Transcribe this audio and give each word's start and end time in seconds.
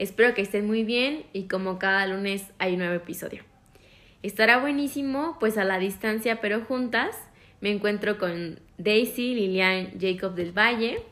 Espero 0.00 0.32
que 0.32 0.40
estén 0.40 0.66
muy 0.66 0.82
bien 0.82 1.24
y 1.34 1.42
como 1.42 1.78
cada 1.78 2.06
lunes 2.06 2.46
hay 2.58 2.72
un 2.72 2.78
nuevo 2.78 2.94
episodio. 2.94 3.42
Estará 4.22 4.58
buenísimo, 4.58 5.36
pues 5.38 5.58
a 5.58 5.64
la 5.64 5.78
distancia 5.78 6.40
pero 6.40 6.62
juntas. 6.64 7.14
Me 7.60 7.70
encuentro 7.70 8.16
con 8.16 8.60
Daisy 8.78 9.34
Lilian 9.34 10.00
Jacob 10.00 10.34
del 10.34 10.56
Valle. 10.56 11.02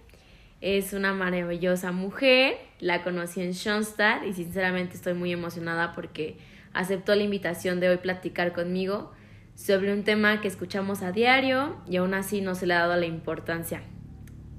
Es 0.62 0.95
una 0.95 1.12
maravillosa 1.12 1.92
mujer. 1.92 2.56
La 2.80 3.05
conocí 3.05 3.42
en 3.42 3.52
Schoenstatt 3.52 4.24
y 4.24 4.33
sinceramente 4.33 4.95
estoy 4.95 5.12
muy 5.12 5.33
emocionada 5.33 5.95
porque 5.95 6.39
aceptó 6.73 7.14
la 7.14 7.25
invitación 7.25 7.80
de 7.80 7.91
hoy 7.91 7.98
platicar 7.98 8.55
conmigo 8.55 9.12
sobre 9.55 9.92
un 9.92 10.02
tema 10.02 10.41
que 10.41 10.48
escuchamos 10.48 11.02
a 11.02 11.12
diario 11.12 11.77
y 11.86 11.98
aún 11.98 12.14
así 12.14 12.41
no 12.41 12.55
se 12.55 12.66
le 12.66 12.73
ha 12.73 12.78
dado 12.78 12.98
la 12.98 13.05
importancia 13.05 13.83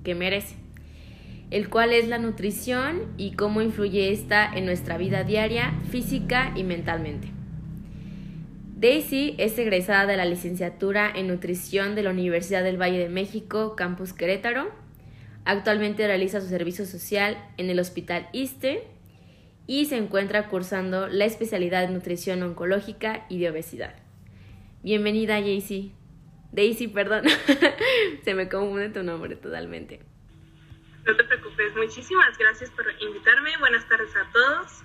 que 0.03 0.13
merece 0.13 0.68
el 1.51 1.69
cual 1.69 1.93
es 1.93 2.07
la 2.07 2.19
nutrición 2.19 3.01
y 3.17 3.31
cómo 3.31 3.61
influye 3.61 4.11
esta 4.11 4.49
en 4.53 4.65
nuestra 4.65 4.97
vida 4.97 5.23
diaria, 5.23 5.73
física 5.89 6.53
y 6.55 6.63
mentalmente. 6.63 7.29
Daisy 8.75 9.35
es 9.37 9.57
egresada 9.57 10.05
de 10.05 10.15
la 10.15 10.25
licenciatura 10.25 11.11
en 11.13 11.27
nutrición 11.27 11.95
de 11.95 12.03
la 12.03 12.11
Universidad 12.11 12.63
del 12.63 12.81
Valle 12.81 12.99
de 12.99 13.09
México, 13.09 13.75
Campus 13.75 14.13
Querétaro. 14.13 14.69
Actualmente 15.43 16.07
realiza 16.07 16.39
su 16.39 16.47
servicio 16.47 16.85
social 16.85 17.37
en 17.57 17.69
el 17.69 17.79
Hospital 17.79 18.29
ISTE 18.31 18.83
y 19.67 19.85
se 19.85 19.97
encuentra 19.97 20.47
cursando 20.47 21.07
la 21.07 21.25
especialidad 21.25 21.87
de 21.87 21.93
nutrición 21.93 22.41
oncológica 22.41 23.25
y 23.27 23.39
de 23.39 23.49
obesidad. 23.49 23.95
Bienvenida, 24.81 25.41
Daisy. 25.41 25.91
Daisy, 26.53 26.87
perdón. 26.87 27.25
se 28.23 28.33
me 28.33 28.47
confunde 28.47 28.89
tu 28.89 29.03
nombre 29.03 29.35
totalmente. 29.35 30.08
No 31.09 31.15
te 31.15 31.23
preocupes, 31.23 31.75
muchísimas 31.75 32.37
gracias 32.37 32.69
por 32.69 32.85
invitarme. 33.01 33.57
Buenas 33.57 33.83
tardes 33.89 34.15
a 34.15 34.31
todos. 34.31 34.83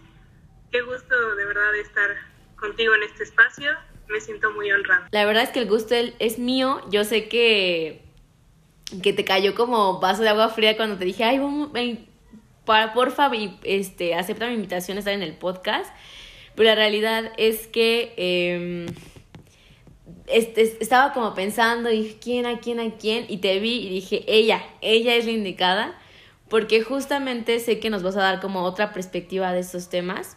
Qué 0.73 0.81
gusto 0.81 1.35
de 1.35 1.45
verdad 1.45 1.77
estar 1.77 2.17
contigo 2.57 2.95
en 2.95 3.03
este 3.03 3.25
espacio. 3.25 3.73
Me 4.09 4.23
siento 4.23 4.51
muy 4.53 4.73
honrada. 4.73 5.07
La 5.11 5.27
verdad 5.27 5.43
es 5.43 5.51
que 5.51 5.59
el 5.59 5.69
gusto 5.69 5.95
es 5.95 6.39
mío. 6.39 6.81
Yo 6.89 7.05
sé 7.05 7.29
que, 7.29 8.07
que 9.03 9.13
te 9.13 9.23
cayó 9.27 9.55
como 9.55 10.01
vaso 10.01 10.23
de 10.23 10.31
agua 10.31 10.49
fría 10.49 10.79
cuando 10.79 10.97
te 10.97 11.05
dije, 11.05 11.25
ay, 11.25 11.41
vamos, 11.41 11.69
para, 12.65 12.95
porfa, 12.95 13.31
este, 13.63 14.15
acepta 14.15 14.47
mi 14.47 14.55
invitación 14.55 14.97
a 14.97 15.01
estar 15.01 15.13
en 15.13 15.23
el 15.23 15.35
podcast. 15.35 15.95
Pero 16.55 16.71
la 16.71 16.75
realidad 16.75 17.33
es 17.37 17.67
que 17.67 18.87
este, 20.29 20.63
estaba 20.63 21.13
como 21.13 21.35
pensando, 21.35 21.91
dije, 21.91 22.17
¿quién, 22.19 22.47
a 22.47 22.61
quién, 22.61 22.81
a 22.81 22.97
quién? 22.97 23.27
Y 23.29 23.39
te 23.43 23.61
vi 23.61 23.87
y 23.87 23.91
dije, 23.91 24.25
ella, 24.27 24.65
ella 24.81 25.17
es 25.17 25.27
la 25.27 25.33
indicada 25.33 26.01
porque 26.55 26.83
justamente 26.83 27.59
sé 27.59 27.81
que 27.81 27.91
nos 27.91 28.05
vas 28.05 28.17
a 28.17 28.23
dar 28.23 28.41
como 28.41 28.63
otra 28.63 28.93
perspectiva 28.93 29.53
de 29.53 29.59
estos 29.59 29.89
temas. 29.89 30.37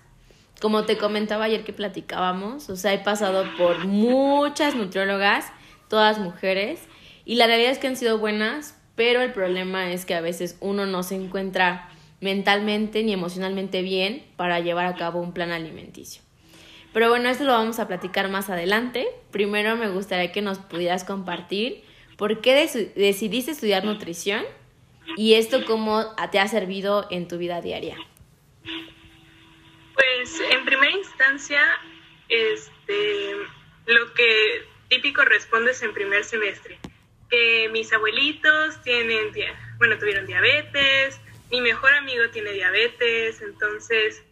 Como 0.60 0.84
te 0.84 0.98
comentaba 0.98 1.44
ayer 1.44 1.64
que 1.64 1.74
platicábamos, 1.74 2.72
o 2.72 2.76
sea, 2.76 2.92
he 2.96 2.98
pasado 2.98 3.46
por 3.56 3.86
muchas 3.86 4.74
nutriólogas, 4.74 5.46
todas 5.90 6.18
mujeres, 6.18 6.80
y 7.24 7.36
la 7.36 7.46
realidad 7.46 7.70
es 7.70 7.78
que 7.78 7.86
han 7.86 7.96
sido 7.96 8.18
buenas, 8.18 8.76
pero 8.96 9.22
el 9.22 9.32
problema 9.32 9.92
es 9.92 10.06
que 10.06 10.16
a 10.16 10.22
veces 10.22 10.58
uno 10.60 10.88
no 10.88 11.04
se 11.04 11.14
encuentra 11.14 11.88
mentalmente 12.20 13.04
ni 13.04 13.14
emocionalmente 13.14 13.84
bien 13.84 14.26
para 14.38 14.60
llevar 14.60 14.88
a 14.88 14.96
cabo 14.96 15.22
un 15.22 15.34
plan 15.34 15.52
alimenticio. 15.52 16.24
Pero 16.94 17.10
bueno, 17.10 17.30
esto 17.30 17.44
lo 17.44 17.52
vamos 17.52 17.78
a 17.78 17.88
platicar 17.88 18.28
más 18.28 18.50
adelante. 18.50 19.06
Primero 19.30 19.76
me 19.76 19.90
gustaría 19.90 20.32
que 20.32 20.42
nos 20.42 20.58
pudieras 20.58 21.04
compartir 21.04 21.84
por 22.18 22.42
qué 22.42 22.56
decidiste 22.96 23.52
estudiar 23.52 23.86
nutrición 23.86 24.42
¿Y 25.16 25.36
esto 25.36 25.66
cómo 25.66 26.16
te 26.32 26.40
ha 26.40 26.48
servido 26.48 27.08
en 27.10 27.28
tu 27.28 27.38
vida 27.38 27.62
diaria? 27.62 27.98
Pues 29.94 30.42
en 30.52 30.66
primera 30.66 30.92
instancia, 30.92 31.62
este, 32.30 33.36
lo 33.86 34.14
que 34.14 34.66
típico 34.90 35.24
respondes 35.24 35.82
en 35.82 35.94
primer 35.94 36.24
semestre, 36.24 36.80
que 37.30 37.70
mis 37.72 37.92
abuelitos 37.94 38.82
tienen, 38.84 39.32
bueno, 39.78 39.98
tuvieron 39.98 40.26
diabetes, 40.26 41.20
mi 41.52 41.62
mejor 41.62 41.94
amigo 41.94 42.30
tiene 42.30 42.52
diabetes, 42.52 43.42
entonces, 43.42 44.24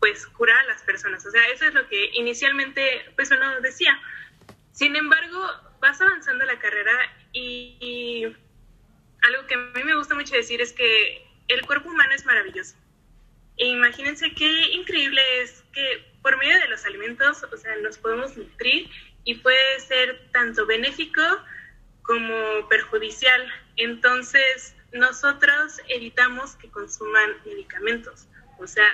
pues 0.00 0.26
curar 0.26 0.58
a 0.58 0.66
las 0.66 0.82
personas. 0.82 1.24
O 1.24 1.30
sea, 1.30 1.48
eso 1.48 1.64
es 1.64 1.74
lo 1.74 1.86
que 1.88 2.10
inicialmente, 2.14 3.04
pues 3.14 3.30
uno 3.30 3.60
decía. 3.60 3.98
Sin 4.72 4.94
embargo, 4.96 5.40
vas 5.80 6.00
avanzando 6.00 6.44
la 6.44 6.58
carrera 6.58 6.92
y 7.32 8.26
algo 9.26 9.46
que 9.46 9.54
a 9.54 9.58
mí 9.58 9.84
me 9.84 9.96
gusta 9.96 10.14
mucho 10.14 10.34
decir 10.34 10.60
es 10.60 10.72
que 10.72 11.26
el 11.48 11.64
cuerpo 11.66 11.90
humano 11.90 12.12
es 12.14 12.24
maravilloso. 12.24 12.76
E 13.56 13.66
imagínense 13.66 14.32
qué 14.34 14.50
increíble 14.72 15.20
es 15.40 15.64
que 15.72 16.04
por 16.22 16.36
medio 16.38 16.58
de 16.58 16.68
los 16.68 16.84
alimentos, 16.84 17.42
o 17.42 17.56
sea, 17.56 17.76
nos 17.76 17.98
podemos 17.98 18.36
nutrir 18.36 18.90
y 19.24 19.36
puede 19.36 19.80
ser 19.80 20.28
tanto 20.32 20.66
benéfico 20.66 21.22
como 22.02 22.68
perjudicial. 22.68 23.52
Entonces, 23.76 24.74
nosotros 24.92 25.80
evitamos 25.88 26.56
que 26.56 26.70
consuman 26.70 27.30
medicamentos. 27.44 28.26
O 28.58 28.66
sea, 28.66 28.88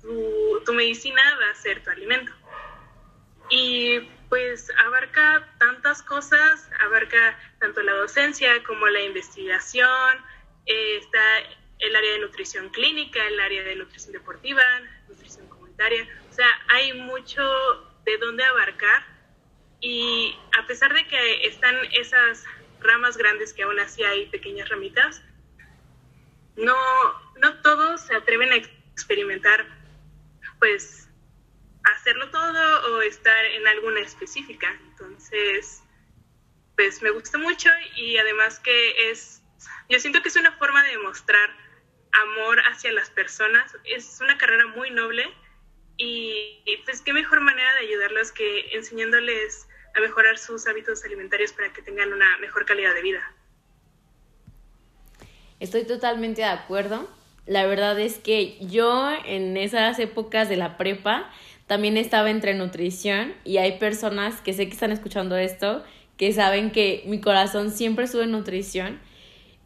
tu, 0.00 0.62
tu 0.64 0.72
medicina 0.72 1.22
va 1.40 1.50
a 1.50 1.54
ser 1.54 1.82
tu 1.82 1.90
alimento. 1.90 2.32
Y 3.54 4.00
pues 4.30 4.72
abarca 4.78 5.46
tantas 5.58 6.02
cosas, 6.02 6.70
abarca 6.80 7.38
tanto 7.60 7.82
la 7.82 7.92
docencia 7.92 8.64
como 8.64 8.86
la 8.86 9.02
investigación, 9.02 10.16
eh, 10.64 10.96
está 10.96 11.20
el 11.78 11.94
área 11.94 12.12
de 12.12 12.18
nutrición 12.20 12.70
clínica, 12.70 13.22
el 13.26 13.38
área 13.38 13.62
de 13.62 13.76
nutrición 13.76 14.14
deportiva, 14.14 14.62
nutrición 15.06 15.46
comunitaria, 15.50 16.08
o 16.30 16.32
sea, 16.32 16.48
hay 16.70 16.94
mucho 16.94 17.42
de 18.06 18.16
dónde 18.16 18.42
abarcar 18.42 19.04
y 19.82 20.34
a 20.58 20.66
pesar 20.66 20.94
de 20.94 21.06
que 21.06 21.46
están 21.46 21.76
esas 21.92 22.44
ramas 22.80 23.18
grandes 23.18 23.52
que 23.52 23.64
aún 23.64 23.78
así 23.80 24.02
hay 24.02 24.24
pequeñas 24.30 24.70
ramitas, 24.70 25.22
no, 26.56 26.74
no 27.36 27.60
todos 27.60 28.00
se 28.00 28.14
atreven 28.14 28.50
a 28.50 28.56
experimentar 28.56 29.66
pues 30.58 31.10
hacerlo 31.84 32.30
todo 32.30 32.94
o 32.94 33.02
estar 33.02 33.44
en 33.44 33.66
alguna 33.66 34.00
específica. 34.00 34.68
Entonces, 34.90 35.82
pues 36.76 37.02
me 37.02 37.10
gusta 37.10 37.38
mucho 37.38 37.70
y 37.96 38.16
además 38.18 38.58
que 38.60 39.10
es, 39.10 39.42
yo 39.88 39.98
siento 39.98 40.22
que 40.22 40.28
es 40.28 40.36
una 40.36 40.52
forma 40.52 40.82
de 40.84 40.98
mostrar 40.98 41.50
amor 42.12 42.60
hacia 42.70 42.92
las 42.92 43.10
personas. 43.10 43.76
Es 43.84 44.20
una 44.20 44.38
carrera 44.38 44.66
muy 44.66 44.90
noble 44.90 45.24
y, 45.96 46.62
pues 46.84 47.00
qué 47.02 47.12
mejor 47.12 47.40
manera 47.40 47.72
de 47.74 47.86
ayudarlos 47.86 48.32
que 48.32 48.74
enseñándoles 48.74 49.68
a 49.94 50.00
mejorar 50.00 50.38
sus 50.38 50.66
hábitos 50.66 51.04
alimentarios 51.04 51.52
para 51.52 51.72
que 51.72 51.82
tengan 51.82 52.12
una 52.12 52.38
mejor 52.38 52.64
calidad 52.64 52.94
de 52.94 53.02
vida. 53.02 53.34
Estoy 55.60 55.84
totalmente 55.86 56.40
de 56.40 56.48
acuerdo. 56.48 57.08
La 57.46 57.66
verdad 57.66 57.98
es 58.00 58.18
que 58.18 58.58
yo 58.60 59.10
en 59.24 59.56
esas 59.56 59.98
épocas 59.98 60.48
de 60.48 60.56
la 60.56 60.76
prepa 60.76 61.30
también 61.72 61.96
estaba 61.96 62.30
entre 62.30 62.52
nutrición 62.52 63.32
y 63.44 63.56
hay 63.56 63.78
personas 63.78 64.42
que 64.42 64.52
sé 64.52 64.66
que 64.66 64.74
están 64.74 64.92
escuchando 64.92 65.38
esto 65.38 65.82
que 66.18 66.30
saben 66.34 66.70
que 66.70 67.02
mi 67.06 67.18
corazón 67.18 67.70
siempre 67.70 68.04
estuvo 68.04 68.20
en 68.20 68.30
nutrición, 68.30 69.00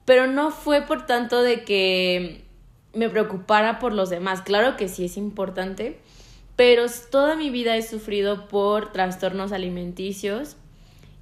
pero 0.04 0.28
no 0.28 0.52
fue 0.52 0.82
por 0.82 1.04
tanto 1.04 1.42
de 1.42 1.64
que 1.64 2.44
me 2.94 3.10
preocupara 3.10 3.80
por 3.80 3.92
los 3.92 4.08
demás. 4.08 4.42
Claro 4.42 4.76
que 4.76 4.86
sí 4.86 5.06
es 5.06 5.16
importante, 5.16 5.98
pero 6.54 6.86
toda 7.10 7.34
mi 7.34 7.50
vida 7.50 7.76
he 7.76 7.82
sufrido 7.82 8.46
por 8.46 8.92
trastornos 8.92 9.50
alimenticios 9.50 10.54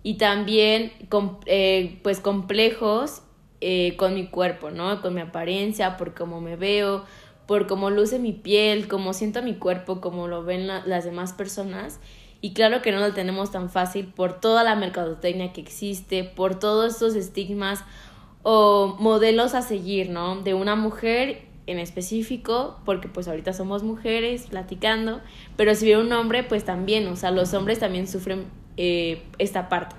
y 0.02 0.18
también 0.18 0.92
eh, 1.46 1.98
pues 2.02 2.20
complejos 2.20 3.22
eh, 3.62 3.96
con 3.96 4.12
mi 4.12 4.26
cuerpo, 4.26 4.70
¿no? 4.70 5.00
Con 5.00 5.14
mi 5.14 5.22
apariencia, 5.22 5.96
por 5.96 6.12
cómo 6.12 6.42
me 6.42 6.56
veo, 6.56 7.06
por 7.46 7.66
cómo 7.66 7.90
luce 7.90 8.18
mi 8.18 8.32
piel, 8.32 8.88
cómo 8.88 9.12
siento 9.12 9.42
mi 9.42 9.54
cuerpo, 9.54 10.00
cómo 10.00 10.28
lo 10.28 10.44
ven 10.44 10.66
las 10.66 11.04
demás 11.04 11.32
personas. 11.32 12.00
Y 12.40 12.52
claro 12.52 12.82
que 12.82 12.92
no 12.92 13.00
lo 13.00 13.12
tenemos 13.14 13.50
tan 13.50 13.70
fácil 13.70 14.06
por 14.06 14.40
toda 14.40 14.64
la 14.64 14.76
mercadotecnia 14.76 15.52
que 15.52 15.60
existe, 15.60 16.24
por 16.24 16.58
todos 16.58 16.92
estos 16.92 17.14
estigmas 17.14 17.84
o 18.42 18.96
modelos 19.00 19.54
a 19.54 19.62
seguir, 19.62 20.10
¿no? 20.10 20.42
De 20.42 20.52
una 20.52 20.76
mujer 20.76 21.42
en 21.66 21.78
específico, 21.78 22.78
porque 22.84 23.08
pues 23.08 23.28
ahorita 23.28 23.52
somos 23.54 23.82
mujeres 23.82 24.46
platicando, 24.48 25.20
pero 25.56 25.74
si 25.74 25.86
viene 25.86 26.02
un 26.02 26.12
hombre, 26.12 26.44
pues 26.44 26.64
también, 26.64 27.06
o 27.08 27.16
sea, 27.16 27.30
los 27.30 27.54
hombres 27.54 27.78
también 27.78 28.06
sufren 28.06 28.44
eh, 28.76 29.22
esta 29.38 29.68
parte. 29.68 29.96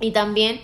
Y 0.00 0.12
también, 0.12 0.60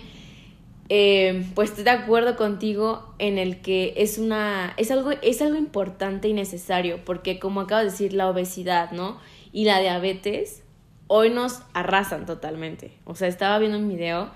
eh, 0.89 1.45
pues 1.53 1.71
estoy 1.71 1.83
de 1.83 1.91
acuerdo 1.91 2.37
contigo 2.37 3.13
en 3.19 3.37
el 3.37 3.61
que 3.61 3.93
es 3.97 4.17
una, 4.17 4.73
es 4.77 4.89
algo, 4.91 5.11
es 5.21 5.41
algo 5.41 5.57
importante 5.57 6.27
y 6.27 6.33
necesario, 6.33 7.03
porque 7.03 7.39
como 7.39 7.61
acabo 7.61 7.79
de 7.79 7.91
decir, 7.91 8.13
la 8.13 8.29
obesidad, 8.29 8.91
¿no? 8.91 9.19
Y 9.51 9.65
la 9.65 9.79
diabetes 9.79 10.63
hoy 11.07 11.29
nos 11.29 11.61
arrasan 11.73 12.25
totalmente. 12.25 12.91
O 13.05 13.15
sea, 13.15 13.27
estaba 13.27 13.59
viendo 13.59 13.77
un 13.77 13.89
video 13.89 14.29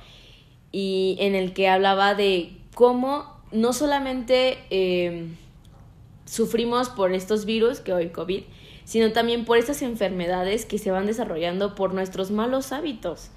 y 0.71 1.17
en 1.19 1.35
el 1.35 1.53
que 1.53 1.69
hablaba 1.69 2.15
de 2.15 2.57
cómo 2.73 3.41
no 3.51 3.73
solamente 3.73 4.57
eh, 4.69 5.27
sufrimos 6.25 6.89
por 6.89 7.13
estos 7.13 7.45
virus, 7.45 7.79
que 7.79 7.93
hoy 7.93 8.09
COVID, 8.09 8.43
sino 8.85 9.11
también 9.11 9.45
por 9.45 9.57
estas 9.57 9.81
enfermedades 9.81 10.65
que 10.65 10.77
se 10.77 10.91
van 10.91 11.05
desarrollando 11.05 11.75
por 11.75 11.93
nuestros 11.93 12.31
malos 12.31 12.71
hábitos. 12.71 13.31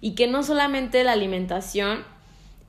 Y 0.00 0.14
que 0.14 0.26
no 0.26 0.42
solamente 0.42 1.04
la 1.04 1.12
alimentación, 1.12 2.04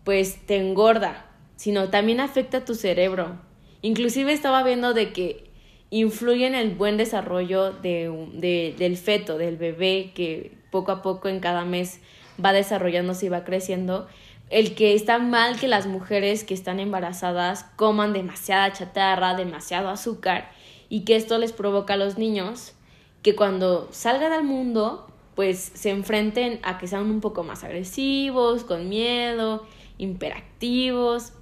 pues 0.03 0.45
te 0.45 0.57
engorda, 0.57 1.25
sino 1.55 1.89
también 1.89 2.19
afecta 2.19 2.57
a 2.57 2.65
tu 2.65 2.75
cerebro. 2.75 3.39
Inclusive 3.81 4.33
estaba 4.33 4.63
viendo 4.63 4.93
de 4.93 5.13
que 5.13 5.51
influye 5.89 6.47
en 6.47 6.55
el 6.55 6.73
buen 6.73 6.97
desarrollo 6.97 7.71
de, 7.71 8.75
del 8.77 8.97
feto, 8.97 9.37
del 9.37 9.57
bebé, 9.57 10.11
que 10.15 10.57
poco 10.71 10.91
a 10.91 11.01
poco 11.01 11.27
en 11.27 11.39
cada 11.39 11.65
mes 11.65 11.99
va 12.43 12.53
desarrollándose 12.53 13.27
y 13.27 13.29
va 13.29 13.43
creciendo. 13.43 14.07
El 14.49 14.75
que 14.75 14.95
está 14.95 15.19
mal 15.19 15.59
que 15.59 15.67
las 15.67 15.87
mujeres 15.87 16.43
que 16.43 16.53
están 16.53 16.79
embarazadas 16.79 17.65
coman 17.75 18.13
demasiada 18.13 18.71
chatarra, 18.73 19.35
demasiado 19.35 19.89
azúcar 19.89 20.51
y 20.89 21.01
que 21.01 21.15
esto 21.15 21.37
les 21.37 21.53
provoca 21.53 21.93
a 21.93 21.97
los 21.97 22.17
niños 22.17 22.73
que 23.21 23.35
cuando 23.35 23.87
salgan 23.91 24.33
al 24.33 24.43
mundo 24.43 25.07
pues 25.35 25.71
se 25.73 25.89
enfrenten 25.89 26.59
a 26.63 26.77
que 26.77 26.87
sean 26.87 27.09
un 27.09 27.21
poco 27.21 27.43
más 27.43 27.63
agresivos, 27.63 28.63
con 28.63 28.89
miedo, 28.89 29.65
imperactivos 30.01 31.33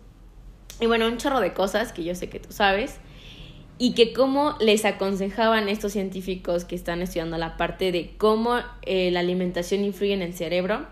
y 0.79 0.85
bueno, 0.85 1.07
un 1.07 1.17
chorro 1.17 1.39
de 1.39 1.53
cosas 1.53 1.91
que 1.91 2.03
yo 2.03 2.15
sé 2.15 2.29
que 2.29 2.39
tú 2.39 2.51
sabes 2.51 2.99
y 3.77 3.93
que 3.93 4.13
cómo 4.13 4.55
les 4.59 4.85
aconsejaban 4.85 5.69
estos 5.69 5.93
científicos 5.93 6.65
que 6.65 6.75
están 6.75 7.01
estudiando 7.01 7.37
la 7.37 7.57
parte 7.57 7.91
de 7.91 8.13
cómo 8.17 8.59
eh, 8.81 9.09
la 9.11 9.21
alimentación 9.21 9.83
influye 9.83 10.13
en 10.13 10.21
el 10.21 10.33
cerebro, 10.33 10.85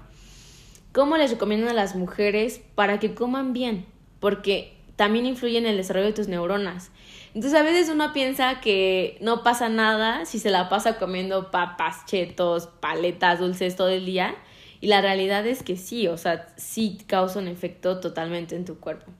cómo 0.93 1.17
les 1.17 1.31
recomiendan 1.31 1.69
a 1.69 1.73
las 1.73 1.95
mujeres 1.95 2.61
para 2.75 2.99
que 2.99 3.13
coman 3.13 3.53
bien, 3.53 3.85
porque 4.19 4.73
también 4.95 5.25
influye 5.25 5.57
en 5.57 5.65
el 5.65 5.77
desarrollo 5.77 6.07
de 6.07 6.13
tus 6.13 6.27
neuronas. 6.27 6.91
Entonces 7.33 7.59
a 7.59 7.63
veces 7.63 7.89
uno 7.89 8.13
piensa 8.13 8.61
que 8.61 9.17
no 9.21 9.43
pasa 9.43 9.69
nada 9.69 10.25
si 10.25 10.39
se 10.39 10.49
la 10.49 10.69
pasa 10.69 10.97
comiendo 10.97 11.51
papas, 11.51 12.05
chetos, 12.05 12.67
paletas, 12.79 13.39
dulces 13.39 13.75
todo 13.75 13.89
el 13.89 14.05
día. 14.05 14.35
Y 14.79 14.87
la 14.87 15.01
realidad 15.01 15.45
es 15.47 15.63
que 15.63 15.75
sí, 15.75 16.07
o 16.07 16.17
sea, 16.17 16.47
sí 16.55 16.99
causa 17.07 17.39
un 17.39 17.47
efecto 17.47 17.99
totalmente 17.99 18.55
en 18.55 18.65
tu 18.65 18.79
cuerpo. 18.79 19.11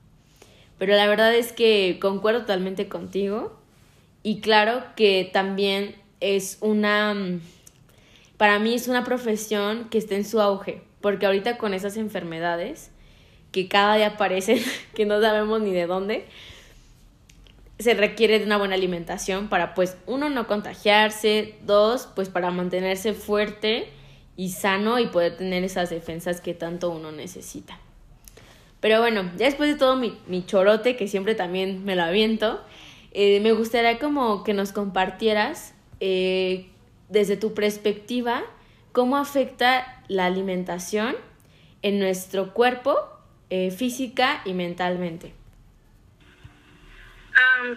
Pero 0.77 0.93
la 0.95 1.07
verdad 1.07 1.33
es 1.33 1.51
que 1.51 1.97
concuerdo 1.99 2.41
totalmente 2.41 2.87
contigo 2.87 3.57
y 4.21 4.41
claro 4.41 4.83
que 4.95 5.29
también 5.31 5.95
es 6.19 6.57
una, 6.61 7.13
mm, 7.13 7.41
para 8.37 8.59
mí 8.59 8.73
es 8.73 8.87
una 8.87 9.03
profesión 9.03 9.89
que 9.89 9.97
está 9.97 10.15
en 10.15 10.25
su 10.25 10.39
auge, 10.39 10.81
porque 11.01 11.25
ahorita 11.25 11.57
con 11.57 11.73
esas 11.73 11.97
enfermedades 11.97 12.91
que 13.51 13.67
cada 13.67 13.95
día 13.95 14.07
aparecen, 14.07 14.59
que 14.95 15.05
no 15.05 15.19
sabemos 15.21 15.61
ni 15.61 15.71
de 15.71 15.87
dónde, 15.87 16.25
se 17.79 17.93
requiere 17.93 18.39
de 18.39 18.45
una 18.45 18.57
buena 18.57 18.75
alimentación 18.75 19.49
para 19.49 19.73
pues 19.75 19.97
uno 20.07 20.29
no 20.29 20.47
contagiarse, 20.47 21.55
dos 21.63 22.07
pues 22.15 22.29
para 22.29 22.49
mantenerse 22.51 23.13
fuerte 23.13 23.87
y 24.37 24.51
sano 24.51 24.99
y 24.99 25.07
poder 25.07 25.35
tener 25.35 25.63
esas 25.63 25.89
defensas 25.89 26.39
que 26.39 26.53
tanto 26.53 26.89
uno 26.89 27.11
necesita. 27.11 27.77
Pero 28.79 28.99
bueno, 28.99 29.23
ya 29.35 29.47
después 29.47 29.69
de 29.69 29.77
todo 29.77 29.95
mi, 29.95 30.17
mi 30.27 30.45
chorote, 30.45 30.95
que 30.95 31.07
siempre 31.07 31.35
también 31.35 31.83
me 31.83 31.95
lo 31.95 32.03
aviento, 32.03 32.63
eh, 33.11 33.39
me 33.39 33.51
gustaría 33.51 33.97
como 33.97 34.43
que 34.43 34.53
nos 34.53 34.71
compartieras 34.71 35.73
eh, 35.99 36.69
desde 37.09 37.35
tu 37.35 37.55
perspectiva 37.55 38.43
cómo 38.91 39.17
afecta 39.17 40.03
la 40.07 40.27
alimentación 40.27 41.15
en 41.81 41.99
nuestro 41.99 42.53
cuerpo, 42.53 42.95
eh, 43.49 43.71
física 43.71 44.41
y 44.45 44.53
mentalmente. 44.53 45.33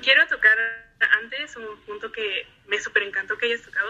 quiero 0.02 0.26
tocar 0.26 0.58
antes 1.22 1.56
un 1.56 1.78
punto 1.86 2.12
que 2.12 2.46
me 2.66 2.78
súper 2.78 3.04
encantó 3.04 3.38
que 3.38 3.46
hayas 3.46 3.62
tocado, 3.62 3.88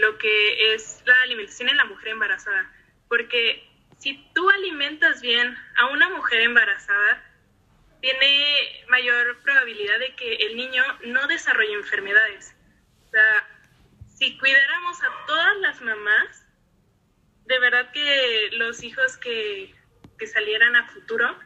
lo 0.00 0.18
que 0.18 0.74
es 0.74 1.02
la 1.06 1.22
alimentación 1.22 1.68
en 1.68 1.76
la 1.76 1.84
mujer 1.84 2.08
embarazada, 2.08 2.72
porque 3.08 3.68
si 3.98 4.14
tú 4.34 4.48
alimentas 4.48 5.20
bien 5.20 5.56
a 5.76 5.86
una 5.86 6.08
mujer 6.10 6.40
embarazada, 6.40 7.22
tiene 8.00 8.84
mayor 8.88 9.38
probabilidad 9.42 9.98
de 9.98 10.14
que 10.14 10.36
el 10.36 10.56
niño 10.56 10.82
no 11.04 11.26
desarrolle 11.26 11.74
enfermedades. 11.74 12.56
O 13.06 13.10
sea, 13.10 13.48
si 14.08 14.38
cuidáramos 14.38 15.02
a 15.02 15.26
todas 15.26 15.56
las 15.58 15.80
mamás, 15.82 16.46
de 17.44 17.58
verdad 17.58 17.90
que 17.92 18.50
los 18.52 18.82
hijos 18.82 19.18
que, 19.18 19.74
que 20.18 20.26
salieran 20.26 20.76
a 20.76 20.88
futuro, 20.88 21.38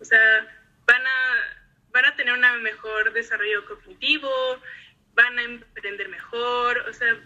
o 0.00 0.04
sea, 0.04 0.72
van 0.86 1.06
a, 1.06 1.68
van 1.90 2.06
a 2.06 2.16
tener 2.16 2.34
un 2.34 2.62
mejor 2.62 3.12
desarrollo 3.12 3.64
cognitivo, 3.66 4.60
van 5.14 5.38
a 5.38 5.42
emprender 5.42 6.08
mejor, 6.08 6.78
o 6.88 6.92
sea, 6.92 7.16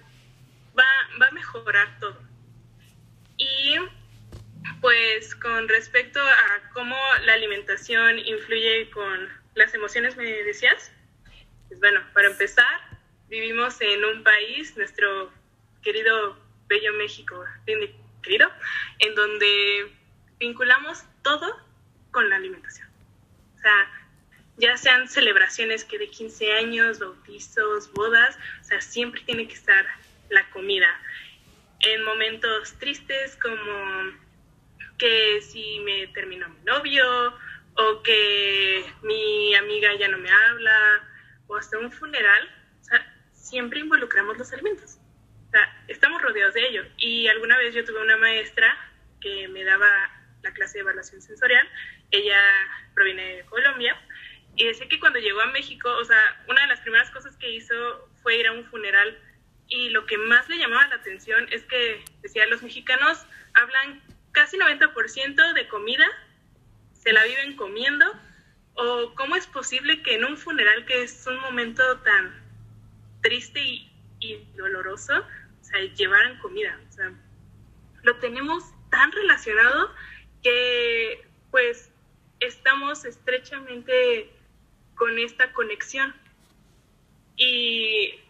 va, 0.78 0.84
va 1.20 1.26
a 1.28 1.32
mejorar 1.32 1.98
todo. 1.98 2.20
Y 3.36 3.76
pues 4.80 5.34
con 5.34 5.68
respecto 5.68 6.20
a 6.20 6.70
cómo 6.72 6.96
la 7.24 7.34
alimentación 7.34 8.18
influye 8.18 8.90
con 8.90 9.28
las 9.54 9.74
emociones, 9.74 10.16
me 10.16 10.24
decías. 10.24 10.92
Pues 11.68 11.80
bueno, 11.80 12.00
para 12.14 12.28
empezar, 12.28 12.66
vivimos 13.28 13.80
en 13.80 14.04
un 14.04 14.22
país, 14.24 14.76
nuestro 14.76 15.32
querido 15.82 16.38
bello 16.66 16.92
México, 16.94 17.44
querido, 18.22 18.50
en 18.98 19.14
donde 19.14 19.92
vinculamos 20.38 21.04
todo 21.22 21.56
con 22.10 22.28
la 22.28 22.36
alimentación. 22.36 22.88
O 23.56 23.60
sea, 23.60 23.90
ya 24.56 24.76
sean 24.76 25.08
celebraciones 25.08 25.84
que 25.84 25.98
de 25.98 26.08
15 26.08 26.52
años, 26.52 26.98
bautizos, 26.98 27.92
bodas, 27.92 28.38
o 28.60 28.64
sea, 28.64 28.80
siempre 28.80 29.22
tiene 29.22 29.46
que 29.46 29.54
estar 29.54 29.86
la 30.30 30.48
comida. 30.50 30.88
En 31.80 32.04
momentos 32.04 32.78
tristes 32.78 33.36
como 33.36 34.18
que 34.98 35.40
si 35.42 35.80
me 35.80 36.06
terminó 36.08 36.48
mi 36.48 36.60
novio 36.64 37.34
o 37.74 38.02
que 38.02 38.84
mi 39.02 39.54
amiga 39.54 39.94
ya 39.98 40.08
no 40.08 40.18
me 40.18 40.30
habla 40.30 41.08
o 41.46 41.56
hasta 41.56 41.78
un 41.78 41.90
funeral, 41.92 42.48
siempre 43.32 43.80
involucramos 43.80 44.38
los 44.38 44.52
alimentos. 44.52 44.98
Estamos 45.88 46.22
rodeados 46.22 46.54
de 46.54 46.68
ello. 46.68 46.84
Y 46.96 47.26
alguna 47.28 47.56
vez 47.58 47.74
yo 47.74 47.84
tuve 47.84 48.00
una 48.00 48.16
maestra 48.16 48.76
que 49.20 49.48
me 49.48 49.64
daba 49.64 49.88
la 50.42 50.52
clase 50.52 50.78
de 50.78 50.82
evaluación 50.82 51.20
sensorial, 51.20 51.68
ella 52.10 52.40
proviene 52.94 53.36
de 53.36 53.44
Colombia, 53.44 54.00
y 54.56 54.64
decía 54.66 54.88
que 54.88 54.98
cuando 54.98 55.18
llegó 55.18 55.40
a 55.40 55.46
México, 55.46 55.90
o 55.90 56.04
sea, 56.04 56.42
una 56.48 56.62
de 56.62 56.68
las 56.68 56.80
primeras 56.80 57.10
cosas 57.10 57.36
que 57.36 57.50
hizo 57.50 58.08
fue 58.22 58.36
ir 58.36 58.46
a 58.46 58.52
un 58.52 58.64
funeral 58.66 59.18
y 59.70 59.88
lo 59.88 60.04
que 60.04 60.18
más 60.18 60.48
le 60.48 60.58
llamaba 60.58 60.86
la 60.88 60.96
atención 60.96 61.46
es 61.50 61.64
que 61.64 62.04
decía, 62.20 62.46
los 62.46 62.62
mexicanos 62.62 63.24
hablan 63.54 64.02
casi 64.32 64.58
90% 64.58 65.54
de 65.54 65.68
comida 65.68 66.06
se 67.02 67.12
la 67.12 67.24
viven 67.24 67.56
comiendo? 67.56 68.06
¿O 68.74 69.14
cómo 69.14 69.36
es 69.36 69.46
posible 69.46 70.02
que 70.02 70.14
en 70.14 70.24
un 70.24 70.36
funeral 70.36 70.84
que 70.86 71.02
es 71.02 71.26
un 71.26 71.38
momento 71.40 71.82
tan 72.00 72.34
triste 73.22 73.60
y, 74.20 74.46
doloroso, 74.56 75.14
o 75.18 75.78
llevaran 75.96 76.38
comida? 76.38 76.78
Lo 78.02 78.16
tenemos 78.16 78.64
tan 78.90 79.12
relacionado 79.12 79.94
que 80.42 81.26
pues 81.50 81.90
estamos 82.40 83.04
estrechamente 83.04 84.30
con 84.94 85.18
esta 85.18 85.52
conexión. 85.52 86.14
Y, 87.36 88.20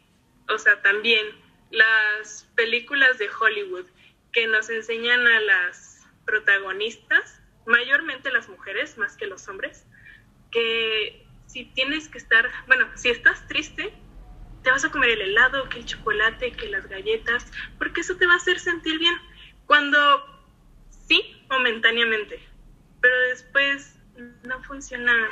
o 0.51 0.59
sea, 0.59 0.81
también 0.83 1.27
las 1.71 2.49
películas 2.55 3.19
de 3.19 3.29
Hollywood 3.29 3.87
que 4.33 4.47
nos 4.47 4.71
enseñan 4.71 5.27
a 5.27 5.41
las 5.41 6.07
protagonistas, 6.25 7.41
mayormente 7.67 8.31
las 8.31 8.49
mujeres 8.49 8.99
más 8.99 9.17
que 9.17 9.27
los 9.27 9.49
hombres, 9.49 9.87
que 10.51 11.27
si 11.47 11.65
tienes 11.65 12.09
que 12.09 12.19
estar, 12.19 12.49
bueno, 12.67 12.89
si 12.95 13.11
estás 13.11 13.47
triste, 13.49 13.93
te 14.63 14.71
vas 14.71 14.85
a 14.85 14.91
comer 14.91 15.11
el 15.11 15.23
helado, 15.23 15.69
que 15.69 15.79
el 15.79 15.87
chocolate, 15.87 16.53
que 16.53 16.69
las 16.69 16.87
galletas, 16.89 17.51
porque 17.79 18.03
eso 18.03 18.17
te 18.17 18.27
va 18.27 18.35
a 18.35 18.37
hacer 18.37 18.59
sentir 18.59 18.99
bien. 18.99 19.15
Cuando 19.67 19.99
sí, 21.09 21.45
momentáneamente, 21.49 22.41
pero 23.01 23.19
después 23.29 23.97
no 24.43 24.63
funciona 24.63 25.29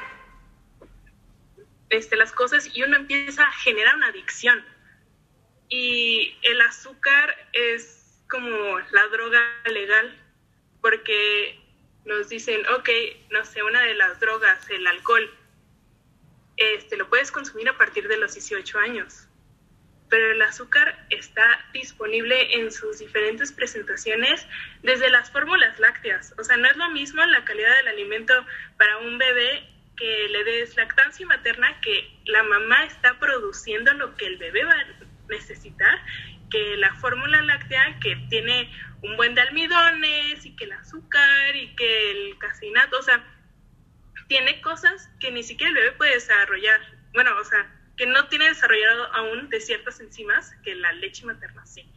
este, 1.91 2.17
las 2.17 2.33
cosas 2.33 2.69
y 2.75 2.83
uno 2.83 2.97
empieza 2.97 3.45
a 3.45 3.53
generar 3.53 3.97
una 3.97 4.09
adicción. 4.09 4.65
Y 5.69 6.37
el 6.43 6.61
azúcar 6.63 7.35
es 7.53 8.23
como 8.31 8.79
la 8.91 9.07
droga 9.09 9.41
legal, 9.67 10.17
porque 10.81 11.61
nos 12.05 12.29
dicen, 12.29 12.67
ok, 12.69 12.89
no 13.31 13.45
sé, 13.45 13.63
una 13.63 13.83
de 13.83 13.95
las 13.95 14.19
drogas, 14.21 14.69
el 14.71 14.87
alcohol, 14.87 15.31
este, 16.57 16.97
lo 16.97 17.09
puedes 17.09 17.31
consumir 17.31 17.69
a 17.69 17.77
partir 17.77 18.09
de 18.09 18.17
los 18.17 18.35
18 18.35 18.79
años, 18.79 19.29
pero 20.09 20.33
el 20.33 20.43
azúcar 20.43 21.07
está 21.11 21.67
disponible 21.73 22.55
en 22.57 22.73
sus 22.73 22.99
diferentes 22.99 23.53
presentaciones 23.53 24.47
desde 24.83 25.11
las 25.11 25.31
fórmulas 25.31 25.79
lácteas. 25.79 26.35
O 26.39 26.45
sea, 26.45 26.57
no 26.57 26.67
es 26.69 26.77
lo 26.77 26.91
mismo 26.91 27.25
la 27.27 27.45
calidad 27.45 27.77
del 27.77 27.89
alimento 27.89 28.35
para 28.79 28.99
un 28.99 29.19
bebé 29.19 29.69
que 29.97 30.29
le 30.29 30.45
des 30.45 30.77
lactancia 30.77 31.27
materna, 31.27 31.81
que 31.81 32.11
la 32.25 32.43
mamá 32.43 32.85
está 32.85 33.19
produciendo 33.19 33.93
lo 33.95 34.17
que 34.17 34.27
el 34.27 34.39
bebé 34.39 34.65
va 34.65 34.75
necesitar, 35.29 35.99
que 36.51 36.77
la 36.77 36.95
fórmula 36.95 37.43
láctea 37.43 37.99
que 38.01 38.17
tiene 38.29 38.71
un 39.03 39.17
buen 39.17 39.35
de 39.35 39.43
almidones 39.43 40.45
y 40.45 40.57
que 40.57 40.65
el 40.65 40.73
azúcar 40.73 41.57
y 41.57 41.75
que 41.77 42.11
el 42.11 42.39
caseinato, 42.39 42.99
o 42.99 43.03
sea, 43.03 43.25
tiene 44.29 44.61
cosas 44.61 45.11
que 45.21 45.31
ni 45.31 45.43
siquiera 45.43 45.71
el 45.71 45.75
bebé 45.75 45.93
puede 45.93 46.15
desarrollar. 46.15 46.81
Bueno, 47.15 47.37
o 47.39 47.45
sea, 47.45 47.75
que 47.97 48.07
no 48.07 48.29
tiene 48.29 48.49
desarrollado 48.49 49.13
aún 49.15 49.49
de 49.49 49.61
ciertas 49.61 50.01
enzimas 50.01 50.53
que 50.63 50.75
la 50.75 50.93
leche 50.93 51.25
materna 51.25 51.65
sí. 51.67 51.91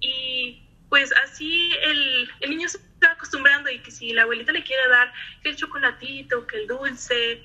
Y 0.00 0.68
pues 0.88 1.12
así 1.24 1.72
el, 1.82 2.30
el 2.40 2.50
niño 2.50 2.68
se 2.68 2.78
va 3.02 3.12
acostumbrando 3.12 3.70
y 3.70 3.80
que 3.80 3.90
si 3.90 4.12
la 4.12 4.22
abuelita 4.22 4.52
le 4.52 4.64
quiere 4.64 4.88
dar 4.88 5.12
que 5.42 5.50
el 5.50 5.56
chocolatito, 5.56 6.46
que 6.46 6.56
el 6.56 6.66
dulce, 6.66 7.44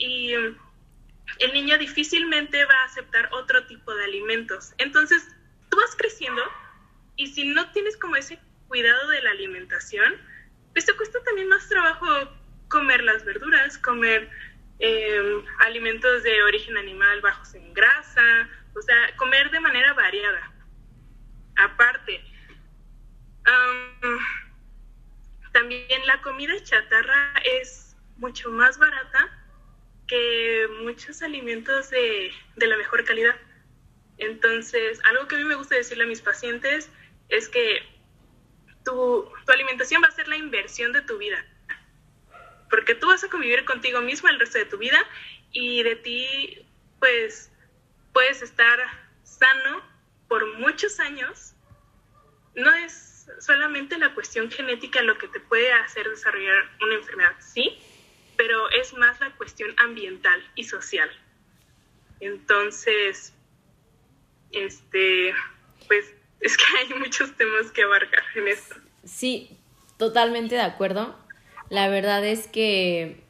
y 0.00 0.32
el 1.38 1.52
niño 1.52 1.78
difícilmente 1.78 2.64
va 2.64 2.74
a 2.74 2.84
aceptar 2.84 3.28
otro 3.32 3.66
tipo 3.66 3.94
de 3.94 4.04
alimentos. 4.04 4.74
Entonces, 4.78 5.28
tú 5.70 5.76
vas 5.76 5.94
creciendo 5.96 6.42
y 7.16 7.28
si 7.28 7.48
no 7.48 7.70
tienes 7.72 7.96
como 7.96 8.16
ese 8.16 8.38
cuidado 8.68 9.08
de 9.08 9.22
la 9.22 9.30
alimentación, 9.30 10.14
pues 10.72 10.86
te 10.86 10.96
cuesta 10.96 11.18
también 11.24 11.48
más 11.48 11.68
trabajo 11.68 12.06
comer 12.68 13.02
las 13.02 13.24
verduras, 13.24 13.78
comer 13.78 14.30
em, 14.78 15.44
alimentos 15.58 16.22
de 16.22 16.42
origen 16.44 16.76
animal 16.76 17.20
bajos 17.20 17.54
en 17.54 17.74
grasa, 17.74 18.48
o 18.74 18.82
sea, 18.82 19.16
comer 19.16 19.50
de 19.50 19.60
manera 19.60 19.92
variada. 19.94 20.52
Aparte, 21.56 22.24
también 25.52 26.06
la 26.06 26.22
comida 26.22 26.54
chatarra 26.62 27.34
es 27.44 27.96
mucho 28.16 28.50
más 28.50 28.78
barata 28.78 29.39
que 30.10 30.66
muchos 30.82 31.22
alimentos 31.22 31.88
de, 31.90 32.32
de 32.56 32.66
la 32.66 32.76
mejor 32.76 33.04
calidad. 33.04 33.36
Entonces, 34.18 35.00
algo 35.04 35.28
que 35.28 35.36
a 35.36 35.38
mí 35.38 35.44
me 35.44 35.54
gusta 35.54 35.76
decirle 35.76 36.02
a 36.02 36.08
mis 36.08 36.20
pacientes 36.20 36.90
es 37.28 37.48
que 37.48 37.80
tu, 38.84 39.30
tu 39.46 39.52
alimentación 39.52 40.02
va 40.02 40.08
a 40.08 40.10
ser 40.10 40.26
la 40.26 40.36
inversión 40.36 40.92
de 40.92 41.02
tu 41.02 41.16
vida. 41.16 41.46
Porque 42.68 42.96
tú 42.96 43.06
vas 43.06 43.22
a 43.22 43.30
convivir 43.30 43.64
contigo 43.64 44.00
mismo 44.00 44.28
el 44.28 44.40
resto 44.40 44.58
de 44.58 44.64
tu 44.64 44.78
vida 44.78 44.98
y 45.52 45.84
de 45.84 45.94
ti, 45.94 46.66
pues, 46.98 47.52
puedes 48.12 48.42
estar 48.42 48.80
sano 49.22 49.80
por 50.26 50.58
muchos 50.58 50.98
años. 50.98 51.54
No 52.56 52.74
es 52.74 53.28
solamente 53.38 53.96
la 53.96 54.12
cuestión 54.12 54.50
genética 54.50 55.02
lo 55.02 55.16
que 55.18 55.28
te 55.28 55.38
puede 55.38 55.72
hacer 55.72 56.08
desarrollar 56.10 56.68
una 56.82 56.96
enfermedad, 56.96 57.36
sí, 57.38 57.78
pero 58.40 58.70
es 58.70 58.94
más 58.94 59.20
la 59.20 59.36
cuestión 59.36 59.68
ambiental 59.76 60.40
y 60.54 60.64
social. 60.64 61.10
Entonces, 62.20 63.34
este, 64.50 65.34
pues 65.86 66.14
es 66.40 66.56
que 66.56 66.64
hay 66.78 66.98
muchos 66.98 67.36
temas 67.36 67.70
que 67.70 67.82
abarcar 67.82 68.22
en 68.36 68.48
esto. 68.48 68.76
Sí, 69.04 69.58
totalmente 69.98 70.54
de 70.54 70.62
acuerdo. 70.62 71.14
La 71.68 71.90
verdad 71.90 72.24
es 72.24 72.46
que 72.46 73.22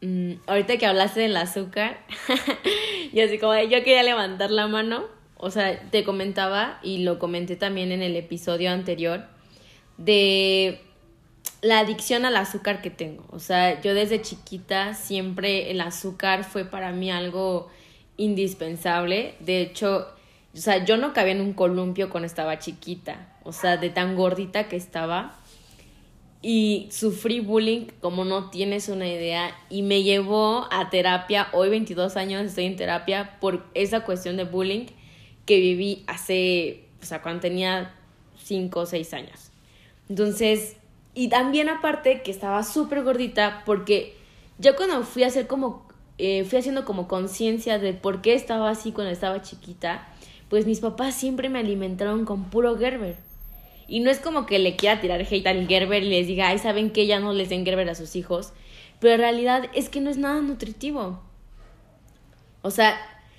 mm, 0.00 0.32
ahorita 0.48 0.78
que 0.78 0.86
hablaste 0.86 1.20
del 1.20 1.36
azúcar, 1.36 2.04
y 3.12 3.20
así 3.20 3.38
como 3.38 3.54
yo 3.54 3.84
quería 3.84 4.02
levantar 4.02 4.50
la 4.50 4.66
mano, 4.66 5.08
o 5.36 5.52
sea, 5.52 5.80
te 5.90 6.02
comentaba 6.02 6.80
y 6.82 7.04
lo 7.04 7.20
comenté 7.20 7.54
también 7.54 7.92
en 7.92 8.02
el 8.02 8.16
episodio 8.16 8.72
anterior 8.72 9.26
de 9.96 10.85
la 11.66 11.80
adicción 11.80 12.24
al 12.24 12.36
azúcar 12.36 12.80
que 12.80 12.90
tengo. 12.90 13.24
O 13.30 13.40
sea, 13.40 13.80
yo 13.82 13.92
desde 13.92 14.22
chiquita 14.22 14.94
siempre 14.94 15.70
el 15.72 15.80
azúcar 15.80 16.44
fue 16.44 16.64
para 16.64 16.92
mí 16.92 17.10
algo 17.10 17.68
indispensable. 18.16 19.34
De 19.40 19.62
hecho, 19.62 20.06
o 20.54 20.56
sea, 20.56 20.84
yo 20.84 20.96
no 20.96 21.12
cabía 21.12 21.32
en 21.32 21.40
un 21.40 21.54
columpio 21.54 22.08
cuando 22.08 22.26
estaba 22.26 22.60
chiquita, 22.60 23.36
o 23.42 23.52
sea, 23.52 23.76
de 23.76 23.90
tan 23.90 24.14
gordita 24.14 24.68
que 24.68 24.76
estaba. 24.76 25.36
Y 26.40 26.88
sufrí 26.92 27.40
bullying 27.40 27.86
como 28.00 28.24
no 28.24 28.50
tienes 28.50 28.88
una 28.88 29.08
idea 29.08 29.52
y 29.68 29.82
me 29.82 30.04
llevó 30.04 30.68
a 30.70 30.88
terapia. 30.90 31.48
Hoy 31.52 31.68
22 31.68 32.16
años 32.16 32.44
estoy 32.44 32.66
en 32.66 32.76
terapia 32.76 33.40
por 33.40 33.66
esa 33.74 34.04
cuestión 34.04 34.36
de 34.36 34.44
bullying 34.44 34.86
que 35.46 35.58
viví 35.58 36.04
hace, 36.06 36.84
o 37.02 37.04
sea, 37.04 37.22
cuando 37.22 37.40
tenía 37.40 37.92
5 38.44 38.78
o 38.78 38.86
6 38.86 39.14
años. 39.14 39.50
Entonces, 40.08 40.76
y 41.16 41.28
también 41.28 41.70
aparte 41.70 42.20
que 42.20 42.30
estaba 42.30 42.62
súper 42.62 43.02
gordita 43.02 43.62
porque 43.64 44.14
ya 44.58 44.76
cuando 44.76 45.02
fui 45.02 45.24
a 45.24 45.28
hacer 45.28 45.46
como, 45.46 45.88
eh, 46.18 46.44
fui 46.44 46.58
haciendo 46.58 46.84
como 46.84 47.08
conciencia 47.08 47.78
de 47.78 47.94
por 47.94 48.20
qué 48.20 48.34
estaba 48.34 48.68
así 48.68 48.92
cuando 48.92 49.12
estaba 49.12 49.40
chiquita, 49.40 50.06
pues 50.50 50.66
mis 50.66 50.80
papás 50.80 51.14
siempre 51.14 51.48
me 51.48 51.58
alimentaron 51.58 52.26
con 52.26 52.44
puro 52.44 52.76
Gerber. 52.76 53.16
Y 53.88 54.00
no 54.00 54.10
es 54.10 54.20
como 54.20 54.44
que 54.44 54.58
le 54.58 54.76
quiera 54.76 55.00
tirar 55.00 55.22
hate 55.22 55.46
al 55.46 55.66
Gerber 55.66 56.02
y 56.02 56.10
les 56.10 56.26
diga, 56.26 56.48
ay, 56.48 56.58
¿saben 56.58 56.90
que 56.90 57.06
Ya 57.06 57.18
no 57.18 57.32
les 57.32 57.48
den 57.48 57.64
Gerber 57.64 57.88
a 57.88 57.94
sus 57.94 58.14
hijos. 58.14 58.52
Pero 59.00 59.14
en 59.14 59.20
realidad 59.20 59.70
es 59.72 59.88
que 59.88 60.02
no 60.02 60.10
es 60.10 60.18
nada 60.18 60.42
nutritivo. 60.42 61.22
O 62.60 62.70
sea, 62.70 62.94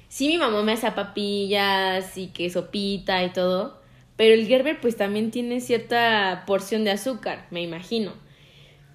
sí 0.08 0.28
mi 0.30 0.40
mamá 0.40 0.64
me 0.64 0.72
hace 0.72 0.92
papillas 0.92 2.18
y 2.18 2.28
que 2.30 2.50
sopita 2.50 3.24
y 3.24 3.32
todo, 3.32 3.77
pero 4.18 4.34
el 4.34 4.48
Gerber 4.48 4.82
pues 4.82 4.98
también 4.98 5.32
tiene 5.32 5.62
cierta 5.62 6.44
porción 6.46 6.84
de 6.84 6.92
azúcar, 6.92 7.48
me 7.52 7.62
imagino. 7.62 8.14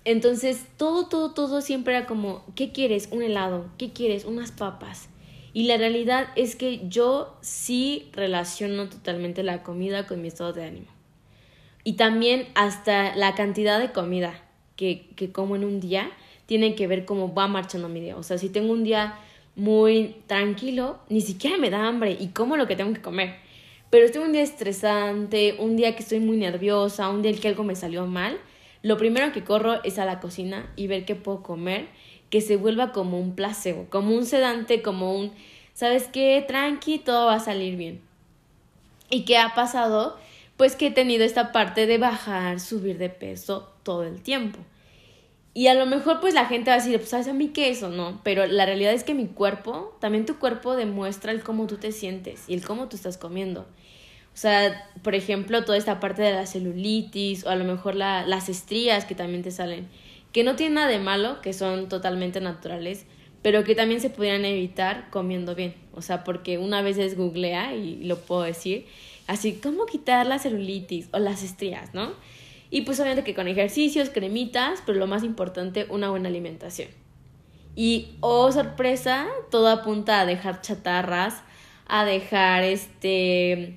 Entonces, 0.04 0.66
todo, 0.76 1.06
todo, 1.06 1.32
todo 1.32 1.60
siempre 1.60 1.96
era 1.96 2.06
como, 2.06 2.44
¿qué 2.56 2.72
quieres? 2.72 3.08
Un 3.12 3.22
helado, 3.22 3.70
¿qué 3.78 3.92
quieres? 3.92 4.24
Unas 4.24 4.50
papas. 4.50 5.08
Y 5.54 5.64
la 5.64 5.76
realidad 5.76 6.28
es 6.34 6.56
que 6.56 6.80
yo 6.88 7.36
sí 7.40 8.08
relaciono 8.12 8.88
totalmente 8.88 9.44
la 9.44 9.62
comida 9.62 10.06
con 10.06 10.20
mi 10.20 10.28
estado 10.28 10.52
de 10.52 10.64
ánimo. 10.64 10.86
Y 11.84 11.94
también 11.94 12.48
hasta 12.54 13.14
la 13.14 13.34
cantidad 13.34 13.78
de 13.78 13.92
comida 13.92 14.34
que, 14.76 15.08
que 15.14 15.30
como 15.30 15.54
en 15.54 15.64
un 15.64 15.78
día 15.78 16.10
tiene 16.46 16.74
que 16.74 16.86
ver 16.86 17.04
cómo 17.04 17.32
va 17.32 17.46
marchando 17.46 17.88
mi 17.88 18.00
día. 18.00 18.16
O 18.16 18.22
sea, 18.22 18.38
si 18.38 18.48
tengo 18.48 18.72
un 18.72 18.82
día 18.82 19.18
muy 19.54 20.16
tranquilo, 20.26 20.98
ni 21.08 21.20
siquiera 21.20 21.58
me 21.58 21.70
da 21.70 21.86
hambre 21.86 22.16
y 22.18 22.28
como 22.28 22.56
lo 22.56 22.66
que 22.66 22.76
tengo 22.76 22.92
que 22.92 23.02
comer. 23.02 23.36
Pero 23.92 24.10
tengo 24.10 24.24
un 24.24 24.32
día 24.32 24.40
estresante, 24.40 25.56
un 25.58 25.76
día 25.76 25.94
que 25.94 26.02
estoy 26.02 26.18
muy 26.18 26.38
nerviosa, 26.38 27.10
un 27.10 27.20
día 27.20 27.30
en 27.30 27.38
que 27.38 27.48
algo 27.48 27.62
me 27.62 27.76
salió 27.76 28.06
mal, 28.06 28.40
lo 28.80 28.96
primero 28.96 29.32
que 29.32 29.44
corro 29.44 29.84
es 29.84 29.98
a 29.98 30.06
la 30.06 30.18
cocina 30.18 30.72
y 30.76 30.86
ver 30.86 31.04
qué 31.04 31.14
puedo 31.14 31.42
comer 31.42 31.88
que 32.30 32.40
se 32.40 32.56
vuelva 32.56 32.92
como 32.92 33.20
un 33.20 33.34
placebo, 33.34 33.88
como 33.90 34.14
un 34.14 34.24
sedante, 34.24 34.80
como 34.80 35.14
un, 35.14 35.30
¿sabes 35.74 36.08
qué? 36.10 36.42
Tranqui, 36.48 37.00
todo 37.00 37.26
va 37.26 37.34
a 37.34 37.40
salir 37.40 37.76
bien. 37.76 38.00
¿Y 39.10 39.26
qué 39.26 39.36
ha 39.36 39.54
pasado? 39.54 40.16
Pues 40.56 40.74
que 40.74 40.86
he 40.86 40.90
tenido 40.90 41.22
esta 41.22 41.52
parte 41.52 41.84
de 41.86 41.98
bajar, 41.98 42.60
subir 42.60 42.96
de 42.96 43.10
peso 43.10 43.74
todo 43.82 44.04
el 44.04 44.22
tiempo. 44.22 44.58
Y 45.52 45.66
a 45.66 45.74
lo 45.74 45.84
mejor 45.84 46.20
pues 46.20 46.32
la 46.32 46.46
gente 46.46 46.70
va 46.70 46.76
a 46.76 46.78
decir, 46.78 46.96
pues 46.96 47.10
¿sabes 47.10 47.28
a 47.28 47.34
mí 47.34 47.48
qué 47.48 47.68
es 47.68 47.82
o 47.82 47.90
no? 47.90 48.22
Pero 48.24 48.46
la 48.46 48.64
realidad 48.64 48.94
es 48.94 49.04
que 49.04 49.12
mi 49.12 49.26
cuerpo, 49.26 49.94
también 50.00 50.24
tu 50.24 50.38
cuerpo 50.38 50.76
demuestra 50.76 51.30
el 51.30 51.42
cómo 51.42 51.66
tú 51.66 51.76
te 51.76 51.92
sientes 51.92 52.44
y 52.48 52.54
el 52.54 52.64
cómo 52.64 52.88
tú 52.88 52.96
estás 52.96 53.18
comiendo. 53.18 53.66
O 54.34 54.36
sea, 54.36 54.90
por 55.02 55.14
ejemplo, 55.14 55.64
toda 55.64 55.76
esta 55.76 56.00
parte 56.00 56.22
de 56.22 56.32
la 56.32 56.46
celulitis 56.46 57.44
o 57.44 57.50
a 57.50 57.56
lo 57.56 57.64
mejor 57.64 57.94
la, 57.94 58.26
las 58.26 58.48
estrías 58.48 59.04
que 59.04 59.14
también 59.14 59.42
te 59.42 59.50
salen 59.50 59.88
que 60.32 60.44
no 60.44 60.56
tienen 60.56 60.74
nada 60.74 60.88
de 60.88 60.98
malo, 60.98 61.40
que 61.42 61.52
son 61.52 61.88
totalmente 61.88 62.40
naturales, 62.40 63.04
pero 63.42 63.64
que 63.64 63.74
también 63.74 64.00
se 64.00 64.10
pudieran 64.10 64.44
evitar 64.44 65.10
comiendo 65.10 65.54
bien. 65.54 65.74
O 65.92 66.00
sea, 66.00 66.24
porque 66.24 66.58
una 66.58 66.80
vez 66.82 66.98
es 66.98 67.16
googlea 67.16 67.74
y 67.74 68.04
lo 68.04 68.18
puedo 68.18 68.42
decir, 68.42 68.86
así, 69.26 69.60
¿cómo 69.62 69.84
quitar 69.86 70.26
la 70.26 70.38
celulitis 70.38 71.08
o 71.12 71.18
las 71.18 71.42
estrías, 71.42 71.92
no? 71.92 72.12
Y 72.70 72.82
pues 72.82 72.98
obviamente 73.00 73.24
que 73.24 73.34
con 73.34 73.48
ejercicios, 73.48 74.08
cremitas, 74.08 74.82
pero 74.86 74.98
lo 74.98 75.06
más 75.06 75.22
importante, 75.22 75.86
una 75.90 76.08
buena 76.08 76.28
alimentación. 76.28 76.88
Y, 77.76 78.16
oh 78.20 78.50
sorpresa, 78.52 79.26
todo 79.50 79.68
apunta 79.68 80.20
a 80.20 80.26
dejar 80.26 80.62
chatarras, 80.62 81.42
a 81.86 82.04
dejar 82.06 82.64
este, 82.64 83.76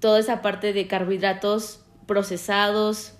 toda 0.00 0.18
esa 0.18 0.42
parte 0.42 0.72
de 0.72 0.86
carbohidratos 0.86 1.80
procesados, 2.06 3.14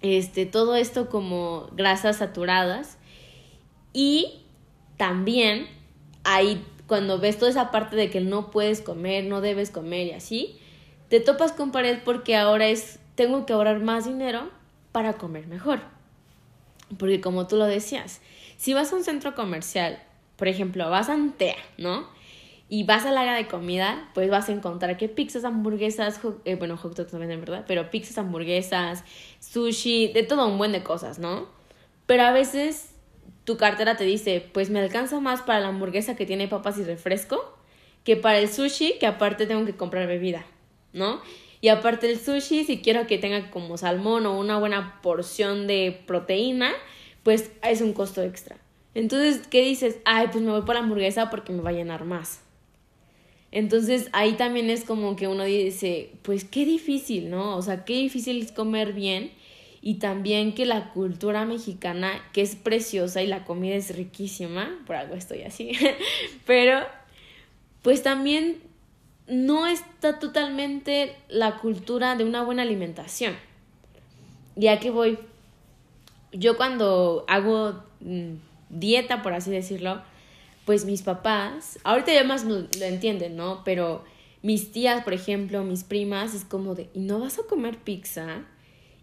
este, 0.00 0.46
todo 0.46 0.76
esto 0.76 1.08
como 1.08 1.68
grasas 1.72 2.18
saturadas 2.18 2.98
y 3.92 4.42
también 4.96 5.66
ahí 6.24 6.64
cuando 6.86 7.18
ves 7.18 7.38
toda 7.38 7.50
esa 7.50 7.70
parte 7.70 7.96
de 7.96 8.10
que 8.10 8.20
no 8.20 8.50
puedes 8.50 8.80
comer, 8.80 9.24
no 9.24 9.40
debes 9.40 9.70
comer 9.70 10.08
y 10.08 10.12
así, 10.12 10.58
te 11.08 11.20
topas 11.20 11.52
con 11.52 11.72
pared 11.72 11.98
porque 12.04 12.36
ahora 12.36 12.68
es, 12.68 12.98
tengo 13.14 13.46
que 13.46 13.52
ahorrar 13.52 13.80
más 13.80 14.04
dinero 14.04 14.50
para 14.92 15.14
comer 15.14 15.46
mejor. 15.46 15.80
Porque 16.98 17.20
como 17.20 17.46
tú 17.46 17.56
lo 17.56 17.64
decías, 17.64 18.20
si 18.56 18.74
vas 18.74 18.92
a 18.92 18.96
un 18.96 19.04
centro 19.04 19.34
comercial, 19.34 20.02
por 20.36 20.48
ejemplo, 20.48 20.88
vas 20.90 21.08
a 21.08 21.14
Antea, 21.14 21.56
¿no? 21.78 22.08
Y 22.74 22.82
vas 22.82 23.06
al 23.06 23.16
área 23.16 23.34
de 23.34 23.46
comida, 23.46 24.10
pues 24.14 24.28
vas 24.28 24.48
a 24.48 24.52
encontrar 24.52 24.96
que 24.96 25.08
pizzas, 25.08 25.44
hamburguesas, 25.44 26.20
eh, 26.44 26.56
bueno, 26.56 26.76
hot 26.76 26.96
dogs 26.96 27.12
también, 27.12 27.38
¿verdad? 27.38 27.64
Pero 27.68 27.88
pizzas, 27.88 28.18
hamburguesas, 28.18 29.04
sushi, 29.38 30.08
de 30.08 30.24
todo 30.24 30.48
un 30.48 30.58
buen 30.58 30.72
de 30.72 30.82
cosas, 30.82 31.20
¿no? 31.20 31.46
Pero 32.06 32.24
a 32.24 32.32
veces 32.32 32.90
tu 33.44 33.56
cartera 33.56 33.96
te 33.96 34.02
dice, 34.02 34.44
pues 34.52 34.70
me 34.70 34.80
alcanza 34.80 35.20
más 35.20 35.40
para 35.42 35.60
la 35.60 35.68
hamburguesa 35.68 36.16
que 36.16 36.26
tiene 36.26 36.48
papas 36.48 36.76
y 36.78 36.82
refresco 36.82 37.56
que 38.02 38.16
para 38.16 38.40
el 38.40 38.48
sushi, 38.48 38.98
que 38.98 39.06
aparte 39.06 39.46
tengo 39.46 39.64
que 39.64 39.76
comprar 39.76 40.08
bebida, 40.08 40.44
¿no? 40.92 41.22
Y 41.60 41.68
aparte 41.68 42.10
el 42.10 42.18
sushi, 42.18 42.64
si 42.64 42.82
quiero 42.82 43.06
que 43.06 43.18
tenga 43.18 43.52
como 43.52 43.76
salmón 43.76 44.26
o 44.26 44.36
una 44.36 44.58
buena 44.58 45.00
porción 45.00 45.68
de 45.68 46.02
proteína, 46.08 46.72
pues 47.22 47.52
es 47.62 47.80
un 47.82 47.92
costo 47.92 48.20
extra. 48.20 48.56
Entonces, 48.94 49.46
¿qué 49.46 49.62
dices? 49.62 49.98
Ay, 50.04 50.26
pues 50.32 50.42
me 50.42 50.50
voy 50.50 50.62
por 50.62 50.74
la 50.74 50.80
hamburguesa 50.80 51.30
porque 51.30 51.52
me 51.52 51.62
va 51.62 51.70
a 51.70 51.74
llenar 51.74 52.04
más. 52.04 52.43
Entonces, 53.54 54.08
ahí 54.10 54.32
también 54.32 54.68
es 54.68 54.82
como 54.82 55.14
que 55.14 55.28
uno 55.28 55.44
dice, 55.44 56.10
pues 56.22 56.44
qué 56.44 56.64
difícil, 56.64 57.30
¿no? 57.30 57.56
O 57.56 57.62
sea, 57.62 57.84
qué 57.84 57.92
difícil 57.92 58.42
es 58.42 58.50
comer 58.50 58.92
bien 58.92 59.30
y 59.80 59.94
también 59.94 60.54
que 60.54 60.66
la 60.66 60.90
cultura 60.90 61.44
mexicana, 61.44 62.20
que 62.32 62.42
es 62.42 62.56
preciosa 62.56 63.22
y 63.22 63.28
la 63.28 63.44
comida 63.44 63.76
es 63.76 63.94
riquísima, 63.94 64.76
por 64.88 64.96
algo 64.96 65.14
estoy 65.14 65.42
así, 65.42 65.70
pero 66.46 66.80
pues 67.82 68.02
también 68.02 68.60
no 69.28 69.68
está 69.68 70.18
totalmente 70.18 71.14
la 71.28 71.58
cultura 71.58 72.16
de 72.16 72.24
una 72.24 72.42
buena 72.42 72.62
alimentación. 72.62 73.36
Y 74.56 74.66
aquí 74.66 74.90
voy. 74.90 75.16
Yo 76.32 76.56
cuando 76.56 77.24
hago 77.28 77.84
mm, 78.00 78.32
dieta, 78.68 79.22
por 79.22 79.32
así 79.32 79.52
decirlo, 79.52 80.02
pues 80.64 80.84
mis 80.84 81.02
papás, 81.02 81.78
ahorita 81.84 82.12
ya 82.12 82.24
más 82.24 82.44
lo, 82.44 82.66
entienden, 82.80 83.36
¿no? 83.36 83.62
Pero 83.64 84.04
mis 84.42 84.72
tías, 84.72 85.04
por 85.04 85.12
ejemplo, 85.12 85.62
mis 85.64 85.84
primas, 85.84 86.34
es 86.34 86.44
como 86.44 86.74
de, 86.74 86.88
¿y 86.94 87.00
no 87.00 87.20
vas 87.20 87.38
a 87.38 87.42
comer 87.42 87.78
pizza? 87.78 88.44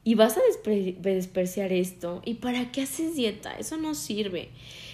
y 0.03 0.15
vas 0.15 0.37
a 0.37 0.41
despreciar 1.01 1.71
esto. 1.71 2.21
¿Y 2.25 2.35
para 2.35 2.71
qué 2.71 2.81
haces 2.81 3.15
dieta? 3.15 3.53
Eso 3.53 3.77
no 3.77 3.93
sirve. 3.93 4.49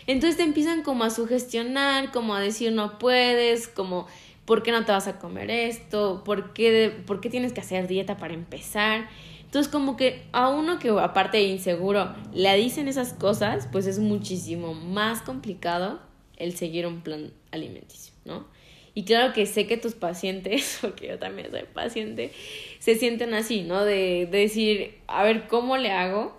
Entonces 0.05 0.38
te 0.38 0.43
empiezan 0.43 0.83
como 0.83 1.03
a 1.03 1.09
sugestionar, 1.09 2.12
como 2.12 2.36
a 2.36 2.41
decir 2.41 2.71
no 2.74 3.00
puedes, 3.00 3.67
como 3.67 4.07
¿por 4.45 4.63
qué 4.63 4.71
no 4.71 4.86
te 4.86 4.91
vas 4.91 5.07
a 5.07 5.19
comer 5.19 5.50
esto? 5.50 6.24
¿Por 6.25 6.53
qué, 6.53 6.93
¿por 7.05 7.21
qué 7.21 7.29
tienes 7.29 7.53
que 7.53 7.62
hacer 7.62 7.88
dieta 7.88 8.17
para 8.17 8.33
empezar? 8.33 9.09
Entonces 9.43 9.71
como 9.71 9.95
que 9.95 10.24
a 10.33 10.50
uno 10.50 10.77
que 10.77 10.89
aparte 10.89 11.38
de 11.38 11.43
inseguro 11.43 12.13
le 12.33 12.53
dicen 12.57 12.89
esas 12.89 13.13
cosas, 13.13 13.67
pues 13.71 13.88
es 13.88 14.00
muchísimo 14.00 14.74
más 14.74 15.21
complicado 15.21 16.00
el 16.38 16.56
seguir 16.56 16.88
un 16.88 17.01
plan 17.01 17.32
alimenticio, 17.51 18.13
¿no? 18.25 18.46
Y 18.94 19.03
claro 19.03 19.32
que 19.32 19.46
sé 19.46 19.67
que 19.67 19.77
tus 19.77 19.94
pacientes, 19.94 20.77
porque 20.82 21.08
yo 21.08 21.20
también 21.20 21.51
soy 21.51 21.65
paciente, 21.72 22.32
se 22.79 22.96
sienten 22.96 23.34
así, 23.34 23.62
¿no? 23.62 23.86
De, 23.86 24.27
decir, 24.32 24.96
a 25.08 25.24
ver, 25.24 25.48
¿cómo 25.48 25.77
le 25.77 25.91
hago? 25.91 26.36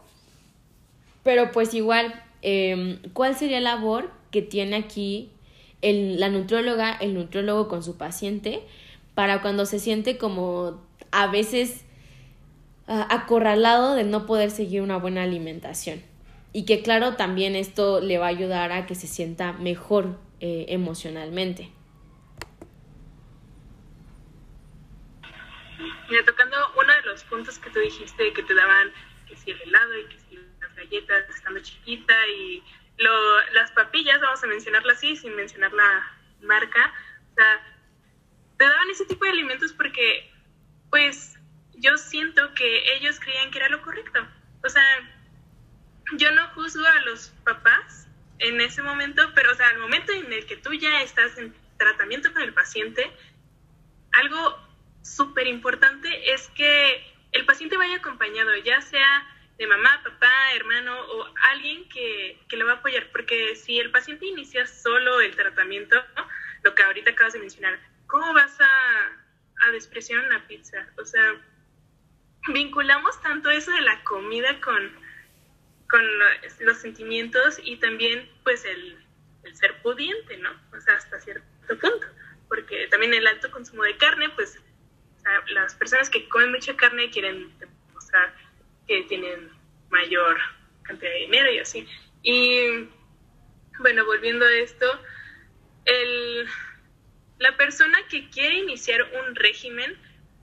Pero 1.23 1.53
pues 1.53 1.73
igual, 1.75 2.21
em, 2.43 2.99
¿cuál 3.13 3.37
sería 3.37 3.61
la 3.61 3.77
labor 3.77 4.11
que 4.33 4.43
tiene 4.43 4.77
aquí 4.77 5.31
el, 5.83 6.19
la 6.19 6.31
nutrióloga, 6.31 6.97
el 7.01 7.15
nutriólogo 7.15 7.69
con 7.69 7.85
su 7.85 7.97
paciente, 7.97 8.63
para 9.15 9.41
cuando 9.41 9.67
se 9.67 9.79
siente 9.79 10.19
como 10.19 10.81
a 11.13 11.27
veces 11.29 11.85
acorralado 12.89 13.95
de 13.95 14.05
no 14.05 14.27
poder 14.27 14.51
seguir 14.51 14.83
una 14.83 14.97
buena 14.97 15.23
alimentación? 15.23 16.03
Y 16.53 16.65
que 16.65 16.83
claro, 16.83 17.15
también 17.17 17.55
esto 17.55 18.01
le 18.01 18.19
va 18.19 18.27
a 18.27 18.31
ayudar 18.31 18.73
a 18.73 18.87
que 18.87 18.95
se 18.95 19.07
sienta 19.07 19.53
mejor 19.53 20.19
eh, 20.41 20.67
emocionalmente. 20.69 21.71
Mira, 26.09 26.25
tocando 26.25 26.57
uno 26.81 26.93
de 26.93 27.03
los 27.03 27.23
puntos 27.25 27.59
que 27.59 27.71
tú 27.71 27.81
dijiste 27.81 28.33
que 28.33 28.43
te 28.43 28.55
daban, 28.55 28.91
que 29.29 29.37
si 29.37 29.51
el 29.51 29.61
helado 29.61 29.99
y 29.99 30.05
que 30.07 30.19
si 30.21 30.37
las 30.61 30.75
galletas 30.75 31.29
estando 31.29 31.61
chiquita 31.61 32.15
y 32.29 32.63
lo, 32.97 33.41
las 33.53 33.71
papillas, 33.73 34.21
vamos 34.21 34.43
a 34.43 34.47
mencionarlo 34.47 34.91
así, 34.93 35.17
sin 35.17 35.37
mencionar 35.37 35.73
la 35.73 36.19
marca, 36.41 36.93
o 37.33 37.35
sea, 37.35 37.79
te 38.57 38.65
daban 38.65 38.91
ese 38.91 39.05
tipo 39.05 39.25
de 39.25 39.33
alimentos 39.33 39.73
porque, 39.73 40.33
pues, 40.91 41.39
yo 41.75 41.97
siento 41.97 42.55
que 42.55 42.95
ellos 42.95 43.21
creían 43.21 43.51
que 43.51 43.59
era 43.59 43.69
lo 43.69 43.83
correcto. 43.83 44.27
O 44.65 44.69
sea, 44.69 44.83
yo 46.17 46.33
no 46.33 46.49
juzgo 46.49 46.87
a 46.87 47.01
los 47.03 47.29
papás 47.45 48.07
en 48.39 48.61
ese 48.61 48.83
momento, 48.83 49.23
pero, 49.35 49.53
o 49.53 49.55
sea, 49.55 49.69
al 49.69 49.79
momento 49.79 50.13
en 50.13 50.33
el 50.33 50.47
que 50.47 50.57
tú 50.57 50.73
ya 50.75 51.03
estás 51.03 51.37
en 51.39 51.55
tratamiento 51.77 52.33
con 52.33 52.43
el 52.43 52.55
paciente, 52.55 53.11
algo 54.13 54.59
súper 55.03 55.47
importante 55.47 56.33
es 56.33 56.49
que 56.49 57.05
el 57.33 57.45
paciente 57.47 57.77
vaya 57.77 57.97
acompañado, 57.97 58.55
ya 58.57 58.81
sea 58.81 59.35
de 59.59 59.67
mamá, 59.67 60.01
papá, 60.05 60.53
hermano 60.55 60.99
o 61.01 61.35
alguien 61.51 61.89
que, 61.89 62.41
que 62.49 62.57
lo 62.57 62.67
va 62.67 62.73
a 62.73 62.75
apoyar, 62.77 63.11
porque 63.11 63.57
si 63.57 63.79
el 63.79 63.91
paciente 63.91 64.27
inicia 64.27 64.67
solo 64.67 65.21
el 65.21 65.35
tratamiento, 65.35 65.97
lo 66.63 66.75
que 66.75 66.83
ahorita 66.85 67.11
acabas 67.11 67.33
de 67.33 67.41
mencionar, 67.41 67.79
¿cómo 68.07 68.33
vas 68.35 68.61
a, 68.61 69.67
a 69.67 69.73
despreciar 69.73 70.21
una 70.21 70.47
pizza? 70.47 70.87
O 70.97 71.05
sea, 71.05 71.35
vinculamos 72.53 73.21
tanto 73.21 73.51
eso 73.51 73.73
de 73.73 73.81
la 73.81 74.03
comida 74.05 74.61
con, 74.61 74.93
con 75.91 76.03
los 76.61 76.79
sentimientos 76.79 77.59
y 77.63 77.77
también 77.77 78.31
pues 78.45 78.65
el, 78.65 78.99
el 79.45 79.57
ser 79.57 79.81
pudiente, 79.83 80.37
¿no? 80.39 80.51
O 80.77 80.81
sea, 80.81 80.95
hasta 80.95 81.19
cierto 81.21 81.45
punto, 81.69 82.07
porque 82.49 82.87
también 82.89 83.15
el 83.15 83.27
alto 83.27 83.51
consumo 83.51 83.83
de 83.85 83.97
carne 83.97 84.29
pues 84.31 84.61
las 85.51 85.75
personas 85.75 86.11
que 86.11 86.29
comen 86.29 86.53
mucha 86.53 86.77
carne 86.77 87.11
quieren 87.11 87.53
demostrar 87.59 88.35
que 88.87 89.03
tienen 89.05 89.51
mayor 89.91 90.39
cantidad 90.83 91.11
de 91.11 91.19
dinero 91.19 91.51
y 91.51 91.59
así. 91.59 91.87
Y 92.23 92.89
bueno, 93.79 94.05
volviendo 94.05 94.45
a 94.45 94.53
esto, 94.53 94.87
el, 95.85 96.49
la 97.39 97.57
persona 97.57 97.99
que 98.09 98.29
quiere 98.31 98.57
iniciar 98.57 99.03
un 99.03 99.35
régimen, 99.35 99.97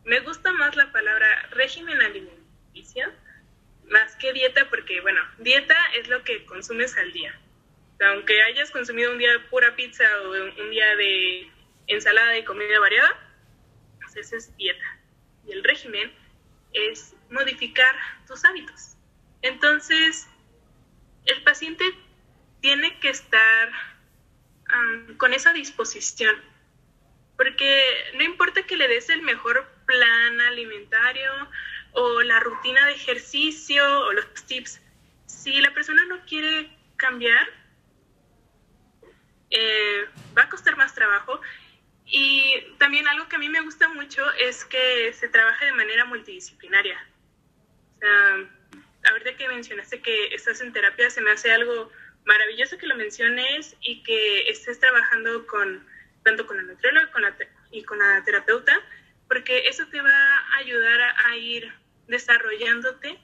me 0.04 0.20
gusta 0.20 0.52
más 0.54 0.76
la 0.76 0.92
palabra 0.92 1.48
régimen 1.52 2.00
alimenticio, 2.02 3.12
más 3.90 4.16
que 4.18 4.34
dieta, 4.34 4.70
porque 4.70 5.02
bueno, 5.02 5.22
dieta 5.38 5.78
es 5.96 6.08
lo 6.08 6.24
que 6.24 6.46
consumes 6.46 6.98
al 6.98 7.12
día. 7.12 7.40
aunque 8.02 8.42
hayas 8.44 8.72
consumido 8.72 9.12
un 9.12 9.18
día 9.18 9.32
de 9.32 9.40
pura 9.40 9.76
pizza 9.76 10.04
o 10.24 10.32
un 10.32 10.70
día 10.70 10.96
de 10.98 11.50
ensalada 11.88 12.38
y 12.38 12.44
comida 12.44 12.80
variada, 12.80 13.26
esa 14.16 14.38
es 14.38 14.56
dieta. 14.58 15.00
Y 15.46 15.52
el 15.52 15.64
régimen 15.64 16.12
es 16.74 17.16
modificar 17.30 17.96
tus 18.28 18.44
hábitos. 18.46 18.96
Entonces, 19.42 20.28
el 21.26 21.44
paciente 21.44 21.86
tiene 22.62 23.00
que 23.00 23.10
estar 23.10 23.72
con 25.18 25.34
esa 25.34 25.54
disposición, 25.54 26.36
porque 27.38 28.12
no 28.16 28.24
importa 28.24 28.64
que 28.64 28.78
le 28.78 28.88
des 28.88 29.10
el 29.10 29.22
mejor 29.22 29.70
plan 29.86 30.42
alimentario 30.42 31.32
o 31.96 32.22
la 32.22 32.40
rutina 32.40 32.86
de 32.86 32.94
ejercicio 32.94 33.84
o 34.02 34.14
los 34.14 34.46
tips, 34.46 34.82
si 35.26 35.60
la 35.62 35.74
persona 35.74 36.06
no 36.06 36.20
quiere 36.26 36.70
cambiar, 36.98 37.48
eh, 39.50 40.06
va 40.38 40.44
a 40.44 40.50
costar 40.50 40.76
más 40.78 40.94
trabajo 40.94 41.40
y 42.06 42.76
también 42.78 43.08
algo 43.08 43.28
que 43.28 43.38
a 43.38 43.40
mí 43.40 43.50
me 43.50 43.62
gusta 43.62 43.88
mucho 43.90 44.22
es 44.34 44.66
que 44.66 45.14
se 45.14 45.28
trabaje 45.30 45.66
de 45.66 45.72
manera 45.72 46.06
multidisciplinaria. 46.06 46.98
O 47.96 48.00
sea, 48.00 49.12
ahorita 49.12 49.38
que 49.38 49.48
mencionaste 49.48 50.02
que 50.02 50.28
estás 50.28 50.62
en 50.62 50.74
terapia, 50.74 51.10
se 51.10 51.22
me 51.22 51.32
hace 51.32 51.52
algo 51.52 51.92
maravilloso 52.26 52.78
que 52.78 52.88
lo 52.88 52.96
menciones 52.96 53.76
y 53.82 54.04
que 54.04 54.50
estés 54.50 54.80
trabajando 54.80 55.48
con 55.48 55.86
tanto 56.24 56.48
con 56.48 56.60
el 56.60 56.68
nutriólogo 56.68 57.08
y 57.72 57.84
con 57.84 58.00
la 58.00 58.24
terapeuta, 58.24 58.82
porque 59.28 59.68
eso 59.68 59.88
te 59.88 60.02
va 60.02 60.10
a 60.10 60.58
ayudar 60.58 61.02
a, 61.02 61.30
a 61.30 61.38
ir 61.38 61.72
desarrollándote 62.08 63.20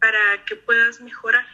para 0.00 0.44
que 0.44 0.56
puedas 0.56 1.00
mejorar. 1.00 1.46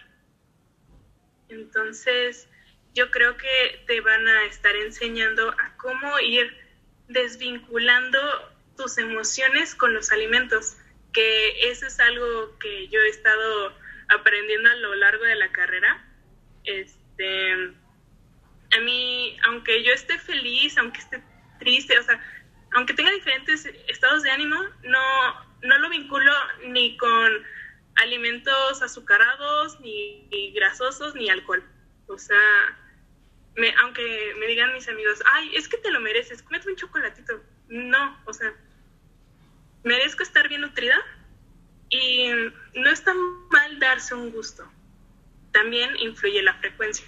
Entonces, 1.49 2.49
yo 2.95 3.11
creo 3.11 3.37
que 3.37 3.85
te 3.87 4.01
van 4.01 4.27
a 4.27 4.45
estar 4.45 4.75
enseñando 4.77 5.51
a 5.51 5.77
cómo 5.77 6.19
ir 6.21 6.57
desvinculando 7.09 8.19
tus 8.77 8.99
emociones 8.99 9.75
con 9.75 9.95
los 9.95 10.11
alimentos, 10.13 10.77
que 11.13 11.71
eso 11.71 11.87
es 11.87 12.01
algo 12.01 12.59
que 12.59 12.89
yo 12.89 13.01
he 13.01 13.09
estado 13.09 13.73
aprendiendo 14.09 14.71
a 14.71 14.77
lo 14.77 14.95
largo 14.95 15.25
de 15.25 15.37
la 15.37 15.53
carrera. 15.53 16.05
Este, 16.65 17.53
a 18.73 18.81
mí, 18.81 19.37
aunque 19.45 19.83
yo 19.85 19.93
esté 19.93 20.19
feliz, 20.19 20.77
aunque 20.79 21.01
esté 21.01 21.23
triste, 21.59 21.99
o 21.99 22.03
sea, 22.03 22.21
aunque 22.73 22.95
tenga 22.95 23.11
diferentes 23.13 23.67
estados 23.89 24.23
de 24.23 24.31
ánimo, 24.31 24.57
no, 24.83 25.54
no 25.65 25.79
lo 25.79 25.89
vinculo 25.89 26.31
ni 26.67 26.97
con 26.97 27.33
alimentos 27.97 28.83
azucarados, 28.83 29.81
ni, 29.81 30.53
grasosos, 30.55 31.15
ni 31.15 31.31
alcohol. 31.31 31.65
O 32.07 32.19
sea, 32.19 32.79
me, 33.57 33.75
aunque 33.83 34.35
me 34.39 34.47
digan 34.47 34.73
mis 34.75 34.89
amigos, 34.89 35.23
ay, 35.33 35.57
es 35.57 35.69
que 35.69 35.79
te 35.79 35.91
lo 35.91 36.01
mereces, 36.01 36.43
cómete 36.43 36.69
un 36.69 36.77
chocolatito. 36.77 37.43
No, 37.69 38.21
o 38.27 38.33
sea, 38.33 38.53
merezco 39.85 40.23
estar 40.23 40.49
bien 40.49 40.61
nutrida 40.61 41.01
y 41.89 42.29
no 42.75 42.91
está 42.91 43.15
mal 43.51 43.79
darse 43.79 44.15
un 44.15 44.31
gusto. 44.31 44.71
También 45.53 45.97
influye 45.97 46.43
la 46.43 46.55
frecuencia. 46.55 47.07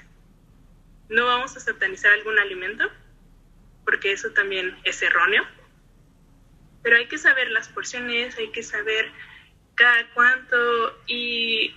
No 1.09 1.27
vamos 1.27 1.57
a 1.57 1.61
satanizar 1.61 2.13
algún 2.13 2.39
alimento, 2.39 2.91
porque 3.85 4.13
eso 4.13 4.31
también 4.31 4.79
es 4.85 5.03
erróneo. 5.03 5.47
Pero 6.87 6.99
hay 6.99 7.09
que 7.09 7.19
saber 7.19 7.51
las 7.51 7.67
porciones, 7.67 8.39
hay 8.39 8.53
que 8.53 8.63
saber 8.63 9.11
cada 9.75 10.09
cuánto 10.15 11.03
y 11.09 11.75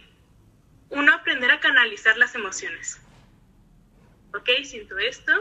uno 0.90 1.12
aprender 1.12 1.50
a 1.50 1.60
canalizar 1.60 2.16
las 2.16 2.36
emociones. 2.36 3.02
Ok, 4.36 4.48
siento 4.64 5.00
esto, 5.00 5.34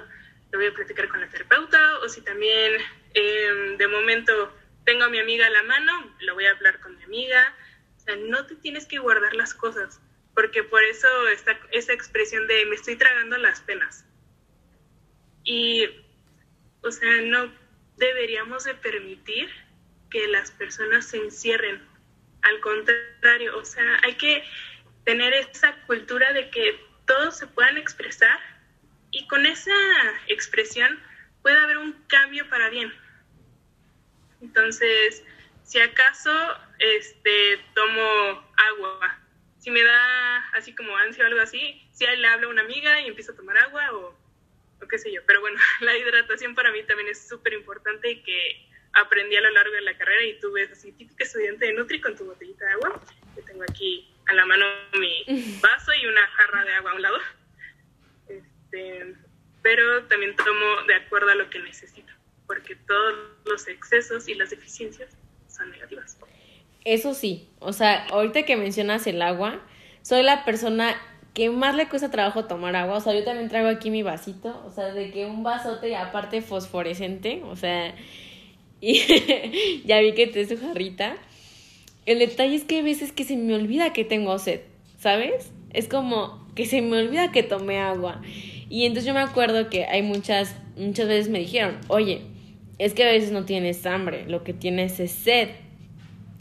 lo 0.53 0.59
voy 0.59 0.69
a 0.69 0.73
platicar 0.73 1.09
con 1.09 1.21
la 1.21 1.29
terapeuta 1.29 1.99
o 1.99 2.09
si 2.09 2.23
también 2.23 2.81
em, 3.13 3.77
de 3.77 3.89
momento 3.89 4.57
tengo 4.87 5.05
a 5.05 5.11
mi 5.11 5.19
amiga 5.19 5.47
a 5.47 5.51
la 5.51 5.63
mano, 5.65 6.17
lo 6.21 6.33
voy 6.33 6.47
a 6.47 6.53
hablar 6.53 6.81
con 6.81 6.97
mi 6.97 7.03
amiga. 7.03 7.55
O 7.99 8.01
sea, 8.01 8.17
no 8.17 8.47
te 8.47 8.57
tienes 8.57 8.87
que 8.87 8.99
guardar 8.99 9.35
las 9.35 9.53
cosas, 9.53 10.01
porque 10.33 10.65
por 10.65 10.83
eso 10.83 11.29
está 11.29 11.61
esa 11.73 11.93
expresión 11.93 12.47
de 12.47 12.65
me 12.65 12.75
estoy 12.75 12.97
tragando 12.97 13.37
las 13.37 13.61
penas. 13.61 14.07
Y, 15.45 15.85
o 16.81 16.91
sea, 16.91 17.21
no 17.21 17.53
deberíamos 17.99 18.65
de 18.65 18.75
permitir 18.75 19.49
que 20.11 20.27
las 20.29 20.51
personas 20.51 21.07
se 21.07 21.19
encierren. 21.19 21.87
Al 22.43 22.61
contrario, 22.61 23.59
o 23.59 23.65
sea, 23.65 24.01
hay 24.03 24.15
que 24.15 24.45
tener 25.05 25.35
esa 25.35 25.75
cultura 25.87 26.33
de 26.33 26.51
que 26.51 26.81
todos 27.07 27.39
se 27.39 27.47
puedan 27.47 27.77
expresar 27.77 28.39
y 29.11 29.27
con 29.27 29.47
esa 29.47 29.73
expresión 30.29 31.01
puede 31.43 31.59
haber 31.59 31.79
un 31.79 31.93
cambio 32.09 32.49
para 32.49 32.69
bien. 32.69 32.93
Entonces, 34.41 35.25
si 35.65 35.81
acaso 35.81 36.31
este, 36.79 37.61
tomo 37.75 38.53
agua, 38.57 39.19
si 39.59 39.71
me 39.71 39.83
da 39.83 40.37
así 40.55 40.75
como 40.75 40.97
ansia 40.97 41.25
o 41.25 41.27
algo 41.27 41.41
así, 41.41 41.89
si 41.93 42.07
le 42.07 42.29
hablo 42.29 42.49
a 42.49 42.51
una 42.51 42.63
amiga 42.63 43.01
y 43.01 43.09
empiezo 43.09 43.33
a 43.33 43.37
tomar 43.37 43.59
agua 43.59 43.93
o, 43.93 44.18
o 44.83 44.89
qué 44.89 44.99
sé 44.99 45.13
yo. 45.13 45.21
Pero 45.27 45.41
bueno, 45.41 45.59
la 45.81 45.97
hidratación 45.97 46.55
para 46.55 46.73
mí 46.73 46.83
también 46.85 47.09
es 47.09 47.29
súper 47.29 47.53
importante 47.53 48.11
y 48.11 48.23
que 48.23 48.69
aprendí 48.95 49.37
a 49.37 49.41
lo 49.41 49.51
largo 49.51 49.75
de 49.75 49.83
la 49.83 49.97
carrera 49.97 50.25
y 50.25 50.39
tú 50.41 50.53
ves 50.53 50.71
así, 50.73 50.93
típica 50.93 51.25
estudiante 51.25 51.67
de 51.67 51.73
Nutri 51.75 52.01
con 52.01 52.17
tu 52.17 52.25
botellita 52.25 52.65
de 52.65 52.73
agua. 52.73 53.03
Yo 53.37 53.45
tengo 53.45 53.63
aquí 53.63 54.13
a 54.27 54.35
la 54.35 54.47
mano 54.47 54.65
mi 54.99 55.25
vaso 55.63 55.93
y 55.95 56.07
una 56.07 56.27
jarra 56.27 56.65
de 56.65 56.73
agua 56.73 56.93
a 56.93 56.95
un 56.95 57.03
lado. 57.03 57.19
Este, 58.29 59.15
pero 59.63 60.05
también 60.05 60.35
tomo 60.37 60.83
de 60.87 60.95
acuerdo 60.95 61.31
a 61.31 61.35
lo 61.35 61.49
que 61.51 61.59
necesito 61.59 62.13
porque 62.49 62.75
todos 62.75 63.15
los 63.45 63.69
excesos 63.69 64.27
y 64.27 64.35
las 64.35 64.51
deficiencias 64.51 65.11
son 65.49 65.71
negativas. 65.71 66.19
Eso 66.85 67.15
sí, 67.15 67.51
o 67.61 67.73
sea, 67.73 68.07
ahorita 68.07 68.45
que 68.45 68.57
mencionas 68.57 69.07
el 69.07 69.21
agua, 69.21 69.61
soy 70.03 70.23
la 70.23 70.45
persona 70.45 70.97
que 71.35 71.51
más 71.51 71.75
le 71.75 71.89
cuesta 71.89 72.11
trabajo 72.11 72.47
tomar 72.47 72.75
agua, 72.77 72.97
o 72.97 73.01
sea, 73.01 73.15
yo 73.15 73.25
también 73.25 73.49
traigo 73.49 73.69
aquí 73.69 73.91
mi 73.91 74.03
vasito, 74.03 74.63
o 74.67 74.71
sea, 74.71 74.93
de 74.93 75.11
que 75.11 75.27
un 75.27 75.43
vasote 75.43 75.95
aparte 75.97 76.43
fosforescente, 76.43 77.43
o 77.45 77.57
sea, 77.57 77.95
y 78.81 79.83
ya 79.85 80.01
vi 80.01 80.13
que 80.13 80.27
te 80.27 80.41
es 80.41 80.49
su 80.49 80.59
jarrita. 80.59 81.17
El 82.07 82.21
detalle 82.21 82.55
es 82.55 82.65
que 82.65 82.77
hay 82.77 82.83
veces 82.83 83.13
que 83.13 83.25
se 83.25 83.37
me 83.37 83.55
olvida 83.55 83.93
que 83.93 84.05
tengo 84.05 84.39
sed, 84.39 84.61
¿sabes? 84.99 85.53
Es 85.73 85.89
como 85.89 86.47
que 86.55 86.65
se 86.65 86.81
me 86.81 86.99
olvida 86.99 87.31
que 87.33 87.43
tomé 87.43 87.79
agua. 87.79 88.23
Y 88.71 88.85
entonces 88.85 89.07
yo 89.07 89.15
me 89.15 89.21
acuerdo 89.21 89.69
que 89.69 89.85
hay 89.85 90.03
muchas, 90.03 90.55
muchas 90.77 91.07
veces 91.09 91.29
me 91.29 91.39
dijeron, 91.39 91.79
oye, 91.89 92.23
es 92.79 92.95
que 92.95 93.05
a 93.05 93.13
veces 93.13 93.33
no 93.33 93.45
tienes 93.45 93.85
hambre, 93.87 94.25
lo 94.27 94.45
que 94.45 94.55
tienes 94.55 95.01
es 95.01 95.11
sed. 95.11 95.51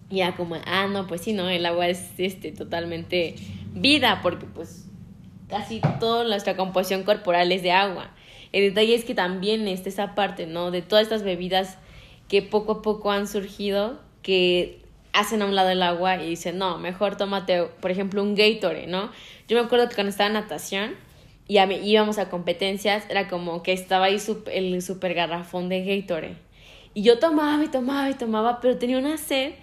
Y 0.09 0.17
ya 0.17 0.35
como, 0.35 0.55
ah, 0.65 0.87
no, 0.87 1.05
pues 1.07 1.21
sí, 1.21 1.33
no, 1.33 1.49
el 1.49 1.65
agua 1.65 1.89
es 1.89 2.11
este, 2.17 2.51
totalmente 2.51 3.35
vida, 3.73 4.19
porque 4.21 4.45
pues 4.45 4.87
casi 5.49 5.81
toda 5.99 6.23
nuestra 6.23 6.55
composición 6.55 7.03
corporal 7.03 7.51
es 7.51 7.63
de 7.63 7.71
agua. 7.71 8.11
El 8.51 8.63
detalle 8.63 8.95
es 8.95 9.05
que 9.05 9.15
también 9.15 9.67
está 9.67 9.89
esa 9.89 10.15
parte, 10.15 10.47
¿no? 10.47 10.71
De 10.71 10.81
todas 10.81 11.03
estas 11.03 11.23
bebidas 11.23 11.77
que 12.27 12.41
poco 12.41 12.73
a 12.73 12.81
poco 12.81 13.11
han 13.11 13.27
surgido, 13.27 13.99
que 14.21 14.81
hacen 15.13 15.41
a 15.41 15.45
un 15.45 15.55
lado 15.55 15.69
el 15.69 15.81
agua 15.81 16.21
y 16.21 16.29
dicen, 16.29 16.57
no, 16.57 16.77
mejor 16.77 17.17
tómate, 17.17 17.63
por 17.81 17.91
ejemplo, 17.91 18.21
un 18.21 18.35
Gatorade, 18.35 18.87
¿no? 18.87 19.09
Yo 19.47 19.57
me 19.57 19.65
acuerdo 19.65 19.89
que 19.89 19.95
cuando 19.95 20.11
estaba 20.11 20.27
en 20.27 20.33
natación, 20.33 20.95
y 21.47 21.57
íbamos 21.57 22.17
a 22.17 22.29
competencias, 22.29 23.05
era 23.09 23.29
como 23.29 23.63
que 23.63 23.71
estaba 23.71 24.05
ahí 24.05 24.17
el 24.51 24.81
super 24.81 25.13
garrafón 25.13 25.69
de 25.69 25.83
Gatorade. 25.83 26.35
Y 26.93 27.03
yo 27.03 27.19
tomaba 27.19 27.63
y 27.63 27.67
tomaba 27.67 28.09
y 28.09 28.15
tomaba, 28.15 28.59
pero 28.59 28.77
tenía 28.77 28.97
una 28.97 29.17
sed 29.17 29.53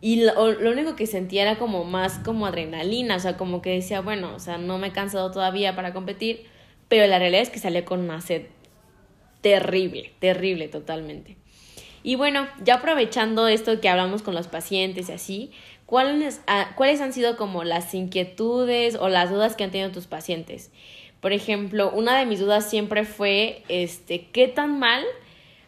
y 0.00 0.24
lo, 0.24 0.52
lo, 0.52 0.70
único 0.70 0.96
que 0.96 1.06
sentía 1.06 1.42
era 1.42 1.58
como 1.58 1.84
más 1.84 2.18
como 2.18 2.46
adrenalina, 2.46 3.16
o 3.16 3.20
sea, 3.20 3.36
como 3.36 3.60
que 3.60 3.70
decía, 3.70 4.00
bueno, 4.00 4.34
o 4.34 4.38
sea, 4.38 4.58
no 4.58 4.78
me 4.78 4.88
he 4.88 4.92
cansado 4.92 5.30
todavía 5.30 5.76
para 5.76 5.92
competir, 5.92 6.46
pero 6.88 7.06
la 7.06 7.18
realidad 7.18 7.42
es 7.42 7.50
que 7.50 7.58
salía 7.58 7.84
con 7.84 8.00
una 8.00 8.20
sed 8.20 8.46
terrible, 9.40 10.12
terrible 10.18 10.68
totalmente. 10.68 11.36
Y 12.02 12.14
bueno, 12.14 12.48
ya 12.64 12.76
aprovechando 12.76 13.46
esto 13.48 13.80
que 13.80 13.88
hablamos 13.88 14.22
con 14.22 14.34
los 14.34 14.48
pacientes 14.48 15.08
y 15.08 15.12
así, 15.12 15.52
¿cuáles, 15.86 16.40
ah, 16.46 16.72
¿cuáles 16.76 17.00
han 17.00 17.12
sido 17.12 17.36
como 17.36 17.62
las 17.64 17.94
inquietudes 17.94 18.96
o 18.96 19.08
las 19.08 19.30
dudas 19.30 19.54
que 19.54 19.64
han 19.64 19.70
tenido 19.70 19.90
tus 19.90 20.06
pacientes? 20.06 20.70
Por 21.20 21.32
ejemplo, 21.32 21.90
una 21.90 22.18
de 22.18 22.24
mis 22.24 22.40
dudas 22.40 22.68
siempre 22.68 23.04
fue, 23.04 23.62
este, 23.68 24.28
¿qué 24.32 24.48
tan 24.48 24.78
mal 24.78 25.04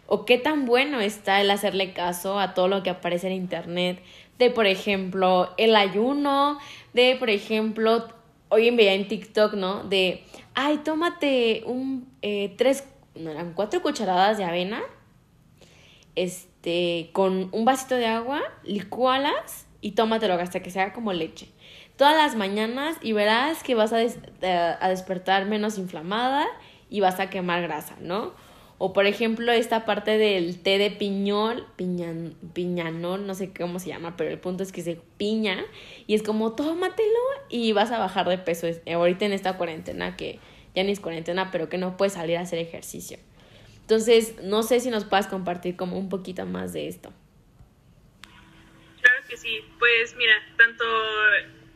o 0.07 0.25
qué 0.25 0.39
tan 0.39 0.65
bueno 0.65 1.01
está 1.01 1.43
el 1.43 1.51
hacerle 1.51 1.93
caso 1.93 2.39
a 2.41 2.55
todo 2.55 2.69
lo 2.69 2.83
que 2.83 2.89
aparece 2.89 3.27
en 3.27 3.35
internet? 3.35 4.03
De, 4.43 4.51
por 4.51 4.67
ejemplo, 4.67 5.55
el 5.57 5.77
ayuno, 5.77 6.59
de, 6.95 7.15
por 7.15 7.31
ejemplo, 7.31 8.09
hoy 8.49 8.67
en 8.67 8.77
veía 8.77 8.95
en 8.95 9.07
TikTok, 9.07 9.55
¿no? 9.55 9.85
De, 9.85 10.25
ay, 10.55 10.79
tómate 10.79 11.63
un, 11.65 12.09
eh, 12.23 12.53
tres, 12.59 12.85
no 13.15 13.31
eran 13.31 13.53
cuatro 13.55 13.83
cucharadas 13.83 14.39
de 14.39 14.45
avena, 14.45 14.83
este, 16.17 17.11
con 17.13 17.51
un 17.53 17.65
vasito 17.65 17.95
de 17.95 18.07
agua, 18.07 18.43
licualas 18.65 19.67
y 19.81 19.93
tómatelo 19.93 20.35
hasta 20.35 20.61
que 20.61 20.71
sea 20.71 20.93
como 20.93 21.13
leche 21.13 21.49
todas 21.97 22.17
las 22.17 22.35
mañanas 22.35 22.97
y 23.01 23.13
verás 23.13 23.63
que 23.63 23.77
vas 23.77 23.93
a, 23.93 23.99
a 23.99 24.89
despertar 24.89 25.47
menos 25.47 25.79
inflamada 25.79 26.49
y 26.91 26.99
vas 26.99 27.21
a 27.21 27.31
quemar 27.31 27.63
grasa, 27.63 27.95
¿no? 28.01 28.33
O 28.85 28.93
por 28.93 29.07
ejemplo, 29.07 29.53
esta 29.53 29.85
parte 29.85 30.19
del 30.19 30.61
té 30.61 30.77
de 30.77 30.91
piñol, 30.91 31.69
piñan, 31.77 32.35
piñanol, 32.53 33.29
no 33.29 33.35
sé 33.37 33.53
cómo 33.55 33.79
se 33.79 33.87
llama, 33.87 34.17
pero 34.17 34.31
el 34.31 34.41
punto 34.41 34.65
es 34.65 34.73
que 34.73 34.83
se 34.83 35.01
piña 35.19 35.65
y 36.09 36.17
es 36.17 36.25
como 36.25 36.57
tómatelo 36.57 37.21
y 37.49 37.73
vas 37.75 37.93
a 37.93 38.01
bajar 38.01 38.29
de 38.29 38.39
peso. 38.39 38.67
Ahorita 38.93 39.25
en 39.25 39.35
esta 39.35 39.57
cuarentena, 39.57 40.17
que 40.17 40.41
ya 40.75 40.83
ni 40.83 40.91
es 40.91 40.99
cuarentena, 40.99 41.53
pero 41.53 41.69
que 41.69 41.79
no 41.79 41.97
puedes 41.97 42.15
salir 42.15 42.39
a 42.39 42.41
hacer 42.41 42.59
ejercicio. 42.59 43.21
Entonces, 43.83 44.43
no 44.43 44.65
sé 44.65 44.81
si 44.81 44.91
nos 44.91 45.05
puedas 45.05 45.29
compartir 45.29 45.77
como 45.77 45.97
un 45.97 46.09
poquito 46.09 46.45
más 46.45 46.73
de 46.73 46.89
esto. 46.89 47.13
Claro 49.01 49.23
que 49.29 49.37
sí, 49.37 49.61
pues 49.79 50.17
mira, 50.17 50.35
tanto 50.59 50.85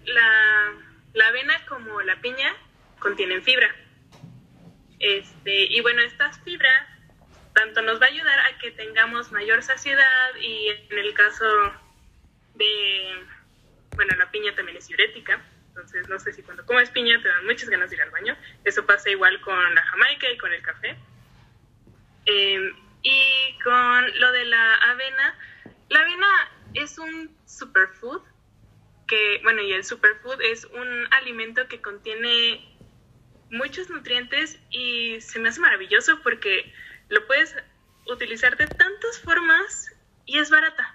la, 0.06 0.72
la 1.14 1.28
avena 1.28 1.54
como 1.68 2.02
la 2.02 2.20
piña 2.20 2.52
contienen 2.98 3.44
fibra. 3.44 3.68
Este, 4.98 5.66
y 5.66 5.80
bueno, 5.82 6.02
estas 6.02 6.40
fibras 6.40 6.95
tanto 7.56 7.80
nos 7.80 7.98
va 7.98 8.04
a 8.04 8.10
ayudar 8.10 8.38
a 8.38 8.58
que 8.58 8.70
tengamos 8.72 9.32
mayor 9.32 9.62
saciedad 9.62 10.36
y 10.38 10.68
en 10.90 10.98
el 10.98 11.14
caso 11.14 11.46
de, 12.54 13.24
bueno, 13.94 14.14
la 14.16 14.30
piña 14.30 14.54
también 14.54 14.76
es 14.76 14.88
diurética, 14.88 15.42
entonces 15.68 16.06
no 16.10 16.18
sé 16.18 16.34
si 16.34 16.42
cuando 16.42 16.66
comes 16.66 16.90
piña 16.90 17.18
te 17.22 17.28
dan 17.28 17.46
muchas 17.46 17.70
ganas 17.70 17.88
de 17.88 17.96
ir 17.96 18.02
al 18.02 18.10
baño. 18.10 18.36
Eso 18.64 18.84
pasa 18.84 19.08
igual 19.08 19.40
con 19.40 19.74
la 19.74 19.82
jamaica 19.84 20.30
y 20.30 20.36
con 20.36 20.52
el 20.52 20.60
café. 20.60 20.98
Em, 22.26 22.76
y 23.02 23.58
con 23.64 24.20
lo 24.20 24.32
de 24.32 24.44
la 24.44 24.74
avena, 24.74 25.38
la 25.88 26.00
avena 26.00 26.50
es 26.74 26.98
un 26.98 27.34
superfood 27.46 28.20
que, 29.08 29.40
bueno, 29.44 29.62
y 29.62 29.72
el 29.72 29.84
superfood 29.84 30.42
es 30.42 30.66
un 30.66 31.08
alimento 31.12 31.68
que 31.68 31.80
contiene 31.80 32.60
muchos 33.48 33.88
nutrientes 33.88 34.58
y 34.70 35.22
se 35.22 35.38
me 35.38 35.48
hace 35.48 35.60
maravilloso 35.60 36.20
porque 36.22 36.70
lo 37.08 37.26
puedes 37.26 37.54
utilizar 38.06 38.56
de 38.56 38.66
tantas 38.66 39.20
formas 39.20 39.92
y 40.24 40.38
es 40.38 40.50
barata. 40.50 40.94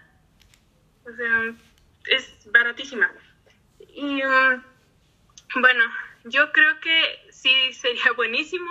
O 1.05 1.11
sea, 1.13 1.55
es 2.05 2.51
baratísima. 2.51 3.11
Y 3.79 4.23
um, 4.23 4.63
bueno, 5.55 5.83
yo 6.25 6.51
creo 6.51 6.79
que 6.79 7.27
sí 7.31 7.73
sería 7.73 8.11
buenísimo 8.15 8.69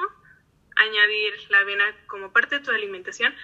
añadir 0.76 1.35
la 1.50 1.59
avena 1.59 1.85
como 2.07 2.33
parte 2.33 2.59
de 2.59 2.64
tu 2.64 2.70
alimentación, 2.70 3.35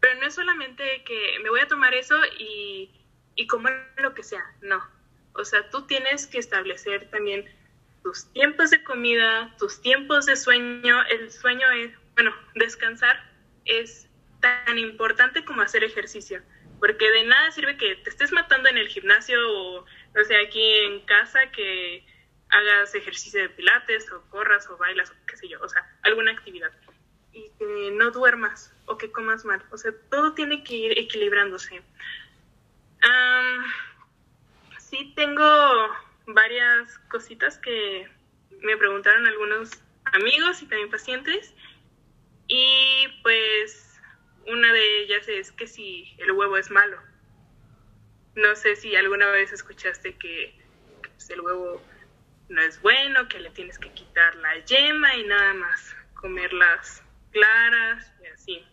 pero 0.00 0.20
no 0.20 0.26
es 0.26 0.34
solamente 0.34 1.02
que 1.04 1.38
me 1.42 1.50
voy 1.50 1.60
a 1.60 1.66
tomar 1.66 1.94
eso 1.94 2.16
y, 2.38 2.90
y 3.34 3.46
comer 3.46 3.90
lo 3.96 4.14
que 4.14 4.22
sea, 4.22 4.44
no. 4.60 4.82
O 5.32 5.44
sea, 5.44 5.68
tú 5.70 5.86
tienes 5.86 6.26
que 6.26 6.38
establecer 6.38 7.10
también 7.10 7.44
tus 8.02 8.30
tiempos 8.32 8.70
de 8.70 8.82
comida, 8.84 9.54
tus 9.58 9.82
tiempos 9.82 10.26
de 10.26 10.36
sueño. 10.36 11.02
El 11.10 11.30
sueño 11.30 11.68
es, 11.72 11.92
bueno, 12.14 12.34
descansar 12.54 13.35
es 13.66 14.08
tan 14.40 14.78
importante 14.78 15.44
como 15.44 15.62
hacer 15.62 15.84
ejercicio, 15.84 16.42
porque 16.78 17.10
de 17.10 17.24
nada 17.24 17.50
sirve 17.50 17.76
que 17.76 17.96
te 17.96 18.10
estés 18.10 18.32
matando 18.32 18.68
en 18.68 18.78
el 18.78 18.88
gimnasio 18.88 19.38
o, 19.52 19.84
no 20.14 20.24
sé, 20.24 20.36
aquí 20.36 20.62
en 20.84 21.00
casa 21.00 21.50
que 21.52 22.06
hagas 22.48 22.94
ejercicio 22.94 23.42
de 23.42 23.48
pilates 23.50 24.10
o 24.12 24.22
corras 24.30 24.68
o 24.70 24.76
bailas 24.76 25.10
o 25.10 25.14
qué 25.26 25.36
sé 25.36 25.48
yo, 25.48 25.60
o 25.60 25.68
sea, 25.68 25.84
alguna 26.02 26.32
actividad 26.32 26.72
y 27.36 27.50
que 27.58 27.90
no 27.92 28.10
duermas 28.10 28.72
o 28.86 28.96
que 28.96 29.12
comas 29.12 29.44
mal. 29.44 29.62
O 29.70 29.76
sea, 29.76 29.92
todo 30.10 30.32
tiene 30.32 30.64
que 30.64 30.74
ir 30.74 30.98
equilibrándose. 30.98 31.82
sí 34.78 35.12
tengo 35.14 35.44
varias 36.26 36.98
cositas 37.10 37.58
que 37.58 38.08
me 38.62 38.76
preguntaron 38.76 39.26
algunos 39.26 39.70
amigos 40.04 40.62
y 40.62 40.66
también 40.66 40.90
pacientes. 40.90 41.54
Y 42.48 43.08
pues 43.22 44.00
una 44.46 44.72
de 44.72 45.00
ellas 45.00 45.28
es 45.28 45.52
que 45.52 45.66
si 45.66 46.14
el 46.18 46.32
huevo 46.32 46.56
es 46.56 46.70
malo. 46.70 47.00
No 48.34 48.54
sé 48.54 48.76
si 48.76 48.94
alguna 48.94 49.28
vez 49.30 49.52
escuchaste 49.52 50.16
que, 50.16 50.54
pues, 51.02 51.30
el 51.30 51.40
huevo 51.40 51.82
no 52.48 52.62
es 52.62 52.80
bueno, 52.82 53.26
que 53.28 53.40
le 53.40 53.50
tienes 53.50 53.78
que 53.78 53.90
quitar 53.92 54.36
la 54.36 54.58
yema 54.64 55.16
y 55.16 55.24
nada 55.24 55.54
más 55.54 55.96
comer 56.14 56.52
las 56.52 57.02
claras 57.32 58.12
y 58.22 58.26
así. 58.26 58.64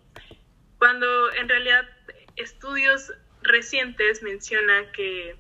Cuando 0.78 1.32
en 1.34 1.50
realidad 1.50 1.90
estudios 2.36 3.12
recientes 3.42 4.22
mencionan 4.22 4.92
que 4.92 5.36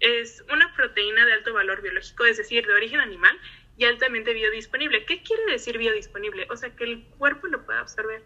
es 0.00 0.42
una 0.52 0.74
proteína 0.74 1.24
de 1.26 1.34
alto 1.34 1.52
valor 1.52 1.82
biológico, 1.82 2.24
es 2.24 2.38
decir, 2.38 2.66
de 2.66 2.72
origen 2.72 3.00
animal 3.00 3.38
y 3.80 3.84
altamente 3.86 4.34
biodisponible. 4.34 5.06
¿Qué 5.06 5.22
quiere 5.22 5.42
decir 5.50 5.78
biodisponible? 5.78 6.46
O 6.50 6.56
sea, 6.56 6.76
que 6.76 6.84
el 6.84 7.02
cuerpo 7.16 7.46
lo 7.46 7.64
pueda 7.64 7.80
absorber. 7.80 8.22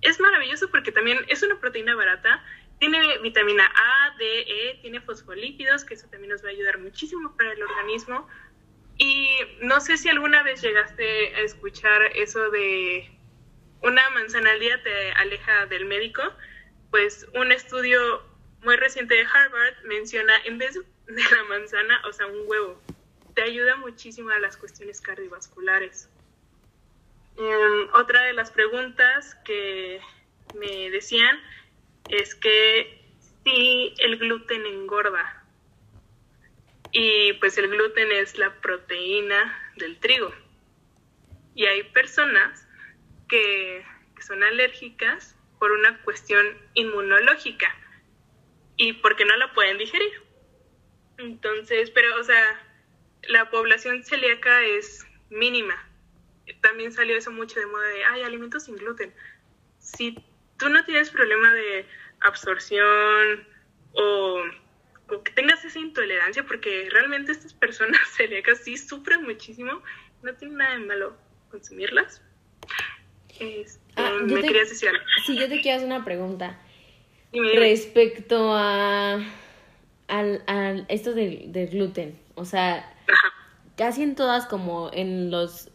Es 0.00 0.18
maravilloso 0.18 0.68
porque 0.72 0.90
también 0.90 1.24
es 1.28 1.44
una 1.44 1.60
proteína 1.60 1.94
barata, 1.94 2.44
tiene 2.80 3.18
vitamina 3.18 3.64
A, 3.64 4.16
D, 4.18 4.40
E, 4.40 4.78
tiene 4.82 5.00
fosfolípidos, 5.00 5.84
que 5.84 5.94
eso 5.94 6.08
también 6.10 6.32
nos 6.32 6.44
va 6.44 6.48
a 6.48 6.50
ayudar 6.50 6.78
muchísimo 6.78 7.36
para 7.36 7.52
el 7.52 7.62
organismo. 7.62 8.28
Y 8.98 9.38
no 9.60 9.80
sé 9.80 9.96
si 9.96 10.08
alguna 10.08 10.42
vez 10.42 10.60
llegaste 10.62 11.36
a 11.36 11.40
escuchar 11.42 12.02
eso 12.16 12.50
de 12.50 13.08
una 13.82 14.10
manzana 14.10 14.50
al 14.50 14.58
día 14.58 14.82
te 14.82 15.12
aleja 15.12 15.66
del 15.66 15.84
médico. 15.84 16.22
Pues 16.90 17.24
un 17.34 17.52
estudio 17.52 18.20
muy 18.62 18.74
reciente 18.74 19.14
de 19.14 19.26
Harvard 19.32 19.74
menciona 19.84 20.34
en 20.44 20.58
vez 20.58 20.74
de 20.74 21.22
la 21.22 21.44
manzana, 21.48 22.02
o 22.08 22.12
sea, 22.12 22.26
un 22.26 22.42
huevo. 22.48 22.82
Te 23.34 23.42
ayuda 23.42 23.76
muchísimo 23.76 24.30
a 24.30 24.38
las 24.38 24.56
cuestiones 24.56 25.00
cardiovasculares. 25.00 26.08
Em, 27.36 27.88
otra 27.94 28.22
de 28.22 28.32
las 28.32 28.50
preguntas 28.52 29.34
que 29.44 30.00
me 30.54 30.90
decían 30.90 31.36
es 32.08 32.34
que 32.34 33.04
si 33.44 33.94
el 33.98 34.18
gluten 34.18 34.64
engorda. 34.66 35.42
Y 36.92 37.32
pues 37.34 37.58
el 37.58 37.68
gluten 37.68 38.12
es 38.12 38.38
la 38.38 38.60
proteína 38.60 39.72
del 39.76 39.98
trigo. 39.98 40.32
Y 41.56 41.66
hay 41.66 41.82
personas 41.82 42.66
que, 43.28 43.84
que 44.14 44.22
son 44.22 44.42
alérgicas 44.44 45.36
por 45.58 45.72
una 45.72 46.00
cuestión 46.02 46.46
inmunológica 46.74 47.74
y 48.76 48.92
porque 48.94 49.24
no 49.24 49.36
la 49.36 49.52
pueden 49.54 49.78
digerir. 49.78 50.12
Entonces, 51.18 51.90
pero, 51.90 52.16
o 52.20 52.24
sea, 52.24 52.63
la 53.28 53.50
población 53.50 54.04
celíaca 54.04 54.62
es 54.64 55.06
mínima. 55.30 55.74
También 56.60 56.92
salió 56.92 57.16
eso 57.16 57.30
mucho 57.30 57.58
de 57.58 57.66
moda 57.66 57.86
de, 57.88 58.04
ay, 58.04 58.22
alimentos 58.22 58.64
sin 58.64 58.76
gluten. 58.76 59.12
Si 59.78 60.16
tú 60.58 60.68
no 60.68 60.84
tienes 60.84 61.10
problema 61.10 61.52
de 61.52 61.86
absorción 62.20 63.46
o, 63.92 64.42
que 65.24 65.32
tengas 65.32 65.64
esa 65.64 65.78
intolerancia, 65.78 66.44
porque 66.44 66.88
realmente 66.90 67.32
estas 67.32 67.54
personas 67.54 68.00
celíacas 68.16 68.58
sí 68.64 68.76
sufren 68.76 69.22
muchísimo, 69.22 69.82
no 70.22 70.34
tiene 70.34 70.54
nada 70.54 70.78
de 70.78 70.86
malo 70.86 71.16
consumirlas. 71.50 72.22
Este, 73.38 73.80
ah, 73.96 74.18
me 74.22 74.40
querías 74.40 74.70
decir 74.70 74.88
algo. 74.88 75.04
Sí, 75.26 75.36
yo 75.36 75.48
te 75.48 75.60
quiero 75.60 75.76
hacer 75.76 75.86
una 75.86 76.04
pregunta. 76.04 76.58
Respecto 77.32 78.52
a, 78.54 79.20
al, 80.08 80.86
esto 80.88 81.14
del, 81.14 81.68
gluten, 81.70 82.18
o 82.36 82.44
sea, 82.44 82.93
casi 83.76 84.02
en 84.02 84.14
todas 84.14 84.46
como 84.46 84.90
en 84.92 85.30
los, 85.30 85.70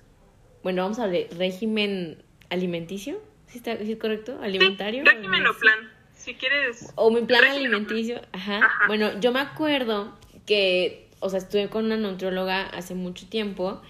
bueno, 0.64 0.84
vamos 0.84 1.00
a 1.00 1.08
ver, 1.08 1.28
régimen 1.38 2.24
alimenticio, 2.50 3.22
¿sí, 3.48 3.58
está, 3.58 3.74
es 3.74 3.98
correcto? 3.98 4.40
¿Alimentario? 4.42 5.04
régimen 5.04 5.46
o, 5.48 5.54
plan, 5.54 5.92
si 6.14 6.34
quieres. 6.36 6.92
O 6.96 7.12
mi 7.12 7.22
plan 7.22 7.46
alimenticio, 7.46 8.22
Ajá. 8.32 8.70
Bueno, 8.88 9.20
yo 9.20 9.32
me 9.32 9.40
acuerdo 9.40 10.18
que, 10.46 11.10
o 11.20 11.30
sea, 11.30 11.40
estuve 11.40 11.70
con 11.70 11.86
una 11.86 11.98
nutrióloga 11.98 12.62
hace 12.68 12.96
mucho 12.96 13.28
tiempo 13.28 13.82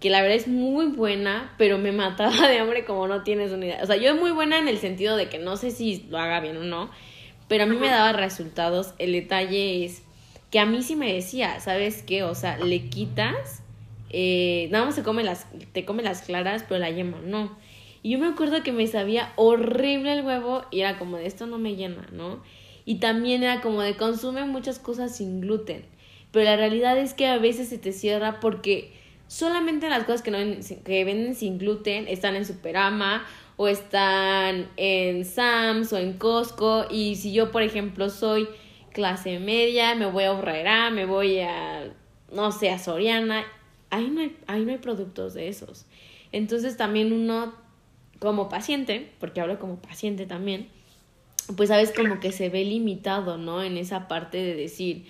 que 0.00 0.10
la 0.10 0.20
verdad 0.20 0.36
es 0.36 0.48
muy 0.48 0.86
buena, 0.86 1.54
pero 1.58 1.78
me 1.78 1.92
mataba 1.92 2.48
de 2.48 2.58
hambre 2.58 2.84
como 2.84 3.08
no 3.08 3.22
tienes 3.22 3.52
una 3.52 3.66
idea. 3.66 3.82
O 3.82 3.86
sea, 3.86 3.96
yo 3.96 4.10
es 4.10 4.20
muy 4.20 4.30
buena 4.30 4.58
en 4.58 4.68
el 4.68 4.78
sentido 4.78 5.16
de 5.16 5.28
que 5.28 5.38
no 5.38 5.56
sé 5.56 5.70
si 5.70 6.06
lo 6.10 6.18
haga 6.18 6.40
bien 6.40 6.56
o 6.56 6.64
no, 6.64 6.90
pero 7.48 7.64
a 7.64 7.66
mí 7.66 7.76
me 7.76 7.88
daba 7.88 8.12
resultados. 8.12 8.94
El 8.98 9.12
detalle 9.12 9.84
es 9.84 10.02
que 10.56 10.60
a 10.60 10.64
mí 10.64 10.82
sí 10.82 10.96
me 10.96 11.12
decía, 11.12 11.60
¿sabes 11.60 12.02
qué? 12.02 12.22
O 12.22 12.34
sea, 12.34 12.56
le 12.56 12.88
quitas, 12.88 13.62
eh, 14.08 14.68
nada 14.70 14.86
más 14.86 14.94
se 14.94 15.02
come 15.02 15.22
las, 15.22 15.46
te 15.74 15.84
come 15.84 16.02
las 16.02 16.22
claras, 16.22 16.64
pero 16.66 16.80
la 16.80 16.88
yema 16.88 17.20
no. 17.22 17.54
Y 18.02 18.12
yo 18.12 18.18
me 18.18 18.28
acuerdo 18.28 18.62
que 18.62 18.72
me 18.72 18.86
sabía 18.86 19.34
horrible 19.36 20.14
el 20.14 20.24
huevo 20.24 20.64
y 20.70 20.80
era 20.80 20.98
como 20.98 21.18
de 21.18 21.26
esto 21.26 21.46
no 21.46 21.58
me 21.58 21.76
llena, 21.76 22.08
¿no? 22.10 22.42
Y 22.86 23.00
también 23.00 23.42
era 23.42 23.60
como 23.60 23.82
de 23.82 23.96
consume 23.96 24.46
muchas 24.46 24.78
cosas 24.78 25.14
sin 25.14 25.42
gluten. 25.42 25.84
Pero 26.30 26.46
la 26.46 26.56
realidad 26.56 26.96
es 26.96 27.12
que 27.12 27.26
a 27.26 27.36
veces 27.36 27.68
se 27.68 27.76
te 27.76 27.92
cierra 27.92 28.40
porque 28.40 28.94
solamente 29.26 29.90
las 29.90 30.04
cosas 30.04 30.22
que, 30.22 30.30
no, 30.30 30.38
que 30.86 31.04
venden 31.04 31.34
sin 31.34 31.58
gluten 31.58 32.08
están 32.08 32.34
en 32.34 32.46
Superama 32.46 33.26
o 33.58 33.68
están 33.68 34.70
en 34.78 35.26
Sams 35.26 35.92
o 35.92 35.98
en 35.98 36.14
Costco 36.14 36.86
y 36.90 37.16
si 37.16 37.34
yo 37.34 37.52
por 37.52 37.60
ejemplo 37.60 38.08
soy 38.08 38.48
clase 38.96 39.38
media, 39.38 39.94
me 39.94 40.06
voy 40.06 40.24
a 40.24 40.32
Horrera, 40.32 40.88
me 40.90 41.04
voy 41.04 41.40
a 41.40 41.92
no 42.32 42.50
sé, 42.50 42.70
a 42.70 42.78
Soriana, 42.78 43.44
ahí 43.90 44.08
no 44.08 44.22
hay, 44.22 44.34
ahí 44.46 44.64
no 44.64 44.72
hay 44.72 44.78
productos 44.78 45.34
de 45.34 45.48
esos. 45.48 45.84
Entonces 46.32 46.78
también 46.78 47.12
uno 47.12 47.54
como 48.18 48.48
paciente, 48.48 49.12
porque 49.20 49.42
hablo 49.42 49.58
como 49.58 49.76
paciente 49.76 50.24
también, 50.24 50.68
pues 51.58 51.68
sabes 51.68 51.92
como 51.92 52.20
que 52.20 52.32
se 52.32 52.48
ve 52.48 52.64
limitado, 52.64 53.36
¿no? 53.36 53.62
En 53.62 53.76
esa 53.76 54.08
parte 54.08 54.38
de 54.38 54.54
decir, 54.54 55.04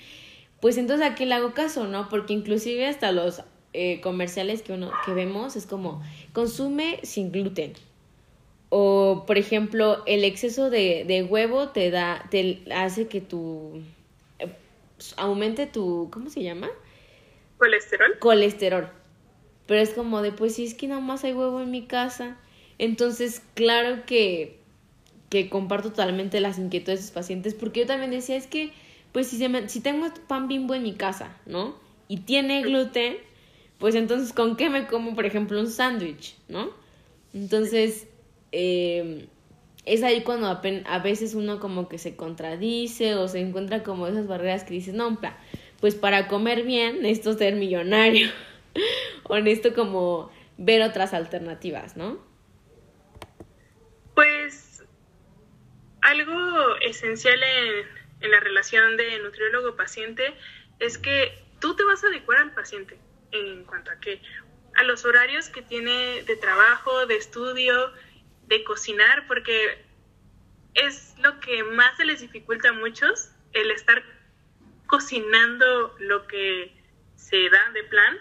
pues 0.61 0.79
entonces 0.79 1.07
a 1.07 1.15
qué 1.15 1.25
le 1.25 1.35
hago 1.35 1.55
caso, 1.55 1.87
¿no? 1.87 2.09
Porque 2.09 2.33
inclusive 2.33 2.89
hasta 2.89 3.13
los 3.13 3.43
eh, 3.73 4.01
comerciales 4.01 4.63
que 4.63 4.73
uno 4.73 4.91
que 5.05 5.15
vemos 5.15 5.55
es 5.55 5.65
como 5.65 6.03
consume 6.33 6.99
sin 7.05 7.31
gluten 7.31 7.75
o, 8.69 9.25
por 9.27 9.39
ejemplo, 9.39 10.03
el 10.07 10.25
exceso 10.25 10.71
de, 10.71 11.05
de 11.07 11.23
huevo 11.23 11.69
te 11.69 11.91
da, 11.91 12.27
te 12.31 12.63
hace 12.75 13.07
que 13.07 13.21
tu, 13.21 13.83
eh, 14.39 14.53
aumente 15.17 15.67
tu, 15.67 16.09
¿cómo 16.13 16.31
se 16.31 16.43
llama? 16.43 16.69
Colesterol. 17.59 18.19
Colesterol. 18.19 18.89
Pero 19.67 19.81
es 19.81 19.91
como 19.91 20.21
de, 20.23 20.33
pues 20.33 20.57
si 20.57 20.65
es 20.65 20.75
que 20.75 20.89
nada 20.89 21.01
más 21.01 21.25
hay 21.25 21.33
huevo 21.33 21.61
en 21.61 21.71
mi 21.71 21.87
casa. 21.87 22.37
Entonces, 22.79 23.43
claro 23.55 24.05
que, 24.05 24.59
que 25.31 25.49
comparto 25.49 25.91
totalmente 25.91 26.41
las 26.41 26.59
inquietudes 26.59 27.01
de 27.01 27.03
sus 27.05 27.13
pacientes, 27.13 27.55
porque 27.55 27.81
yo 27.81 27.87
también 27.87 28.11
decía, 28.11 28.37
es 28.37 28.47
que, 28.47 28.73
pues 29.13 29.29
si, 29.29 29.39
se 29.39 29.49
me, 29.49 29.69
si 29.69 29.81
tengo 29.81 30.07
pan 30.27 30.49
bimbo 30.49 30.75
en 30.75 30.83
mi 30.83 30.95
casa, 30.95 31.37
¿no? 31.47 31.77
Y 32.09 32.19
tiene 32.19 32.63
gluten, 32.63 33.17
pues 33.79 33.95
entonces, 33.95 34.33
¿con 34.33 34.57
qué 34.57 34.71
me 34.71 34.87
como, 34.87 35.15
por 35.15 35.25
ejemplo, 35.25 35.59
un 35.59 35.71
sándwich, 35.71 36.37
¿no? 36.49 36.71
Entonces, 37.33 38.07
eh, 38.59 39.29
es 39.85 40.03
ahí 40.03 40.23
cuando 40.23 40.49
a 40.49 40.99
veces 41.01 41.35
uno 41.35 41.61
como 41.61 41.91
que 41.91 41.99
se 41.99 42.17
contradice 42.17 43.15
o 43.15 43.29
se 43.29 43.39
encuentra 43.41 43.83
como 43.83 44.07
esas 44.07 44.27
barreras 44.27 44.65
que 44.65 44.73
dices, 44.73 44.95
no, 44.95 45.21
pues 45.79 45.95
para 45.95 46.27
comer 46.27 46.63
bien 46.63 47.03
necesito 47.03 47.35
ser 47.35 47.55
millonario 47.55 48.31
o 49.25 49.39
necesito 49.39 49.75
como 49.75 50.33
ver 50.57 50.81
otras 50.81 51.13
alternativas, 51.13 51.99
¿no? 51.99 52.19
Pues 54.15 54.83
algo 56.01 56.77
esencial 56.81 57.39
en, 57.43 57.85
en 58.23 58.31
la 58.31 58.41
relación 58.41 58.97
de 58.97 59.19
nutriólogo-paciente 59.19 60.35
es 60.79 60.97
que 60.97 61.45
tú 61.61 61.77
te 61.77 61.85
vas 61.85 62.03
a 62.05 62.07
adecuar 62.07 62.39
al 62.39 62.55
paciente 62.55 62.99
en 63.33 63.65
cuanto 63.65 63.91
a 63.91 64.01
que 64.01 64.23
a 64.77 64.83
los 64.85 65.05
horarios 65.05 65.51
que 65.51 65.61
tiene 65.61 66.23
de 66.23 66.37
trabajo, 66.37 67.05
de 67.07 67.17
estudio, 67.17 67.93
de 68.47 68.65
cocinar, 68.65 69.27
porque 69.27 69.85
es 70.75 71.15
lo 71.23 71.41
que 71.41 71.65
más 71.65 71.97
se 71.97 72.05
les 72.05 72.21
dificulta 72.21 72.69
a 72.69 72.73
muchos, 72.73 73.31
el 73.53 73.71
estar 73.71 74.03
cocinando 74.87 75.95
lo 75.99 76.27
que 76.27 76.73
se 77.17 77.49
da 77.51 77.71
de 77.73 77.85
plan. 77.85 78.19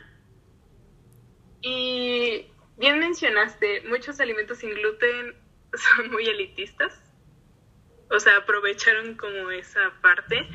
Y 1.62 2.48
bien 2.78 3.00
mencionaste, 3.00 3.84
muchos 3.88 4.20
alimentos 4.20 4.60
sin 4.60 4.74
gluten 4.74 5.36
son 5.74 6.12
muy 6.12 6.26
elitistas. 6.26 7.02
O 8.10 8.20
sea, 8.20 8.38
aprovecharon 8.38 9.16
como 9.16 9.50
esa 9.52 9.92
parte. 10.02 10.48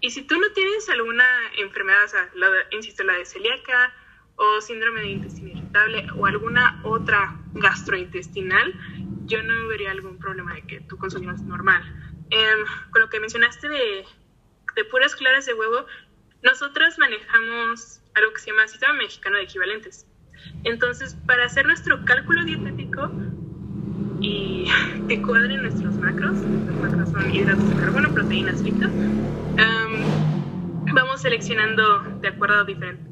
Y 0.00 0.10
si 0.10 0.22
tú 0.22 0.38
no 0.38 0.52
tienes 0.52 0.88
alguna 0.88 1.26
enfermedad, 1.56 2.04
o 2.04 2.08
sea, 2.08 2.30
insisto, 2.70 3.02
la 3.02 3.14
de 3.14 3.24
celíaca 3.24 3.92
o 4.36 4.60
síndrome 4.60 5.00
de 5.00 5.08
intestino 5.08 5.48
irritable 5.48 6.06
o 6.16 6.26
alguna 6.26 6.80
otra 6.84 7.36
gastrointestinal, 7.54 8.72
yo 9.28 9.42
no 9.42 9.68
vería 9.68 9.92
algún 9.92 10.18
problema 10.18 10.54
de 10.54 10.62
que 10.62 10.80
tú 10.80 10.96
consumieras 10.98 11.42
normal. 11.42 11.82
Em, 12.30 12.58
con 12.90 13.02
lo 13.02 13.08
que 13.08 13.20
mencionaste 13.20 13.68
de, 13.68 14.04
de 14.74 14.84
puras 14.86 15.14
claras 15.14 15.46
de 15.46 15.54
huevo, 15.54 15.86
nosotras 16.42 16.98
manejamos 16.98 18.00
algo 18.14 18.32
que 18.32 18.40
se 18.40 18.50
llama 18.50 18.66
Sistema 18.66 18.94
Mexicano 18.94 19.36
de 19.36 19.44
Equivalentes. 19.44 20.06
Entonces, 20.64 21.16
para 21.26 21.44
hacer 21.44 21.66
nuestro 21.66 22.04
cálculo 22.04 22.44
dietético 22.44 23.10
y 24.20 24.66
que 25.08 25.22
cuadren 25.22 25.62
nuestros 25.62 25.96
macros, 25.96 26.38
los 26.40 26.76
macros 26.76 27.10
son 27.10 27.34
hidratos 27.34 27.68
de 27.68 27.76
carbono, 27.76 28.12
proteínas, 28.12 28.60
lípidos, 28.62 28.92
vamos 30.94 31.22
seleccionando 31.22 32.00
de 32.20 32.28
acuerdo 32.28 32.64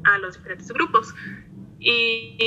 a, 0.03 0.17
los 0.17 0.35
diferentes 0.35 0.71
grupos. 0.71 1.13
Y, 1.79 2.37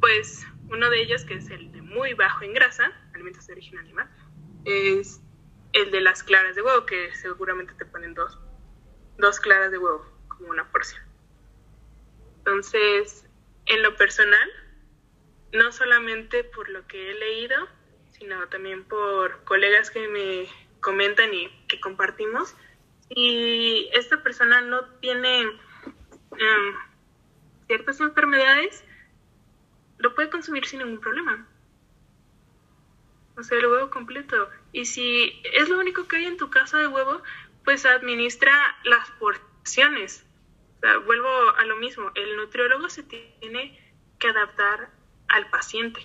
pues 0.00 0.46
uno 0.68 0.88
de 0.90 1.02
ellos, 1.02 1.24
que 1.24 1.34
es 1.34 1.50
el 1.50 1.70
muy 1.86 2.14
bajo 2.14 2.44
en 2.44 2.52
grasa, 2.52 2.92
alimentos 3.14 3.46
de 3.46 3.54
origen 3.54 3.78
animal, 3.78 4.08
es 4.64 5.20
el 5.72 5.90
de 5.90 6.00
las 6.00 6.22
claras 6.22 6.54
de 6.54 6.62
huevo, 6.62 6.86
que 6.86 7.14
seguramente 7.14 7.74
te 7.74 7.84
ponen 7.86 8.14
dos, 8.14 8.38
dos 9.18 9.40
claras 9.40 9.70
de 9.70 9.78
huevo 9.78 10.04
como 10.28 10.50
una 10.50 10.70
porción. 10.70 11.02
Entonces, 12.38 13.26
en 13.66 13.82
lo 13.82 13.96
personal, 13.96 14.48
no 15.52 15.72
solamente 15.72 16.44
por 16.44 16.68
lo 16.68 16.86
que 16.86 17.10
he 17.10 17.14
leído, 17.14 17.56
sino 18.10 18.48
también 18.48 18.84
por 18.84 19.44
colegas 19.44 19.90
que 19.90 20.08
me 20.08 20.48
comentan 20.80 21.32
y 21.34 21.48
que 21.66 21.80
compartimos, 21.80 22.54
y 23.08 23.88
esta 23.92 24.22
persona 24.22 24.60
no 24.60 24.84
tiene 25.00 25.42
em, 25.42 26.74
ciertas 27.66 28.00
enfermedades, 28.00 28.84
lo 29.98 30.14
puede 30.14 30.30
consumir 30.30 30.66
sin 30.66 30.80
ningún 30.80 31.00
problema. 31.00 31.46
O 33.36 33.42
sea, 33.42 33.58
el 33.58 33.66
huevo 33.66 33.90
completo. 33.90 34.48
Y 34.72 34.86
si 34.86 35.40
es 35.52 35.68
lo 35.68 35.78
único 35.78 36.08
que 36.08 36.16
hay 36.16 36.24
en 36.24 36.36
tu 36.36 36.50
casa 36.50 36.78
de 36.78 36.86
huevo, 36.86 37.22
pues 37.64 37.84
administra 37.84 38.52
las 38.84 39.10
porciones. 39.12 40.24
O 40.76 40.80
sea, 40.80 40.98
vuelvo 40.98 41.28
a 41.56 41.64
lo 41.64 41.76
mismo. 41.76 42.10
El 42.14 42.36
nutriólogo 42.36 42.88
se 42.88 43.02
tiene 43.02 43.78
que 44.18 44.28
adaptar 44.28 44.90
al 45.28 45.50
paciente. 45.50 46.00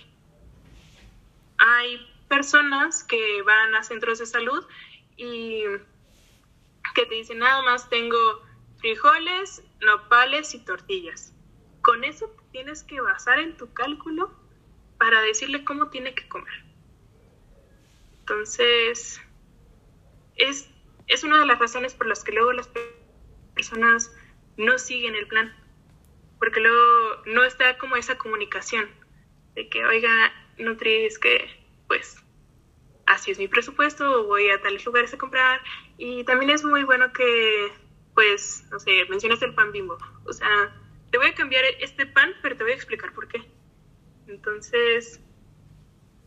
Hay 1.58 2.06
personas 2.28 3.04
que 3.04 3.42
van 3.42 3.74
a 3.74 3.82
centros 3.82 4.18
de 4.18 4.26
salud 4.26 4.66
y 5.16 5.64
que 6.94 7.06
te 7.06 7.14
dicen 7.14 7.38
nada 7.38 7.62
más 7.62 7.88
tengo 7.88 8.18
frijoles, 8.78 9.62
nopales 9.80 10.54
y 10.54 10.64
tortillas. 10.64 11.32
Con 11.82 12.04
eso 12.04 12.30
tienes 12.50 12.82
que 12.82 13.00
basar 13.00 13.38
en 13.38 13.56
tu 13.56 13.72
cálculo 13.72 14.30
para 14.98 15.20
decirle 15.22 15.64
cómo 15.64 15.88
tiene 15.88 16.14
que 16.14 16.28
comer. 16.28 16.71
Entonces, 18.22 19.20
es, 20.36 20.70
es 21.08 21.24
una 21.24 21.40
de 21.40 21.46
las 21.46 21.58
razones 21.58 21.92
por 21.92 22.06
las 22.06 22.22
que 22.22 22.30
luego 22.30 22.52
las 22.52 22.70
personas 23.54 24.12
no 24.56 24.78
siguen 24.78 25.16
el 25.16 25.26
plan, 25.26 25.52
porque 26.38 26.60
luego 26.60 27.22
no 27.26 27.42
está 27.42 27.78
como 27.78 27.96
esa 27.96 28.16
comunicación 28.18 28.88
de 29.56 29.68
que, 29.68 29.84
oiga, 29.84 30.10
Nutri, 30.56 31.04
es 31.04 31.18
que, 31.18 31.50
pues, 31.88 32.16
así 33.06 33.32
es 33.32 33.38
mi 33.38 33.48
presupuesto, 33.48 34.24
voy 34.24 34.50
a 34.50 34.60
tales 34.62 34.84
lugares 34.86 35.12
a 35.12 35.18
comprar. 35.18 35.60
Y 35.98 36.22
también 36.22 36.50
es 36.50 36.62
muy 36.62 36.84
bueno 36.84 37.12
que, 37.12 37.72
pues, 38.14 38.64
no 38.70 38.78
sé, 38.78 39.04
mencionas 39.08 39.42
el 39.42 39.54
pan 39.54 39.72
bimbo. 39.72 39.98
O 40.24 40.32
sea, 40.32 40.72
te 41.10 41.18
voy 41.18 41.26
a 41.26 41.34
cambiar 41.34 41.64
este 41.80 42.06
pan, 42.06 42.34
pero 42.40 42.56
te 42.56 42.62
voy 42.62 42.72
a 42.72 42.76
explicar 42.76 43.12
por 43.12 43.26
qué. 43.26 43.42
Entonces, 44.28 45.20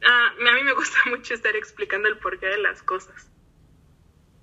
a 0.05 0.53
mí 0.53 0.63
me 0.63 0.73
gusta 0.73 0.97
mucho 1.09 1.33
estar 1.33 1.55
explicando 1.55 2.07
el 2.07 2.17
porqué 2.17 2.47
de 2.47 2.57
las 2.59 2.81
cosas 2.83 3.29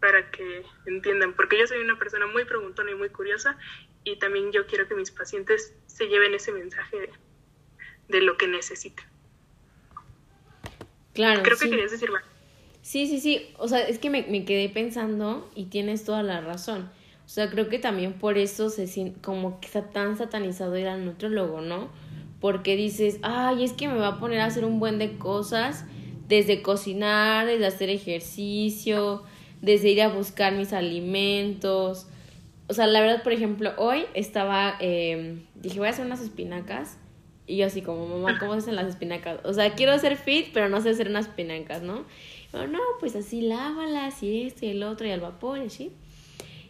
para 0.00 0.30
que 0.30 0.64
entiendan, 0.86 1.34
porque 1.34 1.58
yo 1.58 1.66
soy 1.66 1.78
una 1.78 1.96
persona 1.96 2.26
muy 2.26 2.44
preguntona 2.44 2.90
y 2.90 2.94
muy 2.96 3.10
curiosa 3.10 3.56
y 4.02 4.18
también 4.18 4.50
yo 4.50 4.66
quiero 4.66 4.88
que 4.88 4.96
mis 4.96 5.12
pacientes 5.12 5.76
se 5.86 6.08
lleven 6.08 6.34
ese 6.34 6.50
mensaje 6.50 6.98
de, 6.98 7.10
de 8.08 8.20
lo 8.20 8.36
que 8.36 8.48
necesitan. 8.48 9.06
Claro. 11.14 11.42
Creo 11.42 11.56
que 11.56 11.70
querías 11.70 11.92
decir 11.92 12.10
Sí, 12.80 13.06
sí, 13.06 13.20
sí. 13.20 13.54
O 13.58 13.68
sea, 13.68 13.86
es 13.86 14.00
que 14.00 14.10
me, 14.10 14.24
me, 14.24 14.44
quedé 14.44 14.68
pensando 14.68 15.48
y 15.54 15.66
tienes 15.66 16.04
toda 16.04 16.24
la 16.24 16.40
razón. 16.40 16.90
O 17.24 17.28
sea, 17.28 17.48
creo 17.48 17.68
que 17.68 17.78
también 17.78 18.14
por 18.14 18.38
eso 18.38 18.70
se 18.70 18.88
siente 18.88 19.20
como 19.20 19.60
que 19.60 19.66
está 19.66 19.90
tan 19.90 20.16
satanizado 20.18 20.76
ir 20.76 20.88
al 20.88 21.04
nutrólogo, 21.04 21.60
¿no? 21.60 21.90
Porque 22.42 22.76
dices, 22.76 23.18
ay, 23.22 23.64
es 23.64 23.72
que 23.72 23.88
me 23.88 23.94
va 23.94 24.08
a 24.08 24.18
poner 24.18 24.40
a 24.40 24.44
hacer 24.44 24.66
un 24.66 24.78
buen 24.78 24.98
de 24.98 25.16
cosas, 25.16 25.86
desde 26.28 26.60
cocinar, 26.60 27.46
desde 27.46 27.66
hacer 27.66 27.88
ejercicio, 27.88 29.22
desde 29.62 29.88
ir 29.88 30.02
a 30.02 30.08
buscar 30.08 30.52
mis 30.52 30.74
alimentos. 30.74 32.08
O 32.68 32.74
sea, 32.74 32.86
la 32.86 33.00
verdad, 33.00 33.22
por 33.22 33.32
ejemplo, 33.32 33.72
hoy 33.78 34.04
estaba, 34.12 34.76
eh, 34.80 35.38
dije, 35.54 35.78
voy 35.78 35.86
a 35.86 35.90
hacer 35.92 36.04
unas 36.04 36.20
espinacas 36.20 36.98
y 37.46 37.56
yo 37.58 37.66
así 37.66 37.82
como, 37.82 38.06
mamá, 38.06 38.38
¿cómo 38.38 38.54
hacen 38.54 38.76
las 38.76 38.88
espinacas? 38.88 39.40
O 39.44 39.52
sea, 39.52 39.74
quiero 39.74 39.92
hacer 39.92 40.16
fit, 40.16 40.48
pero 40.52 40.68
no 40.68 40.80
sé 40.80 40.90
hacer 40.90 41.08
unas 41.08 41.26
espinacas, 41.26 41.82
¿no? 41.82 42.04
Pero 42.50 42.66
no, 42.66 42.80
pues 43.00 43.16
así 43.16 43.42
lávalas 43.42 44.22
y 44.22 44.42
esto 44.42 44.66
y 44.66 44.70
el 44.70 44.82
otro 44.82 45.06
y 45.06 45.10
al 45.10 45.20
vapor 45.20 45.58
y 45.58 45.66
así. 45.66 45.92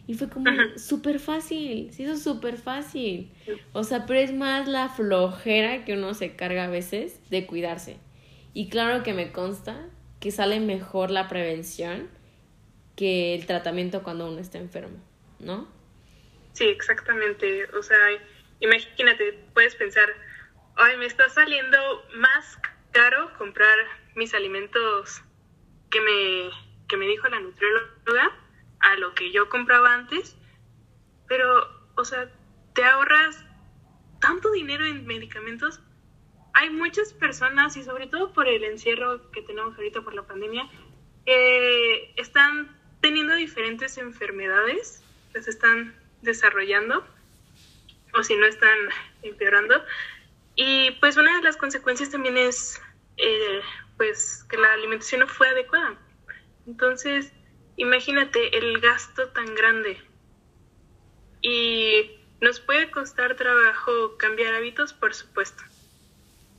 Y 0.05 0.15
fue 0.15 0.29
como 0.29 0.51
súper 0.75 1.19
fácil, 1.19 1.89
eso 1.97 2.11
es 2.11 2.23
súper 2.23 2.57
fácil. 2.57 3.31
O 3.71 3.83
sea, 3.83 4.05
pero 4.05 4.19
es 4.19 4.33
más 4.33 4.67
la 4.67 4.89
flojera 4.89 5.85
que 5.85 5.93
uno 5.93 6.13
se 6.13 6.35
carga 6.35 6.65
a 6.65 6.69
veces 6.69 7.21
de 7.29 7.45
cuidarse. 7.45 7.97
Y 8.53 8.69
claro 8.69 9.03
que 9.03 9.13
me 9.13 9.31
consta 9.31 9.87
que 10.19 10.31
sale 10.31 10.59
mejor 10.59 11.09
la 11.09 11.29
prevención 11.29 12.09
que 12.97 13.33
el 13.33 13.45
tratamiento 13.45 14.03
cuando 14.03 14.27
uno 14.27 14.39
está 14.39 14.57
enfermo, 14.57 14.97
¿no? 15.39 15.67
Sí, 16.51 16.65
exactamente. 16.65 17.65
O 17.77 17.81
sea, 17.81 17.97
imagínate, 18.59 19.39
puedes 19.53 19.75
pensar, 19.75 20.07
ay, 20.75 20.97
me 20.97 21.05
está 21.05 21.29
saliendo 21.29 21.77
más 22.15 22.59
caro 22.91 23.31
comprar 23.37 23.75
mis 24.15 24.33
alimentos 24.33 25.21
que 25.89 26.01
me, 26.01 26.49
que 26.87 26.97
me 26.97 27.07
dijo 27.07 27.27
la 27.29 27.39
nutrióloga 27.39 28.42
a 28.83 28.95
lo 28.97 29.15
que 29.15 29.31
yo 29.31 29.49
compraba 29.49 29.93
antes, 29.93 30.37
pero, 31.27 31.67
o 31.95 32.05
sea, 32.05 32.29
te 32.75 32.83
ahorras 32.83 33.43
tanto 34.19 34.51
dinero 34.51 34.85
en 34.85 35.05
medicamentos. 35.05 35.81
Hay 36.53 36.69
muchas 36.69 37.13
personas, 37.13 37.75
y 37.77 37.83
sobre 37.83 38.07
todo 38.07 38.33
por 38.33 38.47
el 38.47 38.63
encierro 38.63 39.31
que 39.31 39.41
tenemos 39.41 39.75
ahorita 39.75 40.01
por 40.01 40.13
la 40.13 40.23
pandemia, 40.23 40.69
que 41.25 42.13
están 42.17 42.77
teniendo 43.01 43.35
diferentes 43.35 43.97
enfermedades, 43.97 45.03
las 45.33 45.47
están 45.47 45.95
desarrollando, 46.21 47.05
o 48.13 48.23
si 48.23 48.35
no 48.35 48.45
están 48.45 48.77
empeorando, 49.23 49.83
y 50.55 50.91
pues 50.99 51.17
una 51.17 51.35
de 51.37 51.41
las 51.41 51.57
consecuencias 51.57 52.11
también 52.11 52.37
es 52.37 52.79
eh, 53.17 53.61
pues 53.97 54.45
que 54.49 54.57
la 54.57 54.73
alimentación 54.73 55.21
no 55.21 55.27
fue 55.27 55.47
adecuada. 55.47 55.97
Entonces, 56.67 57.33
imagínate 57.77 58.57
el 58.57 58.79
gasto 58.79 59.29
tan 59.29 59.53
grande. 59.55 60.01
Y 61.41 62.11
nos 62.41 62.59
puede 62.59 62.91
costar 62.91 63.35
trabajo 63.35 64.17
cambiar 64.17 64.53
hábitos, 64.53 64.93
por 64.93 65.13
supuesto. 65.13 65.63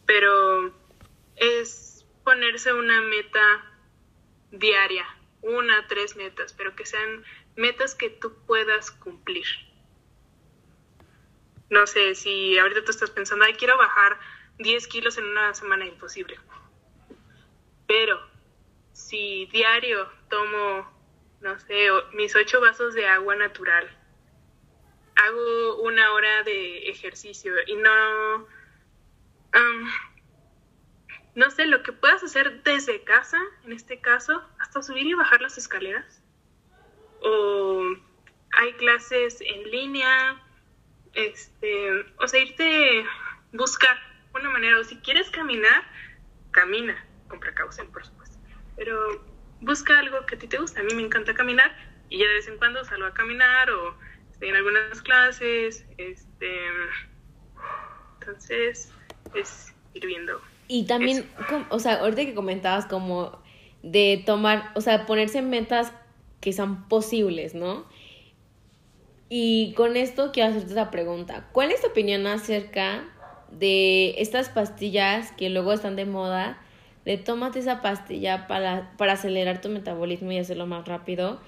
Pero 0.06 0.74
es 1.36 2.06
ponerse 2.24 2.72
una 2.72 3.00
meta 3.02 3.64
diaria, 4.50 5.06
una, 5.42 5.86
tres 5.86 6.16
metas, 6.16 6.52
pero 6.52 6.76
que 6.76 6.86
sean 6.86 7.24
metas 7.56 7.94
que 7.94 8.10
tú 8.10 8.34
puedas 8.46 8.90
cumplir 8.90 9.46
no 11.70 11.86
sé, 11.86 12.14
si 12.14 12.58
ahorita 12.58 12.84
tú 12.84 12.90
estás 12.90 13.10
pensando, 13.10 13.44
ay, 13.44 13.54
quiero 13.54 13.76
bajar 13.76 14.18
10 14.58 14.86
kilos 14.86 15.18
en 15.18 15.24
una 15.24 15.52
semana, 15.54 15.84
imposible. 15.84 16.38
Pero 17.86 18.20
si 18.92 19.46
diario 19.46 20.08
tomo, 20.30 20.88
no 21.44 21.58
sé, 21.58 21.88
mis 22.14 22.34
ocho 22.34 22.58
vasos 22.58 22.94
de 22.94 23.06
agua 23.06 23.36
natural, 23.36 23.86
hago 25.14 25.82
una 25.82 26.12
hora 26.14 26.42
de 26.42 26.88
ejercicio 26.88 27.52
y 27.66 27.76
no, 27.76 28.48
no 31.34 31.50
sé, 31.50 31.66
lo 31.66 31.82
que 31.82 31.92
puedas 31.92 32.22
hacer 32.24 32.62
desde 32.62 33.04
casa, 33.04 33.38
en 33.64 33.72
este 33.72 34.00
caso, 34.00 34.42
hasta 34.58 34.82
subir 34.82 35.06
y 35.06 35.12
bajar 35.12 35.42
las 35.42 35.58
escaleras. 35.58 36.22
O 37.20 37.94
hay 38.52 38.72
clases 38.74 39.42
en 39.42 39.70
línea, 39.70 40.42
este, 41.12 42.06
o 42.16 42.26
sea, 42.26 42.40
irte 42.40 43.04
buscar 43.52 43.98
una 44.34 44.48
manera, 44.48 44.78
o 44.78 44.84
si 44.84 44.96
quieres 44.96 45.30
caminar, 45.30 45.84
camina, 46.52 47.06
con 47.28 47.38
precaución, 47.38 47.92
por 47.92 48.04
supuesto. 48.06 48.38
Pero 48.76 49.33
busca 49.64 49.98
algo 49.98 50.24
que 50.26 50.36
a 50.36 50.38
ti 50.38 50.46
te 50.46 50.58
gusta. 50.58 50.80
A 50.80 50.82
mí 50.84 50.94
me 50.94 51.02
encanta 51.02 51.34
caminar 51.34 51.74
y 52.10 52.18
ya 52.18 52.26
de 52.26 52.34
vez 52.34 52.48
en 52.48 52.58
cuando 52.58 52.84
salgo 52.84 53.06
a 53.06 53.14
caminar 53.14 53.70
o 53.70 53.96
estoy 54.30 54.48
en 54.48 54.56
algunas 54.56 55.02
clases, 55.02 55.84
este, 55.98 56.66
entonces 58.20 58.92
es 59.34 59.74
ir 59.94 60.06
viendo 60.06 60.40
y 60.68 60.84
también, 60.84 61.28
o 61.68 61.78
sea, 61.78 61.94
ahorita 62.00 62.24
que 62.24 62.34
comentabas 62.34 62.86
como 62.86 63.38
de 63.82 64.22
tomar, 64.24 64.70
o 64.74 64.80
sea, 64.80 65.06
ponerse 65.06 65.42
metas 65.42 65.92
que 66.40 66.52
son 66.52 66.88
posibles, 66.88 67.54
¿no? 67.54 67.84
Y 69.28 69.74
con 69.74 69.96
esto 69.96 70.30
quiero 70.32 70.50
hacerte 70.50 70.70
esta 70.70 70.90
pregunta. 70.90 71.48
¿Cuál 71.52 71.70
es 71.70 71.80
tu 71.80 71.88
opinión 71.88 72.26
acerca 72.26 73.04
de 73.50 74.14
estas 74.18 74.48
pastillas 74.48 75.32
que 75.32 75.50
luego 75.50 75.72
están 75.72 75.96
de 75.96 76.06
moda? 76.06 76.58
De 77.04 77.18
tómate 77.18 77.58
esa 77.58 77.82
pastilla 77.82 78.46
para, 78.46 78.92
para 78.96 79.12
acelerar 79.14 79.60
tu 79.60 79.68
metabolismo 79.68 80.32
y 80.32 80.38
hacerlo 80.38 80.66
más 80.66 80.86
rápido. 80.86 81.40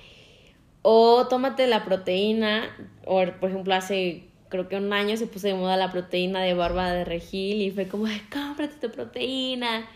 O 0.82 1.26
tómate 1.28 1.66
la 1.66 1.84
proteína, 1.84 2.70
o 3.04 3.24
por 3.40 3.50
ejemplo 3.50 3.74
hace 3.74 4.24
creo 4.48 4.68
que 4.68 4.76
un 4.76 4.92
año 4.92 5.16
se 5.16 5.26
puso 5.26 5.46
de 5.46 5.54
moda 5.54 5.76
la 5.76 5.90
proteína 5.90 6.42
de 6.42 6.54
barba 6.54 6.92
de 6.92 7.04
regil 7.04 7.62
y 7.62 7.70
fue 7.70 7.88
como, 7.88 8.06
cómprate 8.32 8.76
tu 8.76 8.92
proteína 8.92 9.88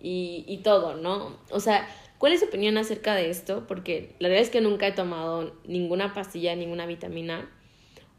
y, 0.00 0.44
y 0.46 0.58
todo, 0.58 0.94
¿no? 0.94 1.36
O 1.50 1.60
sea, 1.60 1.88
¿cuál 2.18 2.32
es 2.32 2.40
tu 2.40 2.46
opinión 2.46 2.78
acerca 2.78 3.14
de 3.14 3.30
esto? 3.30 3.66
Porque 3.66 4.14
la 4.18 4.28
verdad 4.28 4.42
es 4.42 4.50
que 4.50 4.60
nunca 4.60 4.86
he 4.86 4.92
tomado 4.92 5.54
ninguna 5.66 6.14
pastilla, 6.14 6.54
ninguna 6.54 6.86
vitamina. 6.86 7.50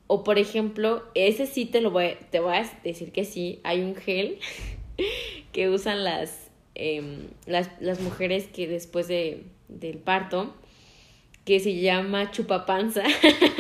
O 0.08 0.24
por 0.24 0.40
ejemplo, 0.40 1.04
ese 1.14 1.46
sí 1.46 1.66
te 1.66 1.82
lo 1.82 1.92
voy, 1.92 2.18
te 2.32 2.40
voy 2.40 2.58
a 2.58 2.72
decir 2.84 3.12
que 3.12 3.26
sí, 3.26 3.60
hay 3.64 3.82
un 3.82 3.96
gel 3.96 4.40
que 5.52 5.70
usan 5.70 6.04
las, 6.04 6.49
em, 6.80 7.28
las, 7.46 7.70
las 7.80 8.00
mujeres 8.00 8.48
que 8.48 8.68
después 8.68 9.08
de, 9.08 9.44
del 9.68 9.98
parto 9.98 10.54
que 11.46 11.60
se 11.60 11.76
llama 11.80 12.32
chupapanza. 12.32 13.04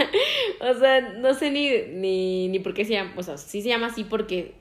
o 0.62 0.74
sea, 0.80 1.02
no 1.14 1.34
sé 1.34 1.52
ni, 1.52 1.70
ni, 1.94 2.48
ni 2.48 2.60
por 2.60 2.74
qué 2.74 2.86
se 2.86 2.94
llama, 2.94 3.14
o 3.18 3.24
sea, 3.24 3.38
sí 3.38 3.62
se 3.62 3.70
llama 3.70 3.88
así 3.88 4.04
porque 4.04 4.54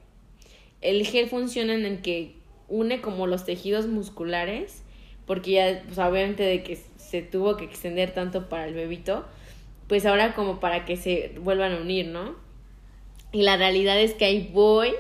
el 0.81 1.07
gel 1.07 1.29
funciona 1.29 1.75
en 1.75 1.85
el 1.85 2.01
que 2.01 2.35
une 2.69 3.01
como 3.01 3.27
los 3.27 3.45
tejidos 3.45 3.87
musculares, 3.87 4.83
porque 5.27 5.53
ya, 5.53 5.83
pues 5.87 5.99
obviamente 5.99 6.43
de 6.43 6.63
que 6.63 6.79
se 6.97 7.23
tuvo 7.23 7.57
que 7.57 7.65
extender 7.65 8.13
tanto 8.13 8.49
para 8.49 8.67
el 8.67 8.75
bebito, 8.75 9.27
pues 9.89 10.07
ahora 10.07 10.35
como 10.35 10.61
para 10.61 10.85
que 10.85 10.97
se 10.97 11.33
vuelvan 11.41 11.73
a 11.73 11.81
unir, 11.81 12.07
¿no? 12.07 12.37
Y 13.33 13.43
la 13.43 13.57
realidad 13.57 14.01
es 14.01 14.15
que 14.15 14.25
ahí 14.25 14.51
voy, 14.53 14.93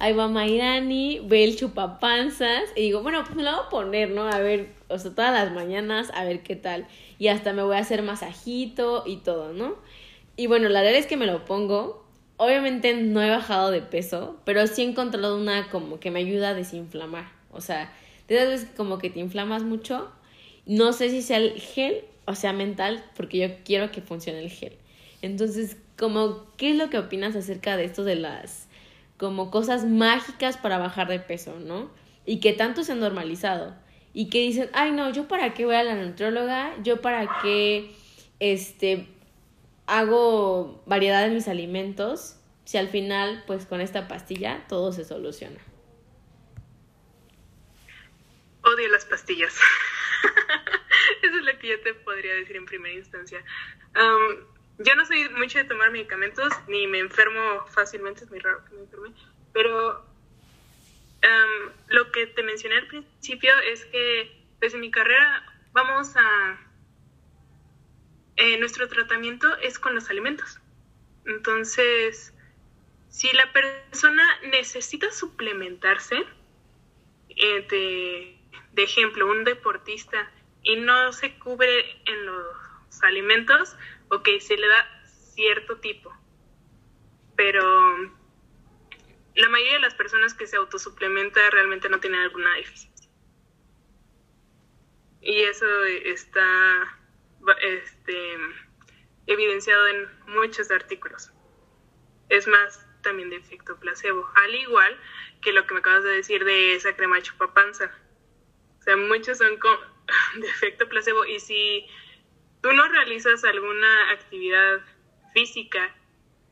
ahí 0.00 0.12
va 0.12 0.26
Mayrani, 0.26 1.20
ve 1.20 1.44
el 1.44 1.56
chupapanzas, 1.56 2.64
y 2.74 2.82
digo, 2.82 3.02
bueno, 3.02 3.22
pues 3.22 3.36
me 3.36 3.44
lo 3.44 3.52
voy 3.52 3.60
a 3.66 3.68
poner, 3.68 4.10
¿no? 4.10 4.22
A 4.22 4.40
ver, 4.40 4.72
o 4.88 4.98
sea, 4.98 5.12
todas 5.12 5.32
las 5.32 5.52
mañanas, 5.52 6.10
a 6.14 6.24
ver 6.24 6.42
qué 6.42 6.56
tal 6.56 6.88
y 7.20 7.28
hasta 7.28 7.52
me 7.52 7.62
voy 7.62 7.76
a 7.76 7.80
hacer 7.80 8.02
masajito 8.02 9.04
y 9.06 9.16
todo, 9.16 9.52
¿no? 9.52 9.76
Y 10.36 10.46
bueno, 10.46 10.70
la 10.70 10.80
verdad 10.80 10.98
es 10.98 11.06
que 11.06 11.18
me 11.18 11.26
lo 11.26 11.44
pongo. 11.44 12.02
Obviamente 12.38 12.94
no 12.94 13.22
he 13.22 13.28
bajado 13.28 13.70
de 13.70 13.82
peso, 13.82 14.40
pero 14.46 14.66
sí 14.66 14.80
he 14.80 14.86
encontrado 14.86 15.36
una 15.36 15.68
como 15.68 16.00
que 16.00 16.10
me 16.10 16.20
ayuda 16.20 16.48
a 16.48 16.54
desinflamar. 16.54 17.30
O 17.52 17.60
sea, 17.60 17.92
de 18.26 18.36
esas 18.36 18.48
veces 18.48 18.68
como 18.74 18.96
que 18.96 19.10
te 19.10 19.20
inflamas 19.20 19.64
mucho. 19.64 20.10
No 20.64 20.94
sé 20.94 21.10
si 21.10 21.20
sea 21.20 21.36
el 21.36 21.60
gel 21.60 22.04
o 22.24 22.34
sea 22.34 22.54
mental, 22.54 23.04
porque 23.16 23.36
yo 23.36 23.48
quiero 23.66 23.90
que 23.90 24.00
funcione 24.00 24.38
el 24.38 24.50
gel. 24.50 24.72
Entonces, 25.20 25.76
como, 25.98 26.46
¿qué 26.56 26.70
es 26.70 26.76
lo 26.76 26.88
que 26.88 26.96
opinas 26.96 27.36
acerca 27.36 27.76
de 27.76 27.84
esto 27.84 28.02
de 28.02 28.16
las 28.16 28.69
como 29.20 29.50
cosas 29.50 29.84
mágicas 29.84 30.56
para 30.56 30.78
bajar 30.78 31.06
de 31.06 31.20
peso, 31.20 31.60
¿no? 31.60 31.90
Y 32.24 32.40
que 32.40 32.54
tanto 32.54 32.82
se 32.84 32.92
han 32.92 33.00
normalizado 33.00 33.76
y 34.14 34.30
que 34.30 34.38
dicen, 34.38 34.70
ay 34.72 34.92
no, 34.92 35.12
yo 35.12 35.28
para 35.28 35.52
qué 35.52 35.66
voy 35.66 35.74
a 35.74 35.82
la 35.82 35.94
nutróloga, 35.94 36.74
yo 36.82 37.02
para 37.02 37.28
qué 37.42 37.94
este 38.38 39.06
hago 39.86 40.82
variedad 40.86 41.22
de 41.22 41.34
mis 41.34 41.48
alimentos, 41.48 42.40
si 42.64 42.78
al 42.78 42.88
final 42.88 43.44
pues 43.46 43.66
con 43.66 43.82
esta 43.82 44.08
pastilla 44.08 44.64
todo 44.70 44.90
se 44.90 45.04
soluciona. 45.04 45.60
Odio 48.62 48.88
las 48.88 49.04
pastillas. 49.04 49.54
Eso 51.22 51.36
es 51.36 51.44
lo 51.44 51.58
que 51.58 51.68
yo 51.68 51.80
te 51.82 51.92
podría 51.92 52.32
decir 52.36 52.56
en 52.56 52.64
primera 52.64 52.94
instancia. 52.94 53.44
Yo 54.80 54.94
no 54.94 55.04
soy 55.06 55.28
mucho 55.30 55.58
de 55.58 55.64
tomar 55.64 55.90
medicamentos, 55.90 56.52
ni 56.68 56.86
me 56.86 56.98
enfermo 56.98 57.66
fácilmente, 57.68 58.24
es 58.24 58.30
muy 58.30 58.40
raro 58.40 58.64
que 58.64 58.74
me 58.74 58.82
enferme, 58.82 59.12
pero 59.52 60.06
lo 61.88 62.12
que 62.12 62.26
te 62.28 62.42
mencioné 62.42 62.76
al 62.76 62.86
principio 62.86 63.52
es 63.60 63.84
que 63.86 64.40
pues 64.58 64.74
en 64.74 64.80
mi 64.80 64.90
carrera 64.90 65.44
vamos 65.72 66.16
a... 66.16 66.58
Eh, 68.36 68.58
nuestro 68.58 68.88
tratamiento 68.88 69.54
es 69.58 69.78
con 69.78 69.94
los 69.94 70.08
alimentos. 70.08 70.60
Entonces, 71.26 72.32
si 73.10 73.30
la 73.32 73.52
persona 73.52 74.24
necesita 74.50 75.10
suplementarse, 75.12 76.24
eh, 77.28 78.38
de, 78.72 78.82
ejemplo, 78.82 79.26
un 79.26 79.44
deportista, 79.44 80.30
y 80.62 80.76
no 80.76 81.12
se 81.12 81.38
cubre 81.38 82.00
en 82.06 82.26
los 82.26 83.02
alimentos, 83.02 83.76
ok, 84.10 84.28
se 84.40 84.56
le 84.56 84.68
da 84.68 85.04
cierto 85.34 85.78
tipo. 85.78 86.12
Pero 87.36 87.96
la 89.34 89.48
mayoría 89.48 89.74
de 89.74 89.80
las 89.80 89.94
personas 89.94 90.34
que 90.34 90.46
se 90.46 90.56
autosuplementa 90.56 91.40
realmente 91.50 91.88
no 91.88 92.00
tienen 92.00 92.20
alguna 92.20 92.54
deficiencia. 92.54 93.10
Y 95.22 95.42
eso 95.42 95.66
está 95.84 96.98
este, 97.62 98.36
evidenciado 99.26 99.86
en 99.88 100.08
muchos 100.28 100.70
artículos. 100.70 101.30
Es 102.28 102.46
más, 102.46 102.86
también 103.02 103.30
de 103.30 103.36
efecto 103.36 103.78
placebo. 103.78 104.28
Al 104.34 104.54
igual 104.54 104.98
que 105.42 105.52
lo 105.52 105.66
que 105.66 105.74
me 105.74 105.80
acabas 105.80 106.04
de 106.04 106.10
decir 106.10 106.44
de 106.44 106.74
esa 106.74 106.94
crema 106.96 107.20
chupapanza. 107.22 107.92
O 108.78 108.82
sea, 108.82 108.96
muchos 108.96 109.38
son 109.38 109.56
con, 109.58 109.78
de 110.40 110.48
efecto 110.48 110.88
placebo. 110.88 111.24
Y 111.24 111.40
si 111.40 111.86
tú 112.62 112.72
no 112.72 112.88
realizas 112.88 113.44
alguna 113.44 114.10
actividad 114.12 114.80
física, 115.32 115.94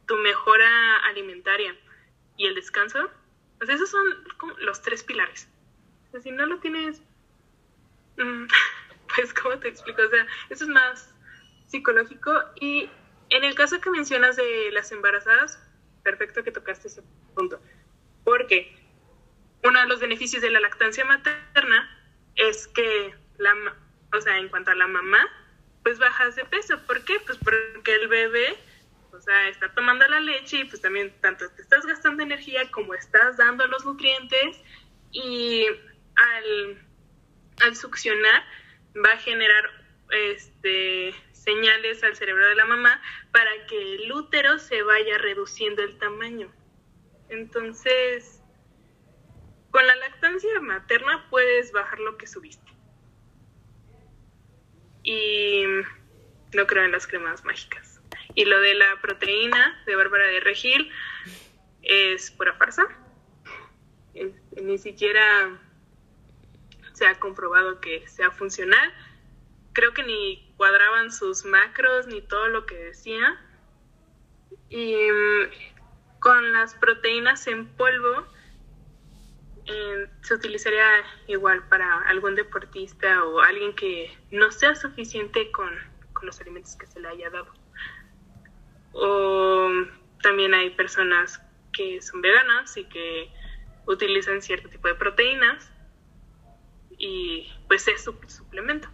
tu 0.07 0.17
mejora 0.17 0.97
alimentaria 1.09 1.77
y 2.37 2.47
el 2.47 2.55
descanso, 2.55 3.11
pues 3.59 3.71
esos 3.71 3.91
son 3.91 4.07
como 4.39 4.57
los 4.59 4.81
tres 4.83 5.03
pilares. 5.03 5.49
Si 6.23 6.31
no 6.31 6.47
lo 6.47 6.59
tienes, 6.59 7.03
mm, 8.17 8.47
pues, 9.15 9.35
¿cómo 9.35 9.59
te 9.59 9.69
explico? 9.69 10.03
O 10.03 10.09
sea, 10.09 10.27
eso 10.49 10.65
es 10.65 10.71
más 10.71 11.15
psicológico. 11.67 12.33
Y 12.61 12.89
en 13.31 13.45
el 13.45 13.55
caso 13.55 13.81
que 13.81 13.91
mencionas 13.91 14.37
de 14.37 14.71
las 14.73 14.91
embarazadas, 14.93 15.63
perfecto 16.03 16.43
que 16.43 16.53
tocaste 16.53 16.89
ese 16.89 17.03
punto. 17.35 17.61
Porque 18.25 18.75
uno 19.65 19.81
de 19.81 19.87
los 19.87 20.01
beneficios 20.01 20.43
de 20.43 20.51
la 20.51 20.61
lactancia 20.61 21.05
materna 21.05 21.95
es 22.37 22.69
que, 22.69 23.15
la, 23.37 23.55
o 24.17 24.21
sea, 24.21 24.39
en 24.39 24.49
cuanto 24.49 24.71
a 24.71 24.75
la 24.75 24.87
mamá, 24.87 25.19
pues 25.89 25.99
bajas 25.99 26.37
de 26.37 26.45
peso. 26.45 26.79
¿Por 26.87 27.03
qué? 27.07 27.19
Pues 27.21 27.39
porque 27.39 27.95
el 27.95 28.09
bebé 28.09 28.59
o 29.11 29.19
sea, 29.23 29.49
está 29.49 29.73
tomando 29.73 30.07
la 30.07 30.21
leche 30.21 30.59
y 30.59 30.65
pues 30.65 30.83
también 30.83 31.19
tanto 31.23 31.49
te 31.53 31.63
estás 31.63 31.87
gastando 31.87 32.23
energía 32.23 32.71
como 32.73 32.93
estás 32.93 33.39
dando 33.39 33.67
los 33.69 33.87
nutrientes 33.87 34.61
y 35.13 35.65
al, 36.15 36.87
al 37.63 37.75
succionar 37.75 38.45
va 39.03 39.13
a 39.13 39.17
generar 39.17 39.65
este, 40.11 41.15
señales 41.33 42.05
al 42.05 42.15
cerebro 42.15 42.47
de 42.49 42.57
la 42.57 42.67
mamá 42.67 43.01
para 43.33 43.51
que 43.67 43.95
el 43.95 44.13
útero 44.13 44.59
se 44.59 44.83
vaya 44.83 45.17
reduciendo 45.17 45.83
el 45.83 45.97
tamaño. 45.97 46.53
Entonces, 47.31 48.43
con 49.71 49.87
la 49.87 49.97
lactancia 49.97 50.61
materna 50.61 51.27
puedes 51.31 51.73
bajar 51.73 51.99
lo 52.01 52.19
que 52.19 52.27
subiste. 52.27 52.68
Y 55.09 55.63
no 56.53 56.67
creo 56.67 56.85
en 56.85 56.93
las 56.93 57.07
cremas 57.07 57.43
mágicas. 57.43 57.99
Y 58.35 58.45
lo 58.45 58.61
de 58.61 58.75
la 58.75 59.01
proteína 59.01 59.83
de 59.87 59.97
Bárbara 59.97 60.27
de 60.27 60.41
Regil 60.41 60.93
es 61.81 62.31
pura 62.31 62.53
farsa. 62.53 62.87
ni 64.61 64.77
siquiera 64.77 65.59
se 66.93 67.07
ha 67.07 67.19
comprobado 67.19 67.81
que 67.81 68.07
sea 68.07 68.31
funcional. 68.31 68.93
Creo 69.73 69.95
que 69.95 70.03
ni 70.03 70.53
cuadraban 70.59 71.11
sus 71.11 71.47
macros 71.47 72.07
ni 72.07 72.21
todo 72.21 72.49
lo 72.49 72.67
que 72.67 72.77
decía. 72.77 73.41
Y 74.69 74.95
mm, 74.95 76.21
con 76.21 76.53
las 76.53 76.75
proteínas 76.75 77.47
en 77.47 77.67
polvo, 77.67 78.27
se 80.23 80.35
utilizaría 80.35 80.87
igual 81.27 81.67
para 81.69 82.03
algún 82.09 82.35
deportista 82.35 83.25
o 83.25 83.41
alguien 83.41 83.75
que 83.75 84.11
no 84.31 84.51
sea 84.51 84.75
suficiente 84.75 85.51
con, 85.51 85.71
con 86.13 86.27
los 86.27 86.41
alimentos 86.41 86.77
que 86.77 86.87
se 86.87 87.01
le 87.01 87.09
haya 87.09 87.31
dado. 87.31 87.53
O 88.93 89.71
también 90.23 90.55
hay 90.55 90.71
personas 90.71 91.41
que 91.73 92.01
son 92.03 92.21
veganas 92.23 92.77
y 92.77 92.85
que 92.85 93.31
utilizan 93.87 94.43
cierto 94.43 94.69
tipo 94.69 94.89
de 94.89 94.95
proteínas 94.95 95.71
y 96.99 97.51
pues 97.69 97.87
es 97.89 98.05
su 98.05 98.15
suplemento. 98.27 98.89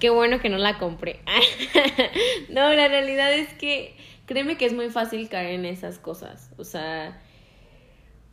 Qué 0.00 0.10
bueno 0.10 0.40
que 0.40 0.48
no 0.48 0.58
la 0.58 0.78
compré. 0.78 1.20
no, 2.50 2.72
la 2.74 2.88
realidad 2.88 3.32
es 3.32 3.52
que 3.54 3.96
créeme 4.26 4.58
que 4.58 4.66
es 4.66 4.74
muy 4.74 4.90
fácil 4.90 5.28
caer 5.28 5.54
en 5.54 5.64
esas 5.64 5.98
cosas. 5.98 6.50
O 6.58 6.64
sea, 6.64 7.18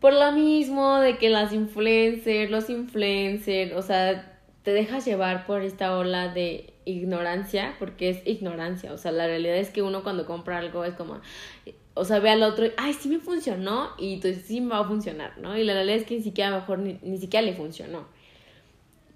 por 0.04 0.12
lo 0.12 0.34
mismo 0.34 1.00
de 1.00 1.18
que 1.18 1.30
las 1.30 1.54
influencers, 1.54 2.52
los 2.52 2.70
influencers, 2.70 3.72
o 3.72 3.82
sea, 3.82 4.38
te 4.62 4.74
dejas 4.74 5.06
llevar 5.06 5.46
por 5.46 5.62
esta 5.62 5.98
ola 5.98 6.28
de 6.28 6.74
ignorancia, 6.84 7.78
porque 7.80 8.10
es 8.10 8.28
ignorancia. 8.28 8.92
O 8.92 8.98
sea, 8.98 9.14
la 9.14 9.28
realidad 9.28 9.56
es 9.56 9.70
que 9.70 9.82
uno 9.82 10.04
cuando 10.04 10.26
compra 10.26 10.58
algo 10.58 10.84
es 10.84 10.94
como, 10.96 11.22
o 11.94 12.04
sea, 12.04 12.20
ve 12.20 12.32
al 12.32 12.44
otro, 12.44 12.66
ay, 12.76 12.92
sí 12.92 13.08
me 13.08 13.20
funcionó, 13.20 13.92
y 13.98 14.16
entonces 14.16 14.44
sí 14.46 14.60
me 14.60 14.72
va 14.72 14.80
a 14.80 14.88
funcionar, 14.90 15.38
¿no? 15.38 15.58
Y 15.58 15.64
la 15.64 15.72
realidad 15.72 16.00
es 16.00 16.06
que 16.06 16.18
ni 16.18 16.22
siquiera 16.22 16.52
mejor 16.52 16.80
ni, 16.80 17.00
ni 17.02 17.18
siquiera 17.18 17.46
le 17.46 17.54
funcionó. 17.54 18.06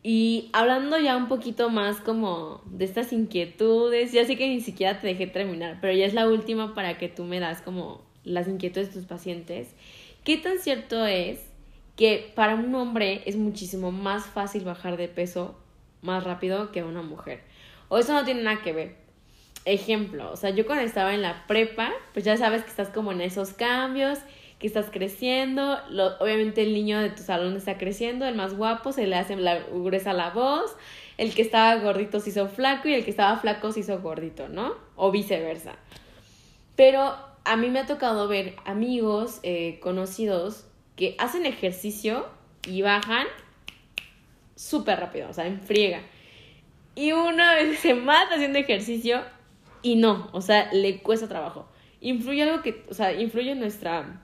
Y 0.03 0.49
hablando 0.53 0.97
ya 0.97 1.17
un 1.17 1.27
poquito 1.27 1.69
más 1.69 1.99
como 1.99 2.61
de 2.63 2.85
estas 2.85 3.11
inquietudes, 3.11 4.13
ya 4.13 4.23
sé 4.23 4.38
que 4.38 4.47
ni 4.47 4.61
siquiera 4.61 5.01
te 5.01 5.07
dejé 5.07 5.27
terminar, 5.27 5.79
pero 5.81 5.91
ya 5.91 6.05
es 6.05 6.13
la 6.13 6.29
última 6.29 6.73
para 6.73 6.97
que 6.97 7.09
tú 7.09 7.25
me 7.25 7.41
das 7.41 7.61
como 7.61 8.07
las 8.23 8.47
inquietudes 8.47 8.88
de 8.88 8.93
tus 8.93 9.05
pacientes. 9.05 9.75
¿Qué 10.28 10.36
tan 10.36 10.59
cierto 10.59 11.05
es 11.05 11.39
que 11.95 12.34
para 12.36 12.55
un 12.55 12.75
hombre 12.75 13.23
es 13.25 13.38
muchísimo 13.38 13.93
más 13.93 14.25
fácil 14.25 14.65
bajar 14.65 14.97
de 14.97 15.07
peso 15.07 15.57
más 16.01 16.25
rápido 16.25 16.73
que 16.73 16.84
una 16.84 17.01
mujer? 17.01 17.39
O 17.88 17.97
eso 17.97 18.11
no 18.11 18.25
tiene 18.25 18.43
nada 18.43 18.61
que 18.61 18.73
ver. 18.73 18.95
Ejemplo, 19.63 20.30
o 20.30 20.36
sea, 20.36 20.49
yo 20.49 20.65
cuando 20.65 20.84
estaba 20.84 21.13
en 21.13 21.21
la 21.21 21.47
prepa, 21.47 21.93
pues 22.11 22.25
ya 22.25 22.36
sabes 22.36 22.63
que 22.63 22.69
estás 22.69 22.89
como 22.89 23.13
en 23.13 23.21
esos 23.21 23.53
cambios 23.53 24.19
que 24.59 24.67
estás 24.67 24.88
creciendo, 24.91 25.80
obviamente 26.19 26.61
el 26.61 26.73
niño 26.73 26.99
de 26.99 27.11
tu 27.11 27.23
salón 27.23 27.55
está 27.55 27.78
creciendo, 27.78 28.25
el 28.25 28.36
más 28.36 28.53
guapo 28.53 28.91
se 28.91 29.07
le 29.07 29.15
hace 29.15 29.38
la, 29.38 29.59
gruesa 29.59 30.11
la 30.11 30.32
voz, 30.32 30.75
el 31.17 31.34
que 31.34 31.41
estaba 31.41 31.73
gordito 31.82 32.19
se 32.19 32.32
hizo 32.32 32.49
flaco 32.49 32.89
y 32.89 32.95
el 32.95 33.05
que 33.05 33.11
estaba 33.11 33.38
flaco 33.38 33.71
se 33.71 33.80
hizo 33.80 34.01
gordito, 34.01 34.49
¿no? 34.49 34.73
O 34.97 35.09
viceversa. 35.09 35.78
Pero 36.75 37.15
a 37.47 37.55
mí 37.55 37.69
me 37.69 37.79
ha 37.79 37.85
tocado 37.85 38.27
ver 38.27 38.55
amigos 38.65 39.39
eh, 39.43 39.79
conocidos 39.81 40.65
que 40.95 41.15
hacen 41.17 41.45
ejercicio 41.45 42.27
y 42.67 42.81
bajan 42.81 43.25
súper 44.55 44.99
rápido, 44.99 45.29
o 45.29 45.33
sea, 45.33 45.47
en 45.47 45.61
friega. 45.61 46.01
Y 46.95 47.11
una 47.13 47.55
vez 47.55 47.79
se 47.81 47.93
mata 47.93 48.35
haciendo 48.35 48.59
ejercicio 48.59 49.21
y 49.81 49.95
no, 49.95 50.29
o 50.33 50.41
sea, 50.41 50.71
le 50.73 50.99
cuesta 50.99 51.27
trabajo. 51.27 51.67
Influye 52.01 52.43
algo 52.43 52.61
que, 52.61 52.83
o 52.89 52.93
sea, 52.93 53.13
influye 53.13 53.51
en 53.51 53.59
nuestra 53.59 54.21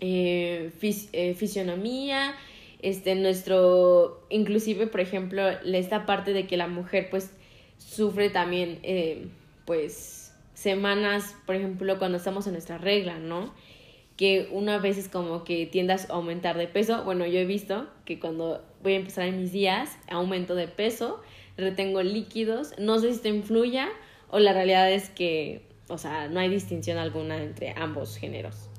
eh, 0.00 0.72
eh, 0.80 1.34
fisionomía, 1.34 2.34
este, 2.82 3.14
nuestro, 3.14 4.26
inclusive, 4.28 4.86
por 4.86 5.00
ejemplo, 5.00 5.48
esta 5.48 6.06
parte 6.06 6.32
de 6.32 6.46
que 6.46 6.56
la 6.56 6.68
mujer, 6.68 7.08
pues, 7.10 7.32
sufre 7.78 8.30
también, 8.30 8.78
eh, 8.82 9.26
pues, 9.64 10.25
semanas, 10.56 11.36
por 11.44 11.54
ejemplo, 11.54 11.98
cuando 11.98 12.16
estamos 12.16 12.46
en 12.46 12.54
nuestra 12.54 12.78
regla, 12.78 13.18
¿no? 13.18 13.54
Que 14.16 14.48
una 14.50 14.78
vez 14.78 14.96
es 14.96 15.08
como 15.08 15.44
que 15.44 15.66
tiendas 15.66 16.08
a 16.08 16.14
aumentar 16.14 16.56
de 16.56 16.66
peso. 16.66 17.04
Bueno, 17.04 17.26
yo 17.26 17.38
he 17.38 17.44
visto 17.44 17.86
que 18.06 18.18
cuando 18.18 18.64
voy 18.82 18.94
a 18.94 18.96
empezar 18.96 19.26
en 19.26 19.38
mis 19.38 19.52
días, 19.52 19.98
aumento 20.10 20.54
de 20.54 20.66
peso, 20.66 21.22
retengo 21.58 22.02
líquidos, 22.02 22.72
no 22.78 22.98
sé 22.98 23.08
si 23.08 23.16
esto 23.16 23.28
influya 23.28 23.90
o 24.28 24.38
la 24.38 24.54
realidad 24.54 24.90
es 24.90 25.10
que, 25.10 25.60
o 25.88 25.98
sea, 25.98 26.28
no 26.28 26.40
hay 26.40 26.48
distinción 26.48 26.96
alguna 26.96 27.36
entre 27.36 27.74
ambos 27.76 28.16
géneros. 28.16 28.70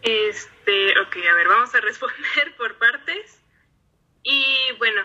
Este, 0.00 0.98
ok, 1.00 1.16
a 1.30 1.34
ver, 1.34 1.48
vamos 1.48 1.74
a 1.74 1.80
responder 1.82 2.56
por 2.56 2.78
partes. 2.78 3.42
Y 4.22 4.72
bueno, 4.78 5.02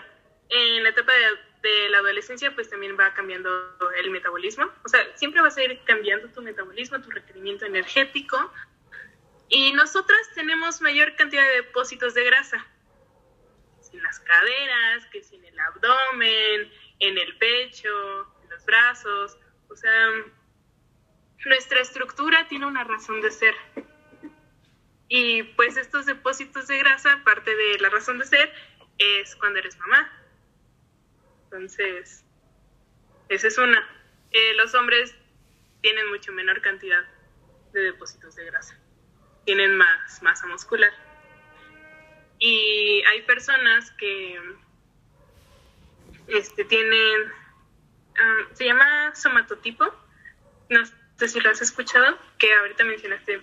en 0.48 0.82
la 0.82 0.88
etapa 0.88 1.12
de, 1.12 1.49
la 1.62 1.98
adolescencia, 1.98 2.54
pues 2.54 2.70
también 2.70 2.96
va 2.98 3.12
cambiando 3.14 3.50
el 3.96 4.10
metabolismo. 4.10 4.70
O 4.84 4.88
sea, 4.88 5.00
siempre 5.16 5.40
vas 5.42 5.56
a 5.56 5.64
ir 5.64 5.80
cambiando 5.84 6.28
tu 6.28 6.42
metabolismo, 6.42 7.00
tu 7.00 7.10
requerimiento 7.10 7.66
energético. 7.66 8.52
Y 9.48 9.72
nosotras 9.72 10.20
tenemos 10.34 10.80
mayor 10.80 11.16
cantidad 11.16 11.42
de 11.42 11.56
depósitos 11.56 12.14
de 12.14 12.24
grasa. 12.24 12.66
En 13.92 14.02
las 14.02 14.20
caderas, 14.20 15.06
que 15.06 15.22
si 15.22 15.36
en 15.36 15.44
el 15.44 15.58
abdomen, 15.58 16.72
en 17.00 17.18
el 17.18 17.36
pecho, 17.38 17.88
en 18.42 18.50
los 18.50 18.64
brazos. 18.64 19.36
O 19.68 19.76
sea, 19.76 20.10
nuestra 21.44 21.80
estructura 21.80 22.46
tiene 22.48 22.66
una 22.66 22.84
razón 22.84 23.20
de 23.20 23.30
ser. 23.30 23.54
Y 25.08 25.42
pues 25.42 25.76
estos 25.76 26.06
depósitos 26.06 26.68
de 26.68 26.78
grasa, 26.78 27.20
parte 27.24 27.54
de 27.54 27.78
la 27.80 27.90
razón 27.90 28.18
de 28.20 28.26
ser, 28.26 28.52
es 28.98 29.34
cuando 29.34 29.58
eres 29.58 29.76
mamá. 29.78 30.19
Entonces, 31.50 32.24
esa 33.28 33.48
es 33.48 33.58
una. 33.58 33.84
Eh, 34.30 34.54
los 34.54 34.72
hombres 34.74 35.14
tienen 35.80 36.08
mucho 36.10 36.30
menor 36.30 36.60
cantidad 36.62 37.02
de 37.72 37.80
depósitos 37.80 38.36
de 38.36 38.44
grasa. 38.44 38.78
Tienen 39.44 39.76
más 39.76 40.22
masa 40.22 40.46
muscular. 40.46 40.92
Y 42.38 43.02
hay 43.08 43.22
personas 43.22 43.90
que 43.92 44.40
este, 46.28 46.64
tienen, 46.64 47.32
ah, 48.16 48.48
se 48.52 48.66
llama 48.66 49.14
somatotipo, 49.16 49.84
no 50.68 50.80
sé 51.16 51.28
si 51.28 51.40
lo 51.40 51.50
has 51.50 51.60
escuchado, 51.60 52.16
que 52.38 52.54
ahorita 52.54 52.84
mencionaste 52.84 53.42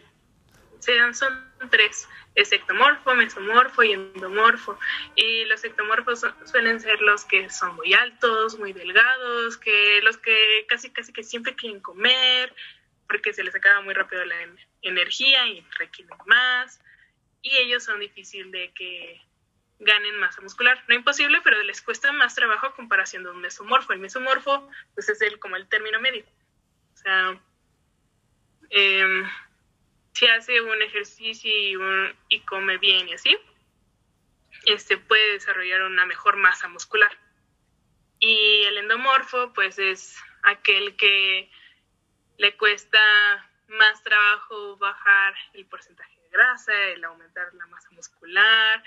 son 1.14 1.54
tres, 1.70 2.08
es 2.36 2.52
ectomorfo, 2.52 3.16
mesomorfo 3.16 3.84
y 3.84 3.94
endomorfo. 3.94 4.80
Y 5.16 5.46
los 5.46 5.64
ectomorfos 5.64 6.26
suelen 6.46 6.80
ser 6.80 7.02
los 7.02 7.26
que 7.26 7.50
son 7.50 7.76
muy 7.76 7.94
altos, 7.94 8.58
muy 8.60 8.74
delgados, 8.74 9.58
que 9.58 10.02
los 10.04 10.18
que 10.18 10.66
casi 10.68 10.92
casi 10.92 11.12
que 11.12 11.24
siempre 11.24 11.56
quieren 11.56 11.82
comer, 11.82 12.54
porque 13.08 13.34
se 13.34 13.44
les 13.44 13.56
acaba 13.56 13.82
muy 13.82 13.94
rápido 13.94 14.24
la 14.26 14.36
energía 14.82 15.48
y 15.48 15.66
requieren 15.78 16.16
más. 16.26 16.80
Y 17.42 17.56
ellos 17.58 17.84
son 17.84 18.00
difíciles 18.00 18.52
de 18.52 18.72
que 18.74 19.22
ganen 19.80 20.20
masa 20.20 20.42
muscular. 20.42 20.84
No 20.88 20.96
imposible, 20.96 21.40
pero 21.44 21.62
les 21.64 21.82
cuesta 21.82 22.12
más 22.12 22.36
trabajo 22.36 22.68
a 22.68 22.76
comparación 22.76 23.24
de 23.24 23.32
un 23.32 23.42
mesomorfo. 23.42 23.94
El 23.94 24.00
mesomorfo, 24.00 24.70
pues 24.94 25.10
es 25.10 25.22
el, 25.22 25.40
como 25.40 25.56
el 25.56 25.68
término 25.68 26.00
medio. 26.00 26.26
O 26.94 26.98
sea, 26.98 27.40
eh, 28.70 29.24
si 30.18 30.26
hace 30.26 30.62
un 30.62 30.82
ejercicio 30.82 31.52
y, 32.30 32.40
come 32.42 32.80
bien 32.80 33.08
y 33.08 33.14
así, 33.14 33.38
este 34.66 34.98
puede 34.98 35.34
desarrollar 35.34 35.84
una 35.84 36.08
mejor 36.08 36.38
masa 36.38 36.68
muscular. 36.68 37.12
Y 38.18 38.64
el 38.64 38.80
endomorfo, 38.80 39.54
pues 39.54 39.78
es 39.78 40.18
aquel 40.42 40.96
que 40.96 41.52
le 42.40 42.58
cuesta 42.58 42.98
más 43.68 44.02
trabajo 44.02 44.78
bajar 44.78 45.36
el 45.54 45.68
porcentaje 45.68 46.20
de 46.20 46.30
grasa, 46.30 46.74
el 46.86 47.04
aumentar 47.04 47.54
la 47.54 47.68
masa 47.68 47.92
muscular, 47.92 48.84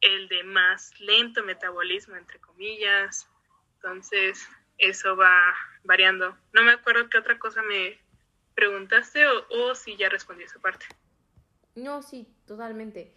el 0.00 0.26
de 0.26 0.42
más 0.42 0.98
lento 0.98 1.44
metabolismo, 1.44 2.16
entre 2.16 2.40
comillas. 2.40 3.30
Entonces, 3.76 4.48
eso 4.78 5.14
va 5.14 5.56
variando. 5.84 6.36
No 6.52 6.64
me 6.64 6.72
acuerdo 6.72 7.08
qué 7.08 7.18
otra 7.18 7.38
cosa 7.38 7.62
me, 7.62 8.00
preguntaste 8.54 9.24
o, 9.26 9.74
si 9.74 9.96
ya 9.96 10.08
respondí 10.08 10.44
esa 10.44 10.58
parte. 10.58 10.86
No, 11.74 12.02
sí, 12.02 12.26
totalmente. 12.46 13.12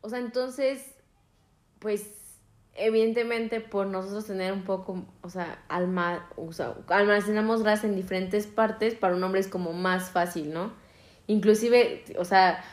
O 0.00 0.08
sea, 0.08 0.18
entonces, 0.18 0.94
pues 1.78 2.20
evidentemente 2.74 3.60
por 3.60 3.86
nosotros 3.86 4.26
tener 4.26 4.52
un 4.52 4.64
poco, 4.64 5.04
o 5.22 5.28
sea, 5.28 5.62
alma, 5.68 6.30
o 6.36 6.52
sea, 6.52 6.74
almacenamos 6.88 7.62
grasa 7.62 7.86
en 7.86 7.96
diferentes 7.96 8.46
partes, 8.46 8.94
para 8.94 9.14
un 9.14 9.22
hombre 9.22 9.40
es 9.40 9.48
como 9.48 9.72
más 9.72 10.10
fácil, 10.10 10.52
¿no? 10.52 10.72
Inclusive, 11.26 12.04
o 12.16 12.24
sea, 12.24 12.64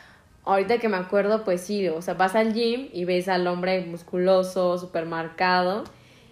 ahorita 0.44 0.78
que 0.78 0.88
me 0.88 0.96
acuerdo, 0.96 1.44
pues 1.44 1.60
sí, 1.60 1.88
o 1.88 2.00
sea, 2.00 2.14
vas 2.14 2.34
al 2.34 2.54
gym 2.54 2.88
y 2.92 3.04
ves 3.04 3.28
al 3.28 3.46
hombre 3.46 3.84
musculoso, 3.84 4.78
súper 4.78 5.04
marcado, 5.04 5.84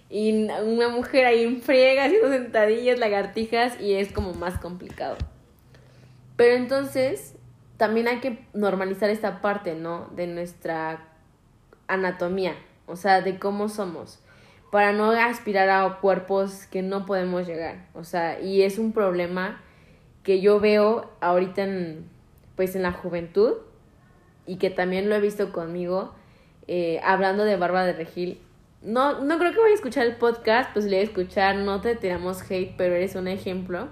y 0.08 0.32
una 0.32 0.88
mujer 0.88 1.26
ahí 1.26 1.44
en 1.44 1.60
friega 1.60 2.04
haciendo 2.04 2.30
sentadillas, 2.30 2.98
lagartijas, 2.98 3.80
y 3.80 3.94
es 3.94 4.12
como 4.12 4.32
más 4.34 4.58
complicado. 4.58 5.16
Pero 6.36 6.54
entonces 6.54 7.34
también 7.76 8.08
hay 8.08 8.20
que 8.20 8.46
normalizar 8.52 9.10
esta 9.10 9.40
parte, 9.40 9.74
¿no? 9.74 10.08
De 10.14 10.26
nuestra 10.26 11.08
anatomía, 11.88 12.54
o 12.86 12.96
sea, 12.96 13.20
de 13.20 13.38
cómo 13.38 13.68
somos, 13.68 14.20
para 14.70 14.92
no 14.92 15.10
aspirar 15.10 15.68
a 15.70 15.98
cuerpos 16.00 16.66
que 16.66 16.82
no 16.82 17.06
podemos 17.06 17.46
llegar, 17.46 17.86
o 17.94 18.04
sea, 18.04 18.40
y 18.40 18.62
es 18.62 18.78
un 18.78 18.92
problema 18.92 19.60
que 20.22 20.40
yo 20.40 20.58
veo 20.58 21.10
ahorita 21.20 21.62
en, 21.62 22.08
pues 22.56 22.74
en 22.74 22.82
la 22.82 22.92
juventud 22.92 23.54
y 24.44 24.56
que 24.56 24.70
también 24.70 25.08
lo 25.08 25.14
he 25.14 25.20
visto 25.20 25.52
conmigo, 25.52 26.12
eh, 26.66 27.00
hablando 27.04 27.44
de 27.44 27.56
Bárbara 27.56 27.86
de 27.86 27.92
Regil. 27.92 28.40
No, 28.82 29.22
no 29.22 29.38
creo 29.38 29.52
que 29.52 29.58
voy 29.58 29.70
a 29.70 29.74
escuchar 29.74 30.06
el 30.06 30.16
podcast, 30.16 30.72
pues 30.72 30.84
le 30.84 30.96
voy 30.96 31.00
a 31.00 31.08
escuchar, 31.08 31.56
no 31.56 31.80
te 31.80 31.94
tiramos 31.94 32.42
hate, 32.48 32.74
pero 32.76 32.94
eres 32.94 33.14
un 33.14 33.28
ejemplo 33.28 33.88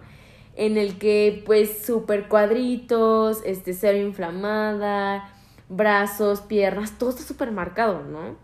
en 0.57 0.76
el 0.78 0.98
que 0.98 1.42
pues 1.44 1.84
super 1.84 2.28
cuadritos, 2.28 3.42
este 3.44 3.72
cero 3.72 3.98
inflamada, 3.98 5.32
brazos, 5.68 6.40
piernas, 6.40 6.98
todo 6.98 7.11
está 7.11 7.22
súper 7.22 7.50
marcado, 7.50 8.02
¿no? 8.05 8.36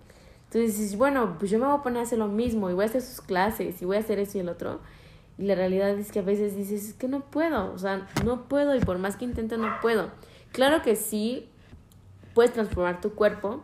Entonces 0.45 0.79
dices, 0.79 0.99
bueno, 0.99 1.37
pues 1.39 1.51
yo 1.51 1.59
me 1.59 1.67
voy 1.67 1.79
a 1.79 1.83
poner 1.83 2.01
a 2.01 2.03
hacer 2.03 2.19
lo 2.19 2.27
mismo 2.27 2.71
y 2.71 2.75
voy 2.75 2.85
a 2.85 2.89
hacer 2.89 3.03
sus 3.03 3.21
clases 3.21 3.81
y 3.81 3.85
voy 3.85 3.97
a 3.97 4.01
hacer 4.01 4.19
eso 4.19 4.39
y 4.39 4.41
el 4.41 4.49
otro. 4.49 4.81
Y 5.39 5.45
la 5.45 5.55
realidad 5.55 5.91
es 5.91 6.11
que 6.11 6.19
a 6.19 6.23
veces 6.23 6.57
dices, 6.57 6.89
es 6.89 6.95
que 6.95 7.07
no 7.07 7.21
puedo, 7.21 7.73
o 7.73 7.79
sea, 7.79 8.09
no 8.25 8.49
puedo 8.49 8.75
y 8.75 8.81
por 8.81 8.99
más 8.99 9.17
que 9.17 9.25
intento 9.25 9.57
no 9.57 9.81
puedo. 9.81 10.11
Claro 10.51 10.83
que 10.83 10.97
sí, 10.97 11.49
puedes 12.35 12.53
transformar 12.53 13.01
tu 13.01 13.15
cuerpo, 13.15 13.63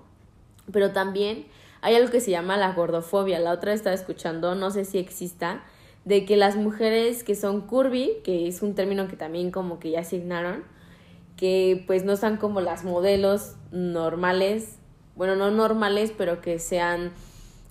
pero 0.73 0.93
también 0.93 1.47
hay 1.81 1.97
algo 1.97 2.11
que 2.11 2.21
se 2.21 2.31
llama 2.31 2.57
la 2.57 2.73
gordofobia. 2.73 3.41
La 3.41 3.51
otra 3.51 3.73
estaba 3.73 3.95
escuchando, 3.95 4.55
no 4.55 4.71
sé 4.71 4.85
si 4.85 4.99
exista, 4.99 5.65
de 6.07 6.25
que 6.25 6.37
las 6.37 6.57
mujeres 6.57 7.25
que 7.25 7.35
son 7.35 7.63
curvy, 7.63 8.13
que 8.25 8.47
es 8.47 8.63
un 8.63 8.75
término 8.75 9.09
que 9.09 9.17
también 9.17 9.51
como 9.51 9.81
que 9.81 9.91
ya 9.91 10.01
asignaron, 10.01 10.63
que 11.37 11.85
pues 11.87 12.05
no 12.05 12.13
están 12.13 12.37
como 12.37 12.61
las 12.61 12.85
modelos 12.85 13.57
normales, 13.73 14.77
bueno, 15.17 15.35
no 15.35 15.51
normales, 15.51 16.13
pero 16.17 16.41
que 16.41 16.61
sean 16.61 17.11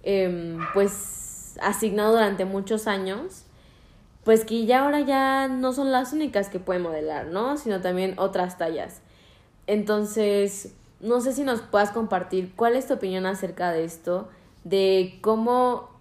eh, 0.04 0.58
pues 0.74 1.56
asignado 1.62 2.12
durante 2.12 2.44
muchos 2.44 2.88
años, 2.88 3.46
pues 4.26 4.44
que 4.44 4.66
ya 4.66 4.84
ahora 4.84 5.00
ya 5.00 5.48
no 5.48 5.72
son 5.72 5.94
las 5.94 6.12
únicas 6.12 6.50
que 6.50 6.60
pueden 6.60 6.82
modelar, 6.82 7.28
¿no? 7.28 7.56
Sino 7.56 7.80
también 7.80 8.16
otras 8.18 8.58
tallas. 8.58 9.00
Entonces, 9.66 10.74
no 11.00 11.22
sé 11.22 11.32
si 11.32 11.44
nos 11.44 11.62
puedas 11.62 11.92
compartir 11.92 12.54
cuál 12.54 12.76
es 12.76 12.88
tu 12.88 12.96
opinión 12.96 13.26
acerca 13.26 13.72
de 13.72 13.86
esto, 13.86 14.28
de 14.66 15.20
cómo 15.22 15.95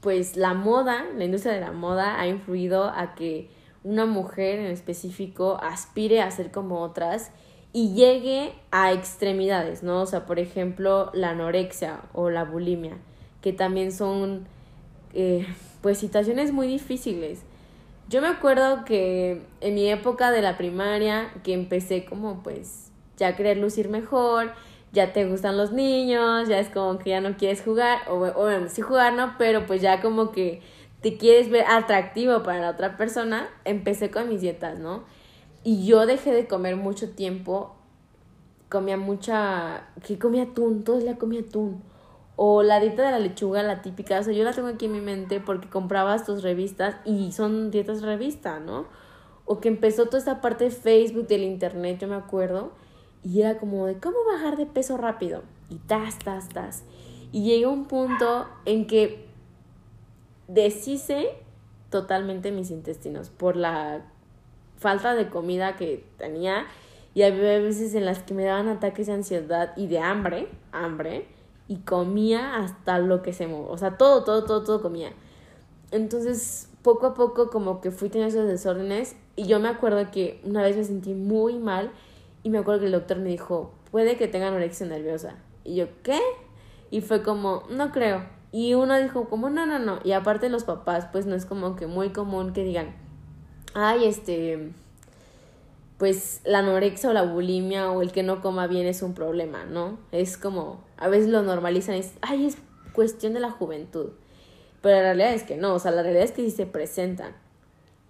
pues 0.00 0.36
la 0.36 0.54
moda, 0.54 1.04
la 1.16 1.24
industria 1.24 1.54
de 1.54 1.60
la 1.60 1.72
moda 1.72 2.20
ha 2.20 2.26
influido 2.28 2.84
a 2.84 3.14
que 3.14 3.50
una 3.84 4.06
mujer 4.06 4.58
en 4.58 4.66
específico 4.66 5.58
aspire 5.62 6.20
a 6.20 6.30
ser 6.30 6.50
como 6.50 6.80
otras 6.80 7.30
y 7.72 7.94
llegue 7.94 8.52
a 8.70 8.92
extremidades, 8.92 9.82
¿no? 9.82 10.02
O 10.02 10.06
sea, 10.06 10.26
por 10.26 10.38
ejemplo, 10.38 11.10
la 11.14 11.30
anorexia 11.30 12.00
o 12.12 12.30
la 12.30 12.44
bulimia, 12.44 12.96
que 13.40 13.52
también 13.52 13.92
son, 13.92 14.46
eh, 15.14 15.46
pues, 15.82 15.98
situaciones 15.98 16.52
muy 16.52 16.66
difíciles. 16.66 17.40
Yo 18.08 18.22
me 18.22 18.28
acuerdo 18.28 18.84
que 18.84 19.42
en 19.60 19.74
mi 19.74 19.88
época 19.90 20.30
de 20.30 20.42
la 20.42 20.56
primaria, 20.56 21.30
que 21.44 21.52
empecé 21.52 22.04
como, 22.04 22.42
pues, 22.42 22.90
ya 23.16 23.36
querer 23.36 23.58
lucir 23.58 23.88
mejor, 23.90 24.52
ya 24.92 25.12
te 25.12 25.26
gustan 25.26 25.56
los 25.56 25.72
niños, 25.72 26.48
ya 26.48 26.58
es 26.58 26.68
como 26.68 26.98
que 26.98 27.10
ya 27.10 27.20
no 27.20 27.36
quieres 27.36 27.62
jugar, 27.62 28.00
o, 28.08 28.18
bueno, 28.18 28.68
sí 28.68 28.80
jugar, 28.82 29.12
¿no? 29.12 29.34
Pero 29.38 29.66
pues 29.66 29.82
ya 29.82 30.00
como 30.00 30.30
que 30.32 30.62
te 31.02 31.16
quieres 31.16 31.50
ver 31.50 31.64
atractivo 31.68 32.42
para 32.42 32.60
la 32.60 32.70
otra 32.70 32.96
persona, 32.96 33.48
empecé 33.64 34.10
con 34.10 34.28
mis 34.28 34.40
dietas, 34.40 34.78
¿no? 34.78 35.04
Y 35.62 35.86
yo 35.86 36.06
dejé 36.06 36.32
de 36.32 36.46
comer 36.46 36.76
mucho 36.76 37.10
tiempo, 37.10 37.76
comía 38.68 38.96
mucha, 38.96 39.88
que 40.06 40.18
comía 40.18 40.44
atún, 40.44 40.84
todos 40.84 41.04
la 41.04 41.16
comía 41.16 41.40
atún. 41.40 41.82
O 42.40 42.62
la 42.62 42.78
dieta 42.78 43.02
de 43.02 43.10
la 43.10 43.18
lechuga, 43.18 43.64
la 43.64 43.82
típica, 43.82 44.20
o 44.20 44.22
sea, 44.22 44.32
yo 44.32 44.44
la 44.44 44.52
tengo 44.52 44.68
aquí 44.68 44.86
en 44.86 44.92
mi 44.92 45.00
mente 45.00 45.40
porque 45.40 45.68
comprabas 45.68 46.24
tus 46.24 46.42
revistas 46.44 46.96
y 47.04 47.32
son 47.32 47.72
dietas 47.72 48.02
revista, 48.02 48.60
¿no? 48.60 48.86
O 49.44 49.60
que 49.60 49.68
empezó 49.68 50.06
toda 50.06 50.18
esta 50.18 50.40
parte 50.40 50.64
de 50.64 50.70
Facebook, 50.70 51.26
del 51.26 51.42
internet, 51.42 51.98
yo 52.00 52.06
me 52.06 52.14
acuerdo 52.14 52.72
y 53.28 53.42
era 53.42 53.58
como 53.58 53.86
de 53.86 53.98
cómo 53.98 54.16
bajar 54.32 54.56
de 54.56 54.64
peso 54.64 54.96
rápido. 54.96 55.42
Y 55.68 55.76
tas, 55.76 56.18
tas, 56.18 56.48
tas. 56.48 56.84
Y 57.30 57.42
llegué 57.42 57.66
a 57.66 57.68
un 57.68 57.84
punto 57.84 58.46
en 58.64 58.86
que 58.86 59.26
deshice 60.46 61.34
totalmente 61.90 62.52
mis 62.52 62.70
intestinos 62.70 63.28
por 63.28 63.56
la 63.56 64.06
falta 64.78 65.14
de 65.14 65.28
comida 65.28 65.76
que 65.76 66.06
tenía. 66.16 66.64
Y 67.12 67.22
había 67.22 67.58
veces 67.58 67.94
en 67.94 68.06
las 68.06 68.20
que 68.20 68.32
me 68.32 68.44
daban 68.44 68.68
ataques 68.68 69.08
de 69.08 69.12
ansiedad 69.12 69.76
y 69.76 69.88
de 69.88 69.98
hambre, 69.98 70.48
hambre, 70.72 71.26
y 71.66 71.76
comía 71.80 72.56
hasta 72.56 72.98
lo 72.98 73.20
que 73.20 73.34
se 73.34 73.46
movía. 73.46 73.70
O 73.70 73.76
sea, 73.76 73.98
todo, 73.98 74.24
todo, 74.24 74.44
todo, 74.44 74.64
todo 74.64 74.80
comía. 74.80 75.12
Entonces, 75.90 76.70
poco 76.80 77.08
a 77.08 77.14
poco 77.14 77.50
como 77.50 77.82
que 77.82 77.90
fui 77.90 78.08
teniendo 78.08 78.38
esos 78.38 78.48
desórdenes 78.48 79.16
y 79.36 79.44
yo 79.44 79.60
me 79.60 79.68
acuerdo 79.68 80.10
que 80.10 80.40
una 80.44 80.62
vez 80.62 80.78
me 80.78 80.84
sentí 80.84 81.12
muy 81.12 81.58
mal 81.58 81.90
y 82.42 82.50
me 82.50 82.58
acuerdo 82.58 82.80
que 82.80 82.86
el 82.86 82.92
doctor 82.92 83.18
me 83.18 83.28
dijo, 83.28 83.74
puede 83.90 84.16
que 84.16 84.28
tenga 84.28 84.48
anorexia 84.48 84.86
nerviosa. 84.86 85.36
Y 85.64 85.76
yo, 85.76 85.86
¿qué? 86.02 86.20
Y 86.90 87.00
fue 87.00 87.22
como, 87.22 87.64
no 87.70 87.92
creo. 87.92 88.24
Y 88.52 88.74
uno 88.74 88.98
dijo, 88.98 89.28
como, 89.28 89.50
no, 89.50 89.66
no, 89.66 89.78
no. 89.78 90.00
Y 90.04 90.12
aparte 90.12 90.48
los 90.48 90.64
papás, 90.64 91.08
pues 91.12 91.26
no 91.26 91.34
es 91.34 91.44
como 91.44 91.76
que 91.76 91.86
muy 91.86 92.10
común 92.10 92.52
que 92.52 92.64
digan, 92.64 92.94
ay, 93.74 94.06
este, 94.06 94.72
pues 95.98 96.40
la 96.44 96.60
anorexia 96.60 97.10
o 97.10 97.12
la 97.12 97.22
bulimia 97.22 97.90
o 97.90 98.00
el 98.02 98.12
que 98.12 98.22
no 98.22 98.40
coma 98.40 98.66
bien 98.66 98.86
es 98.86 99.02
un 99.02 99.14
problema, 99.14 99.64
¿no? 99.64 99.98
Es 100.12 100.38
como, 100.38 100.82
a 100.96 101.08
veces 101.08 101.28
lo 101.28 101.42
normalizan, 101.42 101.96
es, 101.96 102.14
ay, 102.22 102.46
es 102.46 102.56
cuestión 102.92 103.34
de 103.34 103.40
la 103.40 103.50
juventud. 103.50 104.10
Pero 104.80 104.96
la 104.96 105.02
realidad 105.02 105.34
es 105.34 105.42
que 105.42 105.56
no, 105.56 105.74
o 105.74 105.78
sea, 105.78 105.90
la 105.90 106.02
realidad 106.02 106.24
es 106.24 106.32
que 106.32 106.42
sí 106.42 106.50
se 106.50 106.66
presentan. 106.66 107.34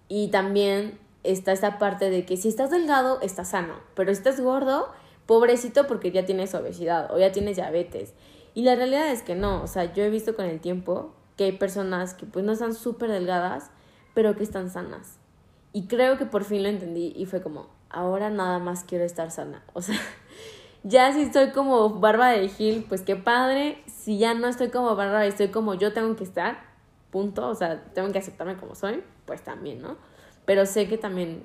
Y 0.07 0.29
también 0.29 0.97
está 1.23 1.51
esta 1.51 1.77
parte 1.77 2.09
de 2.09 2.25
que 2.25 2.37
si 2.37 2.47
estás 2.47 2.71
delgado, 2.71 3.19
estás 3.21 3.49
sano, 3.49 3.75
pero 3.95 4.13
si 4.13 4.17
estás 4.17 4.39
gordo, 4.39 4.89
pobrecito 5.25 5.87
porque 5.87 6.11
ya 6.11 6.25
tienes 6.25 6.55
obesidad 6.55 7.13
o 7.13 7.19
ya 7.19 7.31
tienes 7.31 7.55
diabetes. 7.55 8.13
Y 8.53 8.63
la 8.63 8.75
realidad 8.75 9.09
es 9.09 9.21
que 9.21 9.35
no, 9.35 9.61
o 9.61 9.67
sea, 9.67 9.93
yo 9.93 10.03
he 10.03 10.09
visto 10.09 10.35
con 10.35 10.45
el 10.45 10.59
tiempo 10.59 11.13
que 11.37 11.45
hay 11.45 11.51
personas 11.53 12.13
que 12.13 12.25
pues 12.25 12.43
no 12.43 12.53
están 12.53 12.73
súper 12.73 13.11
delgadas, 13.11 13.71
pero 14.13 14.35
que 14.35 14.43
están 14.43 14.69
sanas. 14.69 15.19
Y 15.71 15.87
creo 15.87 16.17
que 16.17 16.25
por 16.25 16.43
fin 16.43 16.63
lo 16.63 16.69
entendí 16.69 17.13
y 17.15 17.25
fue 17.25 17.41
como, 17.41 17.67
ahora 17.89 18.29
nada 18.29 18.59
más 18.59 18.83
quiero 18.83 19.03
estar 19.03 19.31
sana. 19.31 19.63
O 19.73 19.81
sea, 19.81 19.99
ya 20.83 21.13
si 21.13 21.21
estoy 21.21 21.51
como 21.51 21.89
barba 21.99 22.29
de 22.29 22.47
Gil, 22.49 22.85
pues 22.87 23.01
qué 23.01 23.15
padre. 23.15 23.83
Si 23.85 24.17
ya 24.17 24.33
no 24.33 24.47
estoy 24.47 24.69
como 24.69 24.95
barba, 24.95 25.25
estoy 25.25 25.49
como 25.49 25.73
yo 25.75 25.93
tengo 25.93 26.15
que 26.15 26.23
estar, 26.23 26.59
punto. 27.11 27.47
O 27.47 27.55
sea, 27.55 27.83
tengo 27.93 28.11
que 28.11 28.19
aceptarme 28.19 28.57
como 28.57 28.75
soy, 28.75 29.03
pues 29.25 29.43
también, 29.43 29.81
¿no? 29.81 29.97
Pero 30.49 30.65
sé 30.65 30.87
que 30.87 30.97
también 30.97 31.43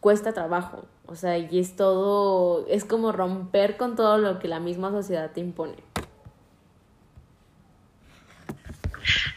cuesta 0.00 0.34
trabajo, 0.34 0.86
o 1.06 1.16
sea, 1.16 1.38
y 1.38 1.58
es 1.58 1.76
todo, 1.76 2.66
es 2.68 2.84
como 2.84 3.10
romper 3.10 3.78
con 3.78 3.96
todo 3.96 4.18
lo 4.18 4.38
que 4.38 4.48
la 4.48 4.60
misma 4.60 4.90
sociedad 4.90 5.32
te 5.32 5.40
impone. 5.40 5.82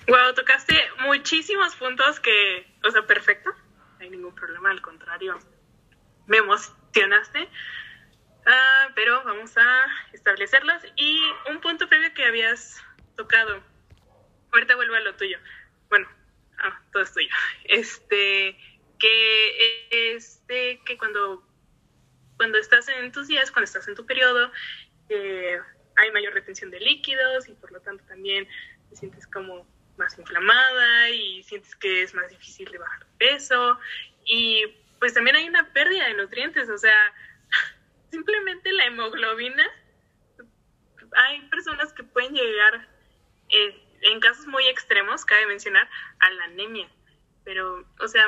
Wow, 0.09 0.33
tocaste 0.35 0.75
muchísimos 1.05 1.73
puntos 1.77 2.19
que, 2.19 2.67
o 2.85 2.91
sea, 2.91 3.07
perfecto, 3.07 3.49
no 3.51 4.01
hay 4.01 4.09
ningún 4.09 4.35
problema, 4.35 4.71
al 4.71 4.81
contrario, 4.81 5.39
me 6.27 6.39
emocionaste, 6.39 7.47
ah, 8.45 8.89
pero 8.93 9.23
vamos 9.23 9.57
a 9.57 9.85
establecerlos. 10.11 10.83
Y 10.97 11.17
un 11.49 11.61
punto 11.61 11.87
previo 11.87 12.13
que 12.13 12.25
habías 12.25 12.83
tocado, 13.15 13.63
ahorita 14.51 14.75
vuelvo 14.75 14.95
a 14.95 14.99
lo 14.99 15.15
tuyo, 15.15 15.37
bueno, 15.87 16.09
ah, 16.59 16.77
todo 16.91 17.03
es 17.03 17.13
tuyo, 17.13 17.29
este 17.63 18.57
que 19.01 20.15
este 20.15 20.79
que 20.85 20.97
cuando 20.97 21.43
cuando 22.37 22.57
estás 22.57 22.87
en 22.87 23.11
tus 23.11 23.27
días, 23.27 23.51
cuando 23.51 23.65
estás 23.65 23.87
en 23.87 23.95
tu 23.95 24.05
periodo, 24.05 24.51
eh, 25.09 25.59
hay 25.95 26.11
mayor 26.11 26.33
retención 26.33 26.71
de 26.71 26.79
líquidos 26.79 27.47
y 27.47 27.53
por 27.53 27.71
lo 27.71 27.79
tanto 27.81 28.03
también 28.05 28.47
te 28.89 28.95
sientes 28.95 29.27
como 29.27 29.67
más 29.97 30.17
inflamada 30.17 31.09
y 31.09 31.43
sientes 31.43 31.75
que 31.75 32.03
es 32.03 32.13
más 32.13 32.29
difícil 32.29 32.71
de 32.71 32.77
bajar 32.77 33.05
peso. 33.17 33.79
Y 34.25 34.63
pues 34.99 35.13
también 35.13 35.35
hay 35.35 35.47
una 35.47 35.71
pérdida 35.73 36.07
de 36.07 36.13
nutrientes, 36.13 36.69
o 36.69 36.77
sea, 36.77 37.13
simplemente 38.11 38.71
la 38.71 38.85
hemoglobina, 38.85 39.67
hay 41.17 41.41
personas 41.49 41.91
que 41.93 42.03
pueden 42.03 42.33
llegar 42.33 42.87
eh, 43.49 43.83
en 44.01 44.19
casos 44.19 44.47
muy 44.47 44.65
extremos, 44.67 45.25
cabe 45.25 45.45
mencionar, 45.45 45.87
a 46.19 46.31
la 46.31 46.43
anemia, 46.45 46.89
pero, 47.43 47.85
o 47.99 48.07
sea, 48.07 48.25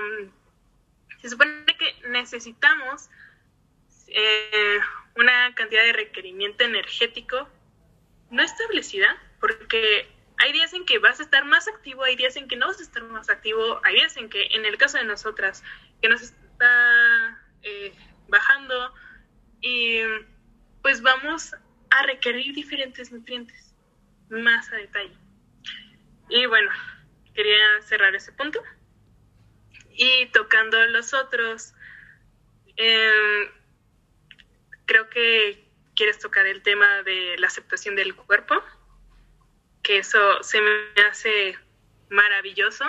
se 1.23 1.29
supone 1.29 1.65
que 1.79 2.09
necesitamos 2.09 3.09
eh, 4.07 4.79
una 5.15 5.55
cantidad 5.55 5.83
de 5.83 5.93
requerimiento 5.93 6.65
energético 6.65 7.47
no 8.29 8.43
establecida, 8.43 9.15
porque 9.39 10.05
hay 10.37 10.51
días 10.51 10.73
en 10.73 10.85
que 10.85 10.99
vas 10.99 11.21
a 11.21 11.23
estar 11.23 11.45
más 11.45 11.69
activo, 11.69 12.03
hay 12.03 12.17
días 12.17 12.35
en 12.35 12.49
que 12.49 12.57
no 12.57 12.67
vas 12.67 12.81
a 12.81 12.83
estar 12.83 13.03
más 13.03 13.29
activo, 13.29 13.79
hay 13.85 13.95
días 13.95 14.17
en 14.17 14.29
que, 14.29 14.47
en 14.47 14.65
el 14.65 14.77
caso 14.77 14.97
de 14.97 15.05
nosotras, 15.05 15.63
que 16.01 16.09
nos 16.09 16.21
está 16.21 17.41
eh, 17.61 17.93
bajando 18.27 18.93
y 19.61 19.99
pues 20.81 21.01
vamos 21.01 21.55
a 21.89 22.03
requerir 22.05 22.53
diferentes 22.53 23.13
nutrientes 23.13 23.73
más 24.29 24.69
a 24.73 24.75
detalle. 24.75 25.15
Y 26.27 26.47
bueno, 26.47 26.69
quería 27.33 27.81
cerrar 27.81 28.13
ese 28.13 28.33
punto 28.33 28.61
y 29.93 30.27
tocando 30.27 30.83
los 30.87 31.13
otros, 31.13 31.73
em, 32.75 33.51
creo 34.85 35.09
que 35.09 35.67
quieres 35.95 36.19
tocar 36.19 36.45
el 36.47 36.61
tema 36.61 37.03
de 37.03 37.37
la 37.37 37.47
aceptación 37.47 37.95
del 37.95 38.15
cuerpo, 38.15 38.55
que 39.83 39.99
eso 39.99 40.41
se 40.43 40.61
me 40.61 41.01
hace 41.09 41.57
maravilloso. 42.09 42.85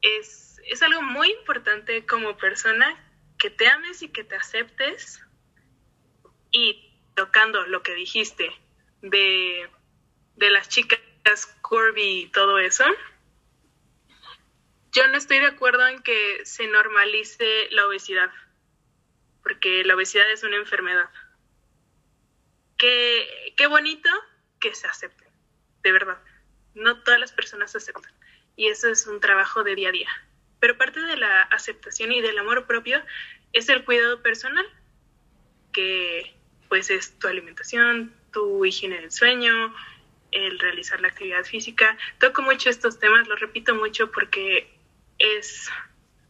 Es, 0.00 0.60
es 0.64 0.82
algo 0.82 1.02
muy 1.02 1.30
importante 1.32 2.04
como 2.06 2.36
persona 2.36 3.04
que 3.38 3.50
te 3.50 3.68
ames 3.68 4.02
y 4.02 4.08
que 4.08 4.24
te 4.24 4.36
aceptes. 4.36 5.20
Y 6.50 6.84
tocando 7.14 7.66
lo 7.66 7.82
que 7.82 7.94
dijiste 7.94 8.50
de, 9.02 9.68
de 10.36 10.50
las 10.50 10.68
chicas 10.68 11.00
curvy 11.62 12.22
y 12.22 12.26
todo 12.28 12.58
eso, 12.58 12.84
yo 14.98 15.06
no 15.06 15.16
estoy 15.16 15.38
de 15.38 15.46
acuerdo 15.46 15.86
en 15.86 16.02
que 16.02 16.44
se 16.44 16.66
normalice 16.66 17.68
la 17.70 17.86
obesidad, 17.86 18.30
porque 19.44 19.84
la 19.84 19.94
obesidad 19.94 20.28
es 20.32 20.42
una 20.42 20.56
enfermedad. 20.56 21.08
Qué, 22.76 23.54
qué 23.56 23.68
bonito 23.68 24.08
que 24.58 24.74
se 24.74 24.88
acepte, 24.88 25.24
de 25.84 25.92
verdad. 25.92 26.18
No 26.74 27.00
todas 27.04 27.20
las 27.20 27.30
personas 27.30 27.76
aceptan. 27.76 28.12
Y 28.56 28.66
eso 28.66 28.88
es 28.88 29.06
un 29.06 29.20
trabajo 29.20 29.62
de 29.62 29.76
día 29.76 29.90
a 29.90 29.92
día. 29.92 30.08
Pero 30.58 30.76
parte 30.76 31.00
de 31.00 31.16
la 31.16 31.42
aceptación 31.42 32.10
y 32.10 32.20
del 32.20 32.38
amor 32.38 32.66
propio 32.66 33.00
es 33.52 33.68
el 33.68 33.84
cuidado 33.84 34.20
personal, 34.20 34.66
que 35.72 36.34
pues 36.68 36.90
es 36.90 37.16
tu 37.20 37.28
alimentación, 37.28 38.12
tu 38.32 38.64
higiene 38.64 39.00
del 39.00 39.12
sueño, 39.12 39.72
el 40.32 40.58
realizar 40.58 41.00
la 41.00 41.08
actividad 41.08 41.44
física. 41.44 41.96
Toco 42.18 42.42
mucho 42.42 42.68
estos 42.68 42.98
temas, 42.98 43.28
los 43.28 43.38
repito 43.38 43.76
mucho 43.76 44.10
porque 44.10 44.77
es, 45.18 45.70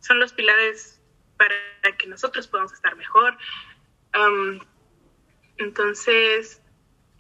son 0.01 0.21
los 0.21 0.33
pilares 0.33 1.01
para 1.37 1.55
que 1.97 2.07
nosotros 2.07 2.49
podamos 2.49 2.73
estar 2.73 2.97
mejor. 2.97 3.37
entonces, 5.59 6.63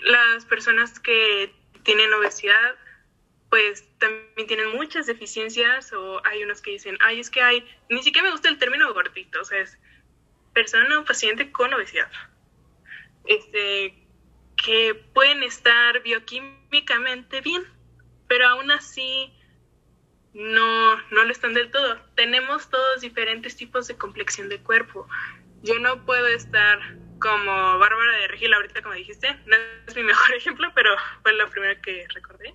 las 0.00 0.44
personas 0.44 0.98
que 1.00 1.54
tienen 1.82 2.12
obesidad, 2.12 2.76
pues 3.50 3.84
también 3.98 4.46
tienen 4.46 4.72
muchas 4.72 5.06
deficiencias 5.06 5.92
o 5.92 6.24
hay 6.26 6.42
unos 6.42 6.60
que 6.60 6.72
dicen, 6.72 6.98
ay, 7.00 7.20
es 7.20 7.30
que 7.30 7.40
hay, 7.40 7.66
ni 7.88 8.02
siquiera 8.02 8.26
me 8.26 8.32
gusta 8.32 8.48
el 8.48 8.58
término 8.58 8.92
gordito, 8.92 9.40
o 9.40 9.44
sea, 9.44 9.60
es 9.60 9.78
persona 10.52 10.98
o 10.98 11.04
paciente 11.04 11.50
con 11.50 11.72
obesidad. 11.72 12.10
Este, 13.24 13.94
que 14.62 14.94
pueden 14.94 15.42
estar 15.42 16.02
bioquímicamente 16.02 17.40
bien, 17.40 17.64
pero 18.26 18.48
aún 18.48 18.70
así 18.70 19.32
no, 20.35 20.97
no 21.11 21.24
lo 21.24 21.33
están 21.33 21.55
del 21.55 21.70
todo. 21.70 22.01
Tenemos 22.14 22.68
todos 22.70 23.01
diferentes 23.01 23.57
tipos 23.57 23.89
de 23.89 23.97
complexión 23.97 24.49
de 24.49 24.61
cuerpo. 24.61 25.09
Yo 25.62 25.79
no 25.79 26.05
puedo 26.05 26.26
estar 26.29 26.79
como 27.20 27.79
Bárbara 27.79 28.12
de 28.20 28.29
Regil 28.29 28.55
ahorita 28.55 28.83
como 28.83 28.95
dijiste, 28.95 29.35
no 29.47 29.57
es 29.87 29.97
mi 29.97 30.03
mejor 30.05 30.35
ejemplo, 30.35 30.70
pero 30.74 30.95
fue 31.22 31.33
la 31.33 31.47
primera 31.47 31.81
que 31.81 32.07
recordé. 32.14 32.55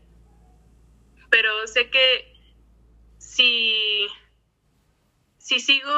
Pero 1.30 1.68
sé 1.68 1.90
que 1.90 2.34
si, 3.18 4.08
si 5.38 5.60
sigo 5.60 5.92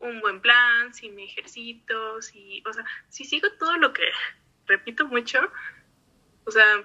un 0.00 0.20
buen 0.20 0.40
plan, 0.40 0.94
si 0.94 1.10
me 1.10 1.24
ejercito, 1.24 2.22
si, 2.22 2.62
o 2.66 2.72
sea, 2.72 2.84
si 3.08 3.24
sigo 3.24 3.50
todo 3.58 3.76
lo 3.78 3.92
que 3.92 4.04
repito 4.66 5.06
mucho, 5.06 5.40
o 6.44 6.50
sea, 6.50 6.84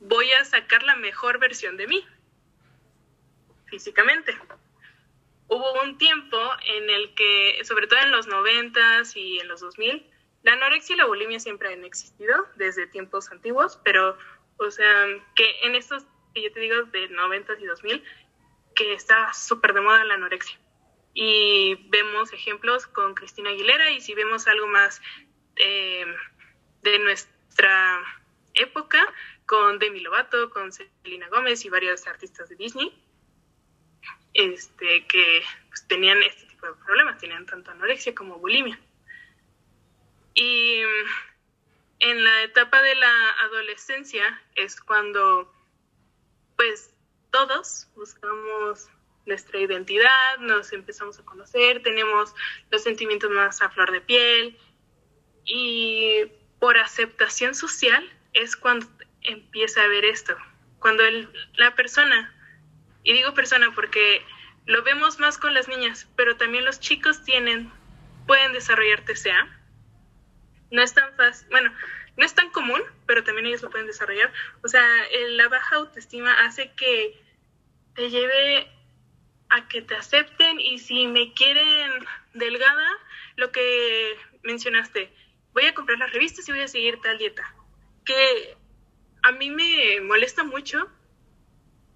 voy 0.00 0.32
a 0.32 0.44
sacar 0.44 0.82
la 0.82 0.96
mejor 0.96 1.38
versión 1.38 1.76
de 1.76 1.86
mí 1.86 2.04
físicamente. 3.72 4.36
Hubo 5.48 5.82
un 5.82 5.96
tiempo 5.96 6.38
en 6.66 6.90
el 6.90 7.14
que, 7.14 7.58
sobre 7.64 7.86
todo 7.86 8.00
en 8.00 8.10
los 8.10 8.26
noventas 8.26 9.16
y 9.16 9.38
en 9.40 9.48
los 9.48 9.60
2000, 9.60 10.06
la 10.42 10.52
anorexia 10.52 10.94
y 10.94 10.98
la 10.98 11.06
bulimia 11.06 11.40
siempre 11.40 11.72
han 11.72 11.82
existido 11.84 12.46
desde 12.56 12.86
tiempos 12.86 13.30
antiguos, 13.30 13.80
pero, 13.82 14.18
o 14.58 14.70
sea, 14.70 15.06
que 15.34 15.46
en 15.62 15.74
estos, 15.74 16.04
que 16.34 16.42
yo 16.42 16.52
te 16.52 16.60
digo, 16.60 16.82
de 16.82 17.08
noventas 17.08 17.58
y 17.60 17.64
2000, 17.64 18.04
que 18.74 18.92
está 18.92 19.32
súper 19.32 19.72
de 19.72 19.80
moda 19.80 20.04
la 20.04 20.14
anorexia. 20.14 20.58
Y 21.14 21.76
vemos 21.88 22.30
ejemplos 22.34 22.86
con 22.86 23.14
Cristina 23.14 23.50
Aguilera 23.50 23.90
y 23.90 24.02
si 24.02 24.12
vemos 24.12 24.46
algo 24.46 24.66
más 24.66 25.00
eh, 25.56 26.04
de 26.82 26.98
nuestra 26.98 28.02
época, 28.54 29.00
con 29.46 29.78
Demi 29.78 30.00
Lovato, 30.00 30.50
con 30.50 30.72
Selena 30.72 31.28
Gómez 31.28 31.64
y 31.64 31.70
varios 31.70 32.06
artistas 32.06 32.48
de 32.48 32.56
Disney, 32.56 33.01
este, 34.34 35.06
que 35.06 35.42
pues, 35.68 35.86
tenían 35.88 36.22
este 36.22 36.46
tipo 36.46 36.66
de 36.66 36.74
problemas, 36.84 37.18
tenían 37.18 37.46
tanto 37.46 37.70
anorexia 37.70 38.14
como 38.14 38.38
bulimia. 38.38 38.78
Y 40.34 40.80
en 41.98 42.24
la 42.24 42.42
etapa 42.42 42.82
de 42.82 42.94
la 42.94 43.30
adolescencia 43.44 44.42
es 44.56 44.80
cuando 44.80 45.52
pues 46.56 46.94
todos 47.30 47.88
buscamos 47.94 48.88
nuestra 49.26 49.60
identidad, 49.60 50.38
nos 50.40 50.72
empezamos 50.72 51.18
a 51.18 51.24
conocer, 51.24 51.82
tenemos 51.82 52.34
los 52.70 52.82
sentimientos 52.82 53.30
más 53.30 53.62
a 53.62 53.70
flor 53.70 53.92
de 53.92 54.00
piel 54.00 54.58
y 55.44 56.24
por 56.58 56.76
aceptación 56.76 57.54
social 57.54 58.08
es 58.32 58.56
cuando 58.56 58.86
empieza 59.22 59.82
a 59.82 59.88
ver 59.88 60.04
esto, 60.04 60.36
cuando 60.78 61.04
la 61.54 61.74
persona 61.74 62.34
y 63.04 63.12
digo 63.12 63.34
persona 63.34 63.72
porque 63.74 64.24
lo 64.66 64.82
vemos 64.82 65.18
más 65.18 65.38
con 65.38 65.54
las 65.54 65.68
niñas, 65.68 66.08
pero 66.16 66.36
también 66.36 66.64
los 66.64 66.80
chicos 66.80 67.24
tienen, 67.24 67.70
pueden 68.26 68.52
desarrollar 68.52 69.04
TCA. 69.04 69.48
No 70.70 70.82
es 70.82 70.94
tan 70.94 71.14
fácil, 71.16 71.48
bueno, 71.50 71.72
no 72.16 72.24
es 72.24 72.34
tan 72.34 72.50
común, 72.50 72.80
pero 73.06 73.24
también 73.24 73.46
ellos 73.46 73.62
lo 73.62 73.70
pueden 73.70 73.86
desarrollar. 73.86 74.32
O 74.62 74.68
sea, 74.68 74.84
la 75.30 75.48
baja 75.48 75.76
autoestima 75.76 76.44
hace 76.44 76.72
que 76.72 77.20
te 77.94 78.10
lleve 78.10 78.68
a 79.48 79.68
que 79.68 79.82
te 79.82 79.94
acepten 79.94 80.60
y 80.60 80.78
si 80.78 81.06
me 81.06 81.32
quieren 81.34 82.06
delgada, 82.34 82.88
lo 83.36 83.52
que 83.52 84.16
mencionaste, 84.42 85.12
voy 85.52 85.66
a 85.66 85.74
comprar 85.74 85.98
las 85.98 86.12
revistas 86.12 86.48
y 86.48 86.52
voy 86.52 86.62
a 86.62 86.68
seguir 86.68 87.00
tal 87.00 87.18
dieta. 87.18 87.54
Que 88.04 88.56
a 89.22 89.32
mí 89.32 89.50
me 89.50 90.00
molesta 90.00 90.44
mucho 90.44 90.90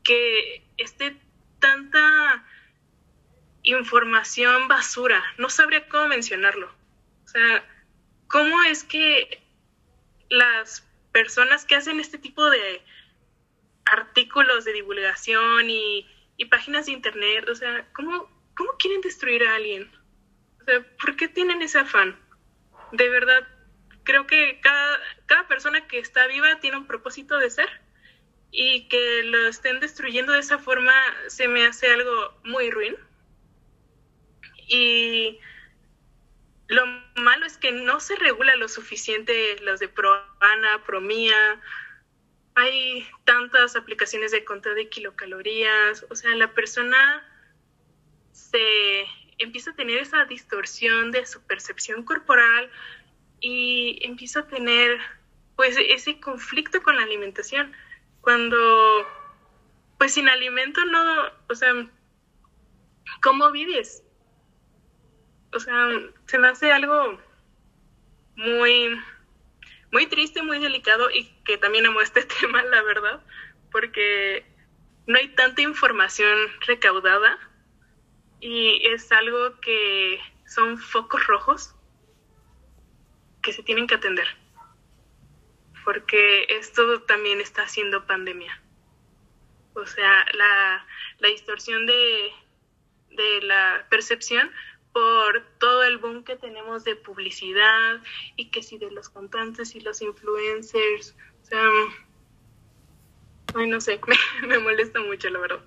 que 0.07 0.62
esté 0.76 1.16
tanta 1.59 2.44
información 3.64 4.68
basura. 4.68 5.22
No 5.36 5.50
sabría 5.50 5.88
cómo 5.88 6.09
mencionarlo. 6.09 6.72
O 7.24 7.28
sea, 7.28 7.64
¿cómo 8.28 8.62
es 8.62 8.84
que 8.84 9.42
las 10.30 10.88
personas 11.12 11.64
que 11.64 11.74
hacen 11.74 11.98
este 11.98 12.18
tipo 12.18 12.48
de 12.48 12.82
artículos 13.84 14.64
de 14.64 14.72
divulgación 14.74 15.68
y, 15.68 16.07
páginas 16.50 16.86
de 16.86 16.92
internet, 16.92 17.48
o 17.48 17.54
sea, 17.57 17.88
¿cómo, 17.92 18.30
¿cómo 18.57 18.70
quieren 18.78 19.00
destruir 19.00 19.42
a 19.42 19.57
alguien? 19.57 19.90
O 20.61 20.64
sea, 20.64 20.86
¿por 21.00 21.16
qué 21.16 21.26
tienen 21.26 21.61
ese 21.62 21.78
afán? 21.78 22.16
De 22.92 23.09
verdad, 23.09 23.48
creo 24.04 24.26
que 24.28 24.61
cada, 24.61 25.00
cada 25.26 25.48
persona 25.48 25.88
que 25.88 25.98
está 25.98 26.26
viva 26.28 26.61
tiene 26.61 26.76
un 26.76 26.86
propósito 26.86 27.38
de 27.38 27.50
ser 27.50 27.68
y 28.51 28.88
que 28.88 29.22
lo 29.24 29.49
estén 29.49 29.80
destruyendo 29.80 30.32
de 30.32 30.40
esa 30.40 30.59
forma 30.59 30.94
se 31.28 31.49
me 31.49 31.66
hace 31.66 31.88
algo 31.88 32.34
muy 32.44 32.70
ruin. 32.70 32.97
Y 34.68 35.38
lo 36.68 36.86
malo 37.16 37.47
es 37.47 37.57
que 37.57 37.72
no 37.72 38.01
se 38.01 38.16
regula 38.16 38.57
lo 38.57 38.68
suficiente 38.68 39.57
los 39.61 39.80
de 39.80 39.88
Proana, 39.88 40.82
Promía. 40.84 41.61
Hay 42.55 43.07
tantas 43.24 43.76
aplicaciones 43.76 44.32
de 44.32 44.44
conteo 44.44 44.74
de 44.74 44.88
kilocalorías. 44.88 46.07
O 46.11 46.16
sea, 46.16 46.34
la 46.34 46.53
persona 46.55 47.24
se 48.32 49.07
empieza 49.38 49.70
a 49.70 49.76
tener 49.76 49.99
esa 49.99 50.24
distorsión 50.24 51.12
de 51.12 51.26
su 51.26 51.42
percepción 51.47 52.05
corporal 52.05 52.70
y 53.40 53.99
empieza 54.03 54.40
a 54.40 54.49
tener 54.49 54.99
pues 55.57 55.76
ese 55.78 56.20
conflicto 56.20 56.82
con 56.82 56.97
la 56.97 57.03
alimentación 57.03 57.74
cuando, 58.27 59.07
pues 59.99 60.14
sin 60.14 60.29
alimento 60.29 60.85
no, 60.85 61.31
o 61.49 61.55
sea, 61.55 61.72
¿cómo 63.22 63.53
vives? 63.53 64.03
O 65.53 65.61
sea, 65.61 65.91
se 66.27 66.37
me 66.37 66.49
hace 66.49 66.72
algo 66.72 67.20
muy, 68.35 69.01
muy 69.93 70.07
triste, 70.09 70.43
muy 70.43 70.59
delicado 70.59 71.09
y 71.09 71.27
que 71.45 71.57
también 71.57 71.87
amo 71.87 72.01
este 72.01 72.24
tema, 72.41 72.64
la 72.64 72.83
verdad, 72.83 73.22
porque 73.70 74.45
no 75.07 75.18
hay 75.18 75.29
tanta 75.29 75.62
información 75.62 76.37
recaudada 76.66 77.39
y 78.41 78.85
es 78.89 79.12
algo 79.12 79.61
que 79.61 80.18
son 80.47 80.79
focos 80.79 81.24
rojos 81.29 81.77
que 83.41 83.53
se 83.53 83.62
tienen 83.62 83.87
que 83.87 83.95
atender 83.95 84.27
porque 85.87 86.47
esto 86.49 87.01
también 87.03 87.41
está 87.41 87.62
haciendo 87.62 88.05
pandemia. 88.07 88.61
O 89.74 89.87
sea, 89.87 90.26
la, 90.34 90.84
distorsión 91.28 91.87
de, 91.87 92.32
la 93.43 93.87
percepción 93.89 94.51
por 94.93 95.47
todo 95.61 95.84
el 95.84 95.99
boom 95.99 96.24
que 96.24 96.34
tenemos 96.34 96.82
de 96.82 96.97
publicidad 96.97 98.03
y 98.34 98.51
que 98.51 98.64
si 98.64 98.78
de 98.78 98.91
los 98.91 99.11
cantantes 99.11 99.76
y 99.76 99.80
los 99.80 100.03
influencers, 100.03 101.14
o 101.43 101.47
sea, 101.47 101.62
ay, 103.55 103.68
no 103.68 103.80
sé, 103.80 104.01
me, 104.43 104.49
me 104.49 104.59
molesta 104.59 104.99
mucho, 104.99 105.30
la 105.30 105.39
verdad. 105.39 105.61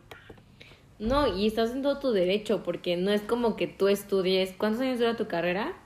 No, 1.00 1.34
y 1.34 1.48
estás 1.48 1.72
en 1.72 1.82
todo 1.82 1.98
tu 2.00 2.12
derecho, 2.12 2.62
porque 2.62 2.98
no 2.98 3.12
es 3.12 3.22
como 3.22 3.56
que 3.56 3.68
tú 3.68 3.88
estudies. 3.88 4.54
¿Cuántos 4.58 4.82
años 4.82 5.00
dura 5.00 5.16
tu 5.16 5.30
carrera? 5.30 5.78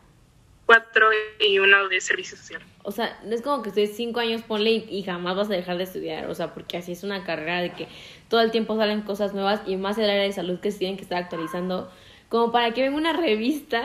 Cuatro 0.66 1.08
y 1.40 1.60
uno 1.60 1.88
de 1.88 2.02
servicio 2.02 2.36
social. 2.36 2.64
O 2.84 2.92
sea, 2.92 3.18
no 3.26 3.34
es 3.34 3.42
como 3.42 3.64
que 3.64 3.70
estudies 3.70 3.96
cinco 3.96 4.20
años, 4.20 4.42
ponle 4.42 4.72
y, 4.72 4.86
y, 4.90 5.04
jamás 5.04 5.36
vas 5.36 5.50
a 5.50 5.54
dejar 5.54 5.78
de 5.78 5.84
estudiar. 5.84 6.30
O 6.30 6.36
sea, 6.36 6.54
porque 6.54 6.78
así 6.78 6.92
es 6.92 7.04
una 7.04 7.24
carrera 7.24 7.62
de 7.62 7.72
que 7.72 7.88
todo 8.28 8.42
el 8.42 8.52
tiempo 8.52 8.76
salen 8.76 9.02
cosas 9.02 9.34
nuevas 9.34 9.62
y 9.66 9.78
más 9.78 9.98
el 9.98 10.10
área 10.10 10.24
de 10.24 10.32
salud 10.32 10.60
que 10.60 10.72
se 10.72 10.80
tienen 10.80 10.98
que 10.98 11.04
estar 11.04 11.22
actualizando. 11.22 11.90
Como 12.30 12.52
para 12.52 12.72
que 12.74 12.82
venga 12.82 12.98
una 12.98 13.14
revista 13.14 13.84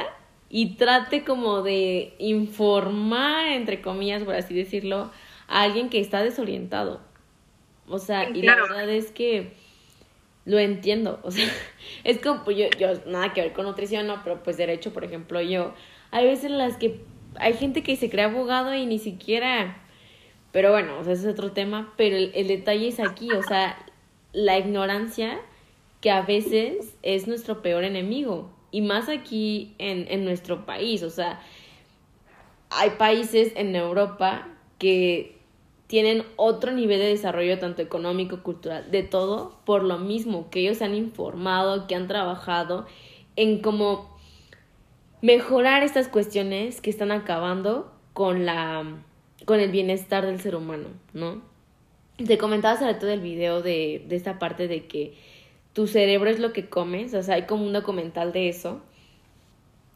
y 0.50 0.76
trate 0.76 1.24
como 1.24 1.62
de 1.62 2.14
informar, 2.18 3.48
entre 3.48 3.80
comillas, 3.82 4.22
por 4.24 4.34
así 4.34 4.54
decirlo, 4.54 5.10
a 5.46 5.62
alguien 5.62 5.90
que 5.90 6.00
está 6.00 6.22
desorientado. 6.22 7.00
O 7.88 7.98
sea, 7.98 8.28
y 8.28 8.42
la 8.42 8.54
verdad 8.54 8.88
es 8.88 9.10
que 9.10 9.52
lo 10.44 10.58
entiendo, 10.58 11.20
o 11.22 11.30
sea, 11.30 11.46
es 12.04 12.18
como, 12.18 12.44
pues, 12.44 12.56
yo, 12.56 12.64
yo, 12.78 12.88
nada 13.06 13.32
que 13.32 13.42
ver 13.42 13.52
con 13.52 13.66
nutrición, 13.66 14.06
no, 14.06 14.22
pero 14.24 14.42
pues 14.42 14.56
derecho, 14.56 14.92
por 14.92 15.04
ejemplo, 15.04 15.40
yo, 15.42 15.74
hay 16.10 16.24
veces 16.24 16.46
en 16.46 16.58
las 16.58 16.76
que 16.78 17.02
hay 17.36 17.54
gente 17.54 17.82
que 17.82 17.96
se 17.96 18.10
cree 18.10 18.24
abogado 18.24 18.74
y 18.74 18.86
ni 18.86 18.98
siquiera, 18.98 19.76
pero 20.52 20.70
bueno, 20.70 20.98
o 20.98 21.04
sea, 21.04 21.12
ese 21.12 21.28
es 21.28 21.32
otro 21.32 21.52
tema, 21.52 21.92
pero 21.96 22.16
el, 22.16 22.32
el 22.34 22.48
detalle 22.48 22.88
es 22.88 23.00
aquí, 23.00 23.30
o 23.32 23.42
sea, 23.42 23.76
la 24.32 24.58
ignorancia 24.58 25.40
que 26.00 26.10
a 26.10 26.22
veces 26.22 26.96
es 27.02 27.26
nuestro 27.26 27.62
peor 27.62 27.84
enemigo, 27.84 28.50
y 28.70 28.82
más 28.82 29.08
aquí 29.08 29.74
en, 29.78 30.06
en 30.10 30.24
nuestro 30.24 30.66
país, 30.66 31.02
o 31.02 31.10
sea, 31.10 31.40
hay 32.70 32.90
países 32.90 33.52
en 33.56 33.74
Europa 33.74 34.48
que 34.78 35.38
tienen 35.86 36.24
otro 36.36 36.72
nivel 36.72 36.98
de 36.98 37.06
desarrollo 37.06 37.58
tanto 37.58 37.80
económico, 37.80 38.42
cultural, 38.42 38.90
de 38.90 39.02
todo, 39.02 39.58
por 39.64 39.82
lo 39.82 39.98
mismo 39.98 40.50
que 40.50 40.60
ellos 40.60 40.82
han 40.82 40.94
informado, 40.94 41.86
que 41.86 41.94
han 41.94 42.08
trabajado 42.08 42.86
en 43.36 43.60
cómo 43.60 44.17
mejorar 45.22 45.82
estas 45.82 46.08
cuestiones 46.08 46.80
que 46.80 46.90
están 46.90 47.10
acabando 47.10 47.92
con 48.12 48.46
la 48.46 48.84
con 49.44 49.60
el 49.60 49.70
bienestar 49.70 50.26
del 50.26 50.40
ser 50.40 50.56
humano, 50.56 50.88
¿no? 51.12 51.40
Te 52.16 52.38
comentaba 52.38 52.78
sobre 52.78 52.94
todo 52.94 53.10
el 53.10 53.20
video 53.20 53.62
de, 53.62 54.04
de 54.06 54.16
esta 54.16 54.38
parte 54.38 54.68
de 54.68 54.86
que 54.86 55.14
tu 55.72 55.86
cerebro 55.86 56.28
es 56.28 56.40
lo 56.40 56.52
que 56.52 56.68
comes, 56.68 57.14
o 57.14 57.22
sea, 57.22 57.36
hay 57.36 57.42
como 57.42 57.64
un 57.64 57.72
documental 57.72 58.32
de 58.32 58.48
eso. 58.48 58.82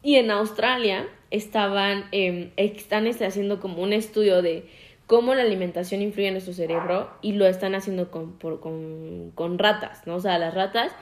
Y 0.03 0.17
en 0.17 0.31
Australia 0.31 1.09
estaban, 1.31 2.07
eh, 2.13 2.53
están 2.57 3.07
haciendo 3.09 3.61
como 3.61 3.83
un 3.83 3.93
estudio 3.93 4.43
de 4.43 4.67
cómo 5.07 5.35
la 5.35 5.43
alimentación 5.43 6.03
influye 6.03 6.29
en 6.29 6.35
nuestro 6.35 6.55
cerebro 6.55 7.11
y 7.21 7.33
lo 7.33 7.47
están 7.47 7.75
haciendo 7.75 8.11
con, 8.11 8.33
por, 8.39 8.61
con, 8.61 9.33
con 9.35 9.59
ratas, 9.59 10.07
¿no? 10.07 10.17
O 10.17 10.21
sea, 10.21 10.39
las 10.39 10.55
ratas 10.55 10.93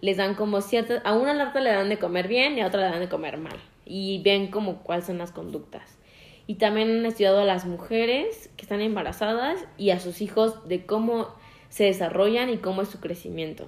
les 0.00 0.16
dan 0.16 0.34
como 0.34 0.60
ciertas, 0.60 1.02
a 1.04 1.14
una 1.14 1.34
rata 1.34 1.60
le 1.60 1.70
dan 1.70 1.88
de 1.88 1.98
comer 1.98 2.28
bien 2.28 2.56
y 2.56 2.60
a 2.60 2.66
otra 2.66 2.82
le 2.82 2.90
dan 2.90 3.00
de 3.00 3.08
comer 3.08 3.38
mal 3.38 3.58
y 3.84 4.22
ven 4.22 4.48
como 4.48 4.82
cuáles 4.82 5.06
son 5.06 5.18
las 5.18 5.32
conductas. 5.32 5.98
Y 6.46 6.54
también 6.54 6.90
han 6.90 7.06
estudiado 7.06 7.40
a 7.40 7.44
las 7.44 7.66
mujeres 7.66 8.50
que 8.56 8.62
están 8.62 8.80
embarazadas 8.80 9.64
y 9.76 9.90
a 9.90 10.00
sus 10.00 10.22
hijos 10.22 10.66
de 10.68 10.86
cómo 10.86 11.28
se 11.68 11.84
desarrollan 11.84 12.48
y 12.50 12.58
cómo 12.58 12.82
es 12.82 12.88
su 12.88 13.00
crecimiento. 13.00 13.66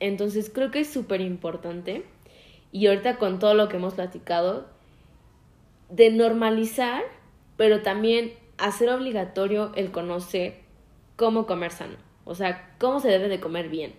Entonces 0.00 0.50
creo 0.52 0.70
que 0.70 0.80
es 0.80 0.92
súper 0.92 1.20
importante 1.20 2.04
y 2.72 2.86
ahorita 2.86 3.16
con 3.16 3.38
todo 3.38 3.54
lo 3.54 3.68
que 3.68 3.76
hemos 3.76 3.94
platicado, 3.94 4.66
de 5.88 6.10
normalizar, 6.10 7.04
pero 7.56 7.82
también 7.82 8.32
hacer 8.58 8.88
obligatorio 8.90 9.72
el 9.76 9.92
conocer 9.92 10.60
cómo 11.16 11.46
comer 11.46 11.70
sano, 11.70 11.96
o 12.24 12.34
sea, 12.34 12.74
cómo 12.78 13.00
se 13.00 13.08
debe 13.08 13.28
de 13.28 13.40
comer 13.40 13.68
bien. 13.68 13.94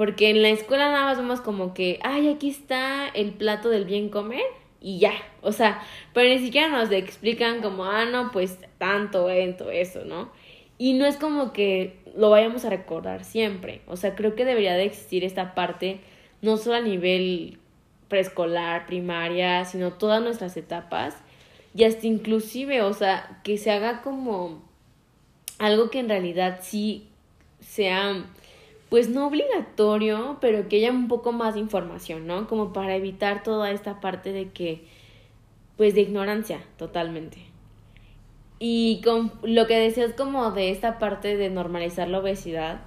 Porque 0.00 0.30
en 0.30 0.40
la 0.40 0.48
escuela 0.48 0.90
nada 0.90 1.04
más 1.04 1.18
vemos 1.18 1.42
como 1.42 1.74
que, 1.74 2.00
ay, 2.02 2.26
aquí 2.30 2.48
está 2.48 3.06
el 3.08 3.32
plato 3.32 3.68
del 3.68 3.84
bien 3.84 4.08
comer 4.08 4.40
y 4.80 4.98
ya, 4.98 5.12
o 5.42 5.52
sea, 5.52 5.82
pero 6.14 6.26
ni 6.26 6.38
siquiera 6.38 6.68
nos 6.68 6.90
explican 6.90 7.60
como, 7.60 7.84
ah, 7.84 8.06
no, 8.06 8.30
pues 8.32 8.56
tanto, 8.78 9.28
esto, 9.28 9.70
eso, 9.70 10.06
¿no? 10.06 10.30
Y 10.78 10.94
no 10.94 11.04
es 11.04 11.18
como 11.18 11.52
que 11.52 11.98
lo 12.16 12.30
vayamos 12.30 12.64
a 12.64 12.70
recordar 12.70 13.24
siempre, 13.24 13.82
o 13.86 13.98
sea, 13.98 14.14
creo 14.14 14.34
que 14.34 14.46
debería 14.46 14.72
de 14.72 14.84
existir 14.84 15.22
esta 15.22 15.54
parte, 15.54 16.00
no 16.40 16.56
solo 16.56 16.76
a 16.76 16.80
nivel 16.80 17.58
preescolar, 18.08 18.86
primaria, 18.86 19.66
sino 19.66 19.92
todas 19.92 20.22
nuestras 20.22 20.56
etapas, 20.56 21.14
y 21.74 21.84
hasta 21.84 22.06
inclusive, 22.06 22.80
o 22.80 22.94
sea, 22.94 23.42
que 23.44 23.58
se 23.58 23.70
haga 23.70 24.00
como 24.00 24.62
algo 25.58 25.90
que 25.90 25.98
en 25.98 26.08
realidad 26.08 26.60
sí 26.62 27.06
sea, 27.60 28.24
pues 28.90 29.08
no 29.08 29.26
obligatorio, 29.26 30.36
pero 30.40 30.68
que 30.68 30.76
haya 30.76 30.90
un 30.90 31.08
poco 31.08 31.32
más 31.32 31.54
de 31.54 31.60
información, 31.60 32.26
¿no? 32.26 32.46
Como 32.46 32.72
para 32.72 32.94
evitar 32.96 33.42
toda 33.42 33.70
esta 33.70 34.00
parte 34.00 34.32
de 34.32 34.50
que, 34.50 34.84
pues 35.78 35.94
de 35.94 36.02
ignorancia, 36.02 36.60
totalmente. 36.76 37.38
Y 38.58 39.00
con 39.02 39.32
lo 39.42 39.66
que 39.66 39.78
decías 39.78 40.12
como 40.12 40.50
de 40.50 40.70
esta 40.70 40.98
parte 40.98 41.38
de 41.38 41.48
normalizar 41.48 42.08
la 42.08 42.18
obesidad, 42.18 42.82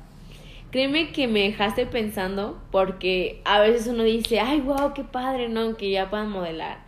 créeme 0.69 1.11
que 1.11 1.27
me 1.27 1.41
dejaste 1.41 1.87
pensando 1.87 2.61
porque 2.71 3.41
a 3.45 3.59
veces 3.59 3.87
uno 3.87 4.03
dice, 4.03 4.39
ay, 4.39 4.61
wow, 4.61 4.93
qué 4.93 5.03
padre, 5.03 5.49
¿no? 5.49 5.75
Que 5.77 5.89
ya 5.89 6.11
puedan 6.11 6.29
modelar 6.29 6.83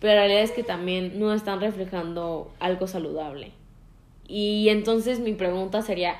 pero 0.00 0.14
la 0.14 0.20
realidad 0.20 0.42
es 0.42 0.50
que 0.50 0.62
también 0.64 1.18
no 1.18 1.32
están 1.32 1.60
reflejando 1.60 2.50
algo 2.58 2.86
saludable. 2.86 3.52
Y 4.26 4.68
entonces 4.70 5.20
mi 5.20 5.34
pregunta 5.34 5.82
sería, 5.82 6.16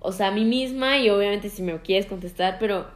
o 0.00 0.12
sea, 0.12 0.28
a 0.28 0.30
mí 0.30 0.44
misma, 0.44 0.98
y 0.98 1.10
obviamente 1.10 1.48
si 1.48 1.62
me 1.62 1.80
quieres 1.80 2.06
contestar, 2.06 2.58
pero 2.58 2.86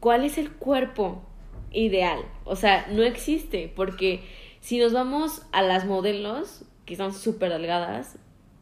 ¿cuál 0.00 0.24
es 0.24 0.38
el 0.38 0.50
cuerpo 0.50 1.22
ideal? 1.70 2.20
O 2.44 2.56
sea, 2.56 2.86
no 2.90 3.02
existe, 3.02 3.72
porque 3.74 4.22
si 4.60 4.78
nos 4.78 4.92
vamos 4.92 5.42
a 5.52 5.62
las 5.62 5.84
modelos, 5.84 6.64
que 6.86 6.96
son 6.96 7.12
súper 7.12 7.50
delgadas, 7.50 8.18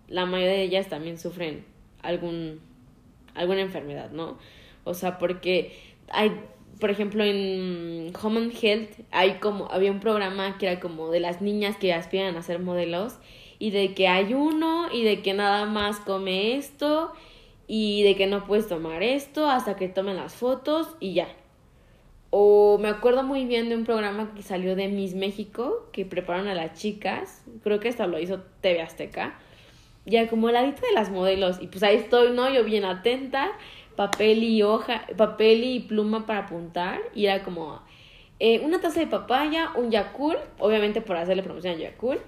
la 0.09 0.27
mayoría 0.27 0.55
de 0.55 0.62
ellas 0.62 0.89
también 0.89 1.18
sufren 1.18 1.64
algún, 2.03 2.61
alguna 3.35 3.61
enfermedad, 3.61 4.11
¿no? 4.11 4.39
O 4.85 4.95
sea, 4.95 5.18
porque 5.18 5.77
hay 6.09 6.33
por 6.79 6.91
ejemplo, 6.91 7.24
en 7.24 8.12
Home 8.22 8.51
Health 8.61 8.91
hay 9.11 9.35
como, 9.39 9.70
había 9.70 9.91
un 9.91 10.01
programa 10.01 10.59
que 10.59 10.66
era 10.66 10.81
como 10.81 11.11
de 11.11 11.20
las 11.20 11.41
niñas 11.41 11.77
que 11.77 11.95
aspiran 11.95 12.37
a 12.37 12.43
ser 12.43 12.59
modelos 12.59 13.14
y 13.59 13.70
de 13.70 13.95
que 13.95 14.09
hay 14.09 14.35
uno 14.35 14.89
y 14.93 15.03
de 15.03 15.22
que 15.22 15.33
nada 15.33 15.64
más 15.64 16.01
come 16.01 16.57
esto 16.57 17.12
y 17.67 18.03
de 18.03 18.17
que 18.17 18.27
no 18.27 18.45
puedes 18.45 18.69
tomar 18.69 19.03
esto 19.03 19.49
hasta 19.49 19.77
que 19.77 19.89
tomen 19.89 20.17
las 20.17 20.35
fotos 20.35 20.89
y 21.01 21.14
ya. 21.14 21.29
O 22.31 22.79
me 22.79 22.89
acuerdo 22.89 23.23
muy 23.23 23.45
bien 23.45 23.69
de 23.69 23.77
un 23.77 23.85
programa 23.85 24.33
que 24.35 24.43
salió 24.43 24.77
de 24.77 24.89
Miss 24.89 25.14
México 25.14 25.89
que 25.93 26.05
prepararon 26.05 26.49
a 26.49 26.55
las 26.55 26.79
chicas, 26.79 27.45
creo 27.62 27.81
que 27.81 27.89
esto 27.89 28.07
lo 28.07 28.19
hizo 28.19 28.41
TV 28.61 28.83
Azteca, 28.83 29.39
ya 30.05 30.29
como 30.29 30.51
la 30.51 30.62
lista 30.62 30.87
de 30.87 30.93
las 30.93 31.11
modelos 31.11 31.59
y 31.61 31.67
pues 31.67 31.83
ahí 31.83 31.97
estoy, 31.97 32.33
¿no? 32.33 32.53
Yo 32.53 32.64
bien 32.64 32.85
atenta 32.85 33.53
papel 33.97 34.45
y 34.45 34.62
hoja, 34.62 35.07
papel 35.17 35.64
y 35.64 35.81
pluma 35.81 36.27
para 36.27 36.41
apuntar 36.41 37.01
y 37.14 37.27
era 37.27 37.43
como 37.43 37.81
eh, 38.39 38.61
una 38.61 38.81
taza 38.81 39.01
de 39.01 39.07
papaya, 39.07 39.71
un 39.75 39.91
Yakult, 39.91 40.39
obviamente 40.59 41.01
por 41.01 41.17
hacerle 41.17 41.43
promoción 41.43 41.75
a 41.75 41.79
Yakult, 41.79 42.21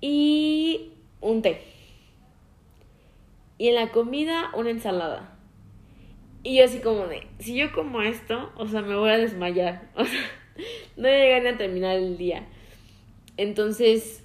y 0.00 0.92
un 1.20 1.42
té. 1.42 1.71
Y 3.62 3.68
en 3.68 3.76
la 3.76 3.92
comida 3.92 4.50
una 4.56 4.70
ensalada. 4.70 5.38
Y 6.42 6.56
yo 6.56 6.64
así 6.64 6.80
como 6.80 7.06
de, 7.06 7.28
si 7.38 7.54
yo 7.54 7.70
como 7.72 8.02
esto, 8.02 8.50
o 8.56 8.66
sea, 8.66 8.82
me 8.82 8.96
voy 8.96 9.10
a 9.10 9.18
desmayar. 9.18 9.88
O 9.96 10.04
sea, 10.04 10.20
no 10.96 11.06
llegan 11.06 11.46
a 11.46 11.56
terminar 11.56 11.94
el 11.94 12.18
día. 12.18 12.44
Entonces, 13.36 14.24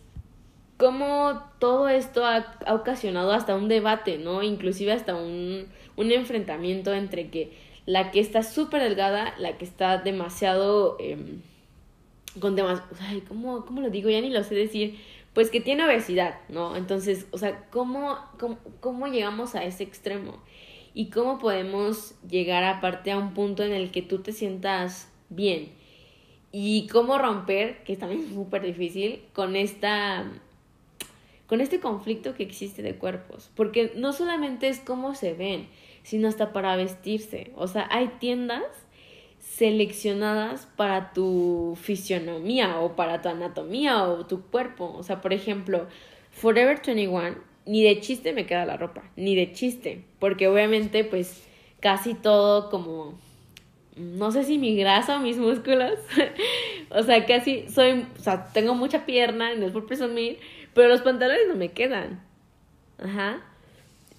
como 0.78 1.44
todo 1.60 1.88
esto 1.88 2.26
ha, 2.26 2.58
ha 2.66 2.74
ocasionado 2.74 3.32
hasta 3.32 3.56
un 3.56 3.68
debate, 3.68 4.18
¿no? 4.18 4.42
Inclusive 4.42 4.92
hasta 4.92 5.14
un, 5.14 5.68
un 5.98 6.12
enfrentamiento 6.12 6.96
entre 6.96 7.30
que 7.30 7.56
la 7.86 8.10
que 8.10 8.20
está 8.20 8.42
súper 8.42 8.82
delgada, 8.82 9.36
la 9.38 9.60
que 9.60 9.66
está 9.66 10.00
demasiado... 10.00 10.98
Eh, 11.00 11.16
con 12.40 12.56
demasiado... 12.56 12.90
Ay, 13.02 13.22
¿cómo, 13.22 13.68
¿cómo 13.68 13.82
lo 13.82 13.92
digo? 13.92 14.10
Ya 14.10 14.20
ni 14.20 14.32
lo 14.32 14.44
sé 14.44 14.56
decir. 14.56 14.98
Pues 15.38 15.52
que 15.52 15.62
tiene 15.62 15.86
obesidad, 15.86 16.40
¿no? 16.50 16.76
Entonces, 16.76 17.28
o 17.30 17.38
sea, 17.38 17.70
¿cómo, 17.70 18.18
cómo, 18.40 18.58
cómo 18.80 19.06
llegamos 19.06 19.54
a 19.54 19.64
ese 19.66 19.84
extremo? 19.84 20.42
Y 20.96 21.12
cómo 21.12 21.38
podemos 21.38 22.16
llegar 22.28 22.64
aparte 22.64 23.12
a 23.12 23.20
un 23.20 23.36
punto 23.36 23.62
en 23.62 23.72
el 23.72 23.92
que 23.92 24.02
tú 24.02 24.24
te 24.24 24.32
sientas 24.32 25.12
bien. 25.30 25.74
Y 26.52 26.88
cómo 26.88 27.20
romper, 27.20 27.84
que 27.84 27.94
es 27.94 28.00
también 28.00 28.28
súper 28.34 28.64
difícil, 28.64 29.26
con 29.34 29.56
esta 29.56 30.26
con 31.46 31.62
este 31.62 31.80
conflicto 31.80 32.34
que 32.34 32.42
existe 32.42 32.82
de 32.82 32.96
cuerpos, 32.96 33.52
porque 33.54 33.92
no 33.96 34.14
solamente 34.14 34.70
es 34.70 34.80
cómo 34.80 35.14
se 35.14 35.36
ven, 35.36 35.68
sino 36.02 36.30
hasta 36.30 36.52
para 36.52 36.76
vestirse. 36.76 37.52
O 37.56 37.68
sea, 37.68 37.88
hay 37.92 38.08
tiendas 38.20 38.64
seleccionadas 39.58 40.68
para 40.76 41.14
tu 41.14 41.76
fisionomía 41.82 42.80
o 42.80 42.96
para 42.96 43.24
tu 43.24 43.30
anatomía 43.30 44.04
o 44.04 44.26
tu 44.28 44.44
cuerpo. 44.44 44.94
O 44.96 45.02
sea, 45.02 45.20
por 45.20 45.34
ejemplo, 45.34 45.88
Forever 46.30 46.80
21, 46.86 47.38
ni 47.66 47.84
de 47.84 48.00
chiste 48.00 48.34
me 48.34 48.46
queda 48.46 48.66
la 48.66 48.78
ropa, 48.78 49.04
ni 49.16 49.36
de 49.36 49.52
chiste, 49.54 50.04
porque 50.20 50.48
obviamente 50.48 51.04
pues 51.04 51.44
casi 51.80 52.14
todo 52.14 52.70
como, 52.70 53.18
no 53.96 54.32
sé 54.32 54.44
si 54.44 54.60
mi 54.60 54.78
grasa 54.78 55.18
o 55.18 55.20
mis 55.20 55.38
músculos, 55.38 55.94
o 56.92 57.02
sea, 57.02 57.26
casi 57.26 57.68
soy, 57.68 58.06
o 58.16 58.22
sea, 58.22 58.50
tengo 58.54 58.76
mucha 58.76 59.08
pierna, 59.08 59.56
no 59.56 59.66
es 59.66 59.72
por 59.72 59.88
presumir, 59.88 60.38
pero 60.76 60.88
los 60.88 61.02
pantalones 61.02 61.48
no 61.48 61.56
me 61.56 61.72
quedan. 61.72 62.22
Ajá. 63.00 63.42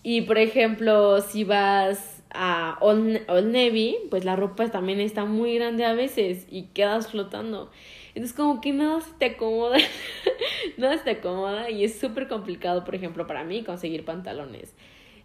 Y 0.03 0.23
por 0.23 0.39
ejemplo, 0.39 1.21
si 1.21 1.45
vas 1.45 2.18
a 2.31 2.77
Old, 2.81 3.27
Navy, 3.29 3.97
pues 4.11 4.25
la 4.25 4.37
ropa 4.37 4.69
también 4.71 5.01
está 5.01 5.25
muy 5.25 5.55
grande 5.55 5.85
a 5.85 5.95
veces 5.95 6.47
y 6.51 6.65
quedas 6.75 7.09
flotando. 7.09 7.71
Entonces 8.15 8.37
como 8.37 8.61
que 8.61 8.73
nada 8.73 9.01
se 9.01 9.13
te 9.19 9.27
acomoda, 9.27 9.79
nada 10.77 10.99
se 10.99 11.05
te 11.05 11.11
acomoda 11.13 11.71
y 11.71 11.85
es 11.85 11.99
súper 11.99 12.29
complicado, 12.29 12.85
por 12.85 12.95
ejemplo, 12.95 13.27
para 13.27 13.45
mí 13.45 13.63
conseguir 13.63 14.05
pantalones. 14.05 14.75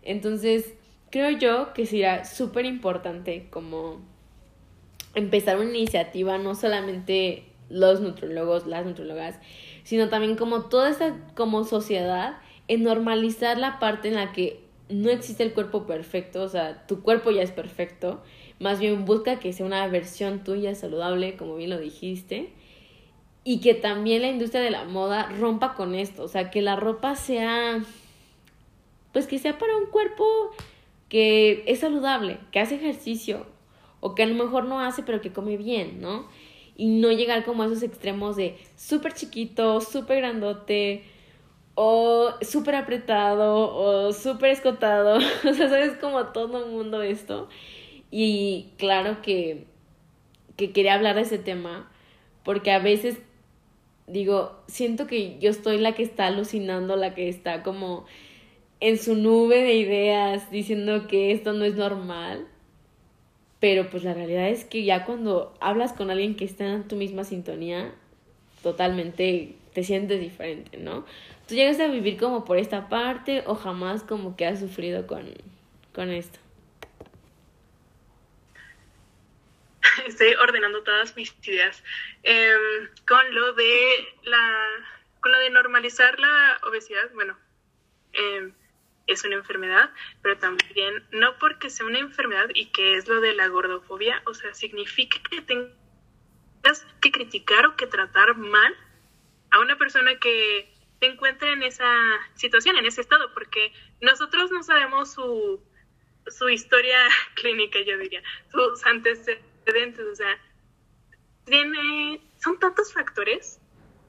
Entonces, 0.01 0.73
creo 1.09 1.31
yo 1.31 1.73
que 1.73 1.85
sería 1.85 2.25
súper 2.25 2.65
importante 2.65 3.47
como 3.49 4.01
empezar 5.15 5.57
una 5.57 5.69
iniciativa, 5.69 6.37
no 6.37 6.55
solamente 6.55 7.43
los 7.69 8.01
nutrólogos, 8.01 8.67
las 8.67 8.85
nutrólogas, 8.85 9.39
sino 9.83 10.09
también 10.09 10.35
como 10.35 10.65
toda 10.65 10.89
esta 10.89 11.15
como 11.35 11.63
sociedad 11.63 12.37
en 12.67 12.83
normalizar 12.83 13.57
la 13.57 13.79
parte 13.79 14.07
en 14.09 14.15
la 14.15 14.31
que 14.31 14.62
no 14.89 15.09
existe 15.09 15.43
el 15.43 15.53
cuerpo 15.53 15.85
perfecto, 15.85 16.43
o 16.43 16.49
sea, 16.49 16.85
tu 16.87 17.01
cuerpo 17.01 17.31
ya 17.31 17.41
es 17.41 17.51
perfecto, 17.51 18.21
más 18.59 18.79
bien 18.79 19.05
busca 19.05 19.39
que 19.39 19.53
sea 19.53 19.65
una 19.65 19.87
versión 19.87 20.43
tuya 20.43 20.75
saludable, 20.75 21.35
como 21.35 21.55
bien 21.55 21.69
lo 21.69 21.79
dijiste, 21.79 22.53
y 23.43 23.59
que 23.59 23.73
también 23.73 24.21
la 24.21 24.29
industria 24.29 24.61
de 24.61 24.71
la 24.71 24.85
moda 24.85 25.29
rompa 25.39 25.73
con 25.75 25.95
esto, 25.95 26.23
o 26.23 26.27
sea, 26.27 26.49
que 26.49 26.61
la 26.61 26.75
ropa 26.75 27.15
sea, 27.15 27.83
pues 29.11 29.27
que 29.27 29.39
sea 29.39 29.57
para 29.57 29.75
un 29.77 29.87
cuerpo 29.87 30.25
que 31.09 31.63
es 31.67 31.79
saludable, 31.79 32.39
que 32.51 32.59
hace 32.59 32.75
ejercicio, 32.75 33.45
o 33.99 34.15
que 34.15 34.23
a 34.23 34.25
lo 34.25 34.35
mejor 34.35 34.65
no 34.65 34.81
hace, 34.81 35.03
pero 35.03 35.21
que 35.21 35.31
come 35.31 35.57
bien, 35.57 36.01
¿no? 36.01 36.27
Y 36.75 36.87
no 36.87 37.11
llegar 37.11 37.45
como 37.45 37.63
a 37.63 37.67
esos 37.67 37.83
extremos 37.83 38.35
de 38.35 38.57
súper 38.75 39.13
chiquito, 39.13 39.79
súper 39.79 40.17
grandote, 40.17 41.03
o 41.75 42.33
súper 42.41 42.75
apretado, 42.75 43.75
o 43.75 44.13
súper 44.13 44.51
escotado, 44.51 45.17
o 45.49 45.53
sea, 45.53 45.69
sabes 45.69 45.97
como 45.97 46.27
todo 46.27 46.65
el 46.65 46.71
mundo 46.71 47.01
esto. 47.01 47.49
Y 48.11 48.67
claro 48.77 49.21
que, 49.21 49.65
que 50.55 50.71
quería 50.71 50.93
hablar 50.93 51.15
de 51.15 51.21
ese 51.21 51.39
tema, 51.39 51.91
porque 52.43 52.71
a 52.71 52.79
veces 52.79 53.17
digo, 54.07 54.59
siento 54.67 55.07
que 55.07 55.39
yo 55.39 55.49
estoy 55.49 55.77
la 55.77 55.93
que 55.93 56.03
está 56.03 56.27
alucinando, 56.27 56.95
la 56.95 57.15
que 57.15 57.29
está 57.29 57.63
como 57.63 58.05
en 58.79 58.97
su 58.97 59.15
nube 59.15 59.63
de 59.63 59.75
ideas 59.75 60.51
diciendo 60.51 61.07
que 61.07 61.31
esto 61.31 61.53
no 61.53 61.65
es 61.65 61.75
normal. 61.75 62.47
Pero 63.59 63.89
pues 63.89 64.03
la 64.03 64.13
realidad 64.13 64.49
es 64.49 64.65
que 64.65 64.83
ya 64.83 65.05
cuando 65.05 65.53
hablas 65.61 65.93
con 65.93 66.11
alguien 66.11 66.35
que 66.35 66.43
está 66.43 66.67
en 66.73 66.87
tu 66.87 66.97
misma 66.97 67.23
sintonía, 67.23 67.93
totalmente 68.61 69.55
te 69.73 69.83
sientes 69.83 70.19
diferente, 70.19 70.77
¿no? 70.77 71.05
¿Tú 71.47 71.55
llegas 71.55 71.79
a 71.79 71.87
vivir 71.87 72.17
como 72.17 72.45
por 72.45 72.57
esta 72.57 72.89
parte 72.89 73.43
o 73.45 73.55
jamás 73.55 74.03
como 74.03 74.35
que 74.35 74.45
has 74.45 74.59
sufrido 74.59 75.07
con, 75.07 75.33
con 75.93 76.09
esto? 76.09 76.39
estoy 80.07 80.33
ordenando 80.35 80.83
todas 80.83 81.15
mis 81.15 81.33
ideas. 81.43 81.83
Em, 82.23 82.89
con 83.07 83.33
lo 83.33 83.53
de 83.53 84.07
la 84.23 84.65
con 85.21 85.31
lo 85.31 85.39
de 85.39 85.49
normalizar 85.51 86.19
la 86.19 86.59
obesidad, 86.63 87.09
bueno, 87.13 87.37
em, 88.11 88.53
es 89.07 89.23
una 89.23 89.35
enfermedad, 89.35 89.89
pero 90.21 90.37
también 90.37 91.07
no 91.11 91.37
porque 91.39 91.69
sea 91.69 91.85
una 91.85 91.99
enfermedad 91.99 92.49
y 92.53 92.65
que 92.71 92.95
es 92.95 93.07
lo 93.07 93.21
de 93.21 93.33
la 93.33 93.47
gordofobia, 93.47 94.21
o 94.25 94.33
sea, 94.33 94.53
significa 94.53 95.17
que 95.29 95.41
tengas 95.41 96.85
que 96.99 97.11
criticar 97.11 97.65
o 97.65 97.77
que 97.77 97.87
tratar 97.87 98.35
mal 98.35 98.75
a 99.53 99.59
una 99.59 99.77
persona 99.77 100.17
que 100.19 100.67
se 100.99 101.05
encuentra 101.05 101.51
en 101.51 101.63
esa 101.63 101.95
situación, 102.33 102.75
en 102.75 102.85
ese 102.85 103.01
estado, 103.01 103.33
porque 103.33 103.71
nosotros 104.01 104.51
no 104.51 104.63
sabemos 104.63 105.13
su, 105.13 105.61
su 106.27 106.49
historia 106.49 106.97
clínica, 107.35 107.79
yo 107.81 107.97
diría, 107.97 108.21
sus 108.51 108.85
antecedentes 108.85 110.05
o 110.11 110.15
sea, 110.15 110.41
tiene, 111.45 112.21
son 112.41 112.59
tantos 112.59 112.93
factores 112.93 113.59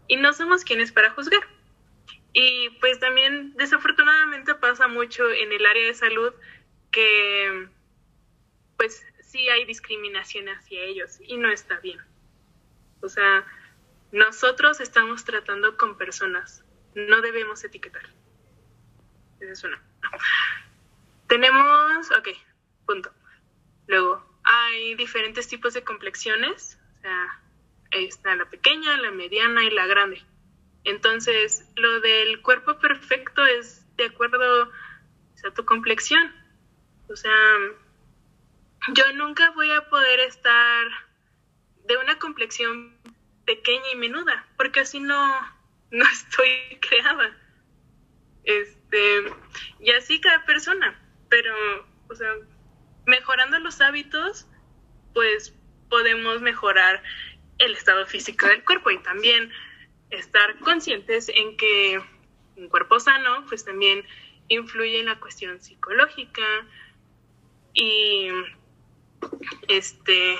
y 0.09 0.17
no 0.17 0.33
somos 0.33 0.65
quienes 0.65 0.93
para 0.93 1.11
juzgar. 1.11 1.43
Y 2.33 2.71
pues 2.81 2.99
también 2.99 3.55
desafortunadamente 3.57 4.55
pasa 4.57 4.89
mucho 4.89 5.31
en 5.31 5.53
el 5.53 5.65
área 5.67 5.87
de 5.87 5.95
salud 5.95 6.33
que 6.91 7.69
pues 8.77 9.07
sí 9.23 9.49
hay 9.49 9.65
discriminación 9.67 10.49
hacia 10.49 10.83
ellos 10.83 11.19
y 11.21 11.37
no 11.37 11.51
está 11.51 11.79
bien. 11.81 12.01
O 13.03 13.09
sea, 13.09 13.47
nosotros 14.15 14.81
estamos 14.81 15.25
tratando 15.25 15.77
con 15.77 15.99
personas, 15.99 16.65
no 16.95 17.21
debemos 17.21 17.65
etiquetar. 17.65 18.05
Esa 19.41 19.53
es 19.53 19.65
una. 19.65 19.83
Tenemos, 21.27 22.11
ok, 22.13 22.29
punto. 22.87 23.13
Luego, 23.89 24.25
hay 24.45 24.95
diferentes 24.95 25.49
tipos 25.49 25.75
de 25.75 25.83
complexiones, 25.83 26.79
o 26.99 27.01
sea, 27.01 27.41
está 27.91 28.37
la 28.37 28.49
pequeña, 28.49 28.97
la 28.99 29.11
mediana 29.11 29.65
y 29.65 29.71
la 29.71 29.87
grande. 29.87 30.23
Entonces, 30.85 31.69
lo 31.75 32.01
del 32.01 32.41
cuerpo 32.41 32.79
perfecto 32.79 33.45
es 33.45 33.85
de 33.97 34.05
acuerdo 34.05 34.71
a 35.45 35.51
tu 35.55 35.65
complexión. 35.65 36.33
O 37.11 37.17
sea, 37.17 37.35
yo 38.93 39.13
nunca 39.15 39.51
voy 39.51 39.73
a 39.73 39.91
poder 39.91 40.21
estar 40.21 40.87
de 41.85 41.97
una 41.97 42.17
complexión 42.21 42.97
pequeña 43.45 43.93
y 43.93 43.97
menuda, 43.97 44.47
porque 44.57 44.81
así 44.81 45.01
no, 45.01 45.41
no 45.91 46.05
estoy 46.05 46.79
creada. 46.81 47.37
Este, 48.45 49.25
y 49.81 49.91
así 49.93 50.21
cada 50.21 50.45
persona, 50.45 51.01
pero, 51.29 51.55
o 52.09 52.15
sea, 52.15 52.31
mejorando 53.07 53.59
los 53.59 53.81
hábitos, 53.81 54.47
pues 55.15 55.55
podemos 55.89 56.41
mejorar 56.41 57.03
el 57.59 57.73
estado 57.73 58.07
físico 58.07 58.47
del 58.47 58.65
cuerpo 58.65 58.91
y 58.91 58.99
también 59.03 59.51
estar 60.11 60.59
conscientes 60.59 61.29
en 61.29 61.57
que 61.57 62.01
un 62.57 62.69
cuerpo 62.69 63.01
sano, 63.01 63.45
pues 63.49 63.65
también 63.65 64.05
influye 64.49 65.01
en 65.01 65.07
la 65.07 65.19
cuestión 65.19 65.61
psicológica 65.61 66.43
y 67.73 68.29
este, 69.69 70.37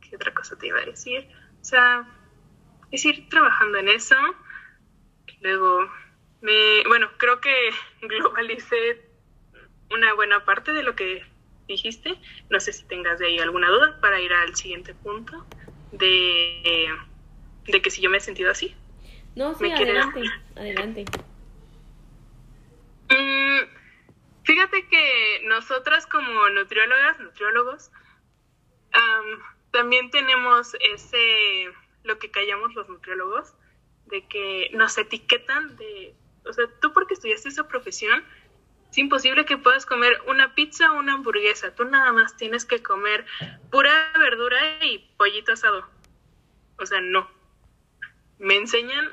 ¿qué 0.00 0.16
otra 0.16 0.34
cosa 0.34 0.56
te 0.58 0.66
iba 0.66 0.80
a 0.80 0.84
decir? 0.84 1.28
O 1.60 1.64
sea, 1.64 2.06
es 2.90 3.04
ir 3.04 3.28
trabajando 3.28 3.78
en 3.78 3.88
eso. 3.88 4.16
Luego, 5.40 5.90
me, 6.40 6.82
bueno, 6.88 7.10
creo 7.16 7.40
que 7.40 7.70
globalicé 8.02 9.02
una 9.90 10.14
buena 10.14 10.44
parte 10.44 10.72
de 10.72 10.82
lo 10.82 10.94
que 10.94 11.24
dijiste. 11.66 12.18
No 12.48 12.60
sé 12.60 12.72
si 12.72 12.84
tengas 12.84 13.18
de 13.18 13.26
ahí 13.26 13.38
alguna 13.38 13.68
duda 13.68 14.00
para 14.00 14.20
ir 14.20 14.32
al 14.32 14.54
siguiente 14.54 14.94
punto 14.94 15.46
de, 15.92 16.88
de 17.66 17.82
que 17.82 17.90
si 17.90 18.00
yo 18.00 18.10
me 18.10 18.18
he 18.18 18.20
sentido 18.20 18.50
así. 18.50 18.74
No, 19.36 19.54
sí, 19.54 19.70
adelante, 19.70 20.22
adelante. 20.56 21.04
Mm, 23.08 23.60
fíjate 24.44 24.86
que 24.88 25.42
nosotras 25.46 26.06
como 26.06 26.48
nutriólogas, 26.50 27.18
nutriólogos, 27.20 27.90
también 29.70 30.10
tenemos 30.10 30.74
ese, 30.80 31.70
lo 32.02 32.18
que 32.18 32.30
callamos 32.30 32.74
los 32.74 32.88
nutriólogos, 32.88 33.54
de 34.06 34.26
que 34.26 34.70
nos 34.72 34.96
etiquetan 34.98 35.76
de, 35.76 36.14
o 36.44 36.52
sea, 36.52 36.66
tú 36.80 36.92
porque 36.92 37.14
estudiaste 37.14 37.48
esa 37.48 37.68
profesión, 37.68 38.24
es 38.90 38.98
imposible 38.98 39.44
que 39.44 39.56
puedas 39.56 39.86
comer 39.86 40.20
una 40.26 40.54
pizza 40.54 40.90
o 40.92 40.98
una 40.98 41.14
hamburguesa. 41.14 41.74
Tú 41.74 41.84
nada 41.84 42.12
más 42.12 42.36
tienes 42.36 42.64
que 42.64 42.82
comer 42.82 43.24
pura 43.70 44.12
verdura 44.18 44.84
y 44.84 44.98
pollito 45.16 45.52
asado. 45.52 45.88
O 46.76 46.86
sea, 46.86 47.00
no. 47.00 47.30
Me 48.38 48.56
enseñan 48.56 49.08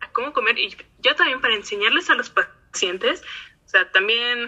a 0.00 0.12
cómo 0.12 0.34
comer 0.34 0.58
y 0.58 0.76
yo 0.98 1.14
también 1.14 1.40
para 1.40 1.54
enseñarles 1.54 2.10
a 2.10 2.14
los 2.14 2.28
pacientes. 2.28 3.22
O 3.64 3.68
sea, 3.68 3.90
también 3.92 4.46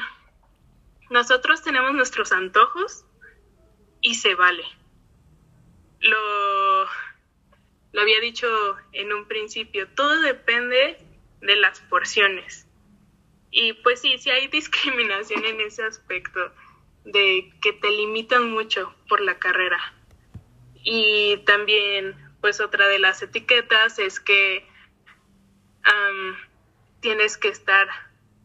nosotros 1.09 1.63
tenemos 1.63 1.95
nuestros 1.95 2.31
antojos 2.31 3.07
y 4.03 4.17
se 4.17 4.35
vale. 4.35 4.65
Lo, 6.01 6.87
lo 7.93 8.01
había 8.01 8.21
dicho 8.21 8.49
en 8.93 9.13
un 9.13 9.27
principio, 9.27 9.89
todo 9.89 10.21
depende 10.21 10.99
de 11.41 11.57
las 11.57 11.81
porciones 11.81 12.67
y 13.51 13.73
pues 13.75 14.01
sí, 14.01 14.19
sí 14.19 14.31
hay 14.31 14.47
discriminación 14.49 15.45
en 15.45 15.61
ese 15.61 15.83
aspecto 15.83 16.53
de 17.05 17.53
que 17.63 17.73
te 17.73 17.91
limitan 17.91 18.51
mucho 18.51 18.95
por 19.09 19.21
la 19.21 19.39
carrera. 19.39 19.79
Y 20.83 21.39
también, 21.47 22.15
pues 22.41 22.61
otra 22.61 22.87
de 22.89 22.99
las 22.99 23.23
etiquetas 23.23 23.99
es 23.99 24.21
que 24.21 24.67
tienes 27.01 27.39
que 27.39 27.49
estar, 27.49 27.89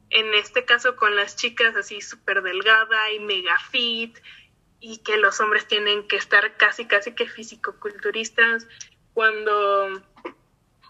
en 0.09 0.33
este 0.33 0.63
caso 0.65 0.95
con 0.95 1.15
las 1.15 1.35
chicas 1.35 1.75
así 1.75 2.01
súper 2.01 2.41
delgada 2.41 3.11
y 3.11 3.19
mega 3.19 3.57
fit, 3.71 4.17
y 4.79 4.99
que 4.99 5.17
los 5.17 5.39
hombres 5.39 5.67
tienen 5.67 6.07
que 6.07 6.15
estar 6.15 6.57
casi, 6.57 6.85
casi 6.85 7.13
que 7.13 7.27
físico-culturistas, 7.27 8.67
cuando 9.15 10.03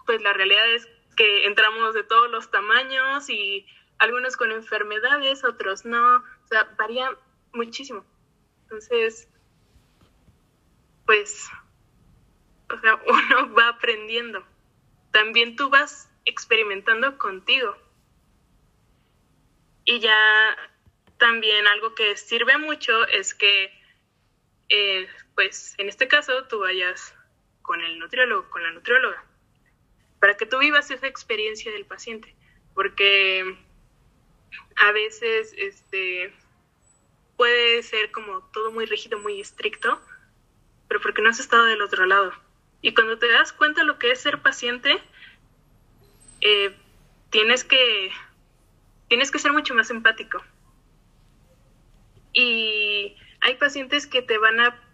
pues 0.04 0.20
la 0.20 0.34
realidad 0.34 0.70
es 0.72 0.86
que 1.16 1.46
entramos 1.46 1.94
de 1.94 2.04
todos 2.04 2.30
los 2.30 2.50
tamaños 2.50 3.30
y 3.30 3.66
algunos 3.98 4.36
con 4.36 4.52
enfermedades, 4.52 5.44
otros 5.44 5.86
no, 5.86 6.16
o 6.16 6.48
sea, 6.48 6.64
varía 6.76 7.16
muchísimo. 7.54 8.04
Entonces, 8.64 9.28
pues, 11.06 11.48
o 12.68 12.78
sea, 12.78 13.00
uno 13.06 13.54
va 13.54 13.68
aprendiendo. 13.68 14.44
También 15.12 15.56
tú 15.56 15.70
vas 15.70 16.10
experimentando 16.24 17.16
contigo. 17.16 17.76
Y 19.84 20.00
ya 20.00 20.56
también 21.16 21.66
algo 21.68 21.94
que 21.94 22.16
sirve 22.16 22.58
mucho 22.58 23.06
es 23.06 23.34
que, 23.34 23.72
eh, 24.68 25.08
pues, 25.34 25.74
en 25.78 25.88
este 25.88 26.08
caso, 26.08 26.44
tú 26.48 26.58
vayas 26.58 27.15
con 27.66 27.80
el 27.82 27.98
nutriólogo, 27.98 28.48
con 28.48 28.62
la 28.62 28.70
nutrióloga, 28.70 29.22
para 30.20 30.36
que 30.36 30.46
tú 30.46 30.58
vivas 30.58 30.90
esa 30.90 31.06
experiencia 31.06 31.70
del 31.72 31.84
paciente, 31.84 32.34
porque 32.74 33.58
a 34.76 34.92
veces, 34.92 35.52
este, 35.58 36.32
puede 37.36 37.82
ser 37.82 38.10
como 38.12 38.40
todo 38.52 38.72
muy 38.72 38.86
rígido, 38.86 39.18
muy 39.18 39.40
estricto, 39.40 40.00
pero 40.88 41.00
porque 41.00 41.22
no 41.22 41.28
has 41.28 41.40
estado 41.40 41.64
del 41.64 41.82
otro 41.82 42.06
lado. 42.06 42.32
Y 42.80 42.94
cuando 42.94 43.18
te 43.18 43.28
das 43.28 43.52
cuenta 43.52 43.82
lo 43.82 43.98
que 43.98 44.12
es 44.12 44.20
ser 44.20 44.40
paciente, 44.40 45.02
eh, 46.40 46.74
tienes 47.30 47.64
que 47.64 48.12
tienes 49.08 49.30
que 49.30 49.38
ser 49.38 49.52
mucho 49.52 49.74
más 49.74 49.90
empático. 49.90 50.42
Y 52.32 53.16
hay 53.40 53.54
pacientes 53.56 54.06
que 54.06 54.22
te 54.22 54.38
van 54.38 54.60
a 54.60 54.85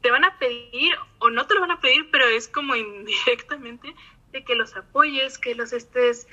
te 0.00 0.10
van 0.10 0.24
a 0.24 0.38
pedir 0.38 0.94
o 1.18 1.30
no 1.30 1.46
te 1.46 1.54
lo 1.54 1.60
van 1.60 1.72
a 1.72 1.80
pedir, 1.80 2.10
pero 2.10 2.26
es 2.26 2.48
como 2.48 2.74
indirectamente 2.76 3.94
de 4.32 4.44
que 4.44 4.54
los 4.54 4.76
apoyes, 4.76 5.38
que 5.38 5.54
los 5.54 5.72
estés 5.72 6.26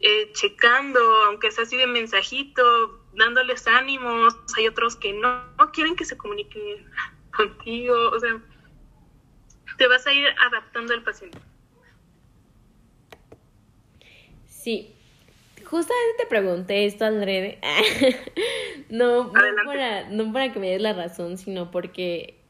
eh, 0.00 0.32
checando, 0.32 1.00
aunque 1.26 1.50
sea 1.52 1.64
así 1.64 1.76
de 1.76 1.86
mensajito, 1.86 3.00
dándoles 3.14 3.66
ánimos. 3.66 4.36
Hay 4.56 4.66
otros 4.66 4.96
que 4.96 5.12
no, 5.12 5.44
no 5.56 5.70
quieren 5.72 5.94
que 5.94 6.04
se 6.04 6.16
comuniquen 6.16 6.84
contigo. 7.36 8.10
O 8.10 8.18
sea, 8.18 8.40
te 9.78 9.86
vas 9.86 10.06
a 10.06 10.12
ir 10.12 10.26
adaptando 10.46 10.92
al 10.92 11.02
paciente. 11.02 11.38
Sí, 14.46 14.94
justamente 15.64 16.18
te 16.18 16.26
pregunté 16.26 16.84
esto 16.86 17.04
al 17.04 17.20
no, 18.90 19.24
no 19.24 19.32
para, 19.64 20.08
no 20.08 20.32
para 20.32 20.52
que 20.52 20.60
me 20.60 20.70
des 20.70 20.82
la 20.82 20.92
razón, 20.92 21.38
sino 21.38 21.70
porque 21.70 22.41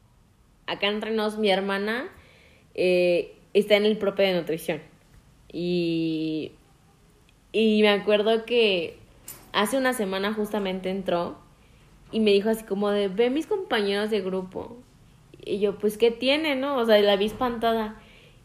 acá 0.67 0.87
entre 0.87 1.11
nos 1.11 1.37
mi 1.37 1.49
hermana 1.49 2.09
eh, 2.75 3.35
está 3.53 3.75
en 3.75 3.85
el 3.85 3.97
propio 3.97 4.25
de 4.25 4.33
nutrición. 4.33 4.81
Y, 5.51 6.51
y 7.51 7.81
me 7.81 7.89
acuerdo 7.89 8.45
que 8.45 8.97
hace 9.51 9.77
una 9.77 9.93
semana 9.93 10.33
justamente 10.33 10.89
entró 10.89 11.37
y 12.11 12.19
me 12.19 12.31
dijo 12.31 12.49
así 12.49 12.63
como 12.63 12.89
de, 12.89 13.07
ve 13.07 13.29
mis 13.29 13.47
compañeros 13.47 14.09
de 14.09 14.21
grupo. 14.21 14.77
Y 15.45 15.59
yo, 15.59 15.77
pues, 15.77 15.97
¿qué 15.97 16.11
tiene, 16.11 16.55
no? 16.55 16.77
O 16.77 16.85
sea, 16.85 16.99
la 16.99 17.15
vi 17.17 17.25
espantada. 17.25 17.99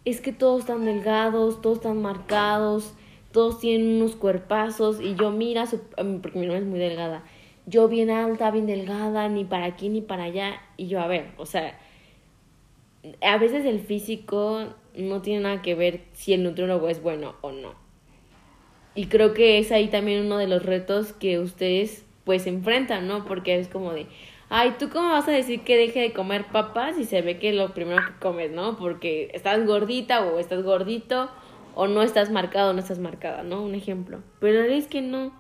Es 0.05 0.21
que 0.21 0.33
todos 0.33 0.61
están 0.61 0.85
delgados, 0.85 1.61
todos 1.61 1.79
están 1.79 2.01
marcados, 2.03 2.95
todos 3.33 3.61
tienen 3.61 3.97
unos 3.97 4.17
cuerpazos 4.17 5.01
y 5.01 5.15
yo 5.15 5.31
mira, 5.31 5.67
su, 5.67 5.81
porque 6.23 6.39
mi 6.39 6.47
mamá 6.47 6.59
es 6.59 6.65
muy 6.65 6.79
delgada, 6.79 7.25
yo 7.67 7.89
bien 7.89 8.11
alta, 8.11 8.51
bien 8.51 8.67
delgada, 8.67 9.29
ni 9.29 9.45
para 9.45 9.67
aquí 9.67 9.89
ni 9.89 10.01
para 10.01 10.25
allá, 10.25 10.61
y 10.77 10.89
yo 10.89 11.01
a 11.01 11.07
ver, 11.07 11.33
o 11.37 11.47
sea, 11.47 11.79
a 13.23 13.39
veces 13.39 13.65
el 13.65 13.81
físico 13.81 14.75
no 14.95 15.23
tiene 15.23 15.41
nada 15.41 15.63
que 15.63 15.75
ver 15.75 16.01
si 16.13 16.33
el 16.33 16.43
nutriólogo 16.43 16.89
es 16.89 17.03
bueno 17.03 17.37
o 17.41 17.53
no. 17.53 17.75
Y 18.95 19.07
creo 19.07 19.33
que 19.33 19.59
es 19.59 19.71
ahí 19.71 19.89
también 19.89 20.27
uno 20.27 20.39
de 20.39 20.49
los 20.49 20.65
retos 20.65 21.13
que 21.13 21.39
ustedes 21.39 22.05
pues 22.25 22.47
enfrentan, 22.47 23.07
¿no? 23.07 23.25
Porque 23.25 23.59
es 23.59 23.69
como 23.69 23.93
de, 23.93 24.07
ay, 24.49 24.75
¿tú 24.79 24.91
cómo 24.91 25.11
vas 25.11 25.29
a 25.29 25.31
decir 25.31 25.63
que 25.63 25.77
deje 25.77 26.01
de 26.01 26.13
comer 26.13 26.47
papas 26.47 26.99
y 26.99 27.05
se 27.05 27.23
ve 27.23 27.39
que 27.39 27.51
es 27.51 27.55
lo 27.55 27.73
primero 27.75 28.05
que 28.05 28.19
comes, 28.19 28.51
¿no? 28.51 28.77
Porque 28.77 29.31
estás 29.33 29.65
gordita 29.65 30.25
o 30.25 30.39
estás 30.39 30.63
gordito 30.65 31.31
o 31.75 31.87
no 31.87 32.03
estás 32.03 32.31
marcado 32.31 32.71
o 32.71 32.73
no 32.73 32.81
estás 32.81 32.99
marcada, 32.99 33.45
¿no? 33.45 33.63
Un 33.63 33.77
ejemplo. 33.77 34.21
Pero 34.41 34.63
es 34.63 34.89
que 34.89 35.01
no. 35.01 35.33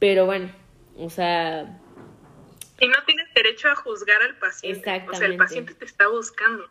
Pero 0.00 0.26
bueno, 0.26 0.50
o 0.98 1.10
sea... 1.10 1.80
Y 2.80 2.88
no 2.88 2.96
tienes 3.06 3.32
derecho 3.34 3.68
a 3.68 3.76
juzgar 3.76 4.20
al 4.22 4.36
paciente. 4.38 4.78
Exactamente. 4.80 5.16
O 5.16 5.18
sea, 5.18 5.28
el 5.28 5.36
paciente 5.36 5.74
te 5.74 5.84
está 5.84 6.08
buscando. 6.08 6.64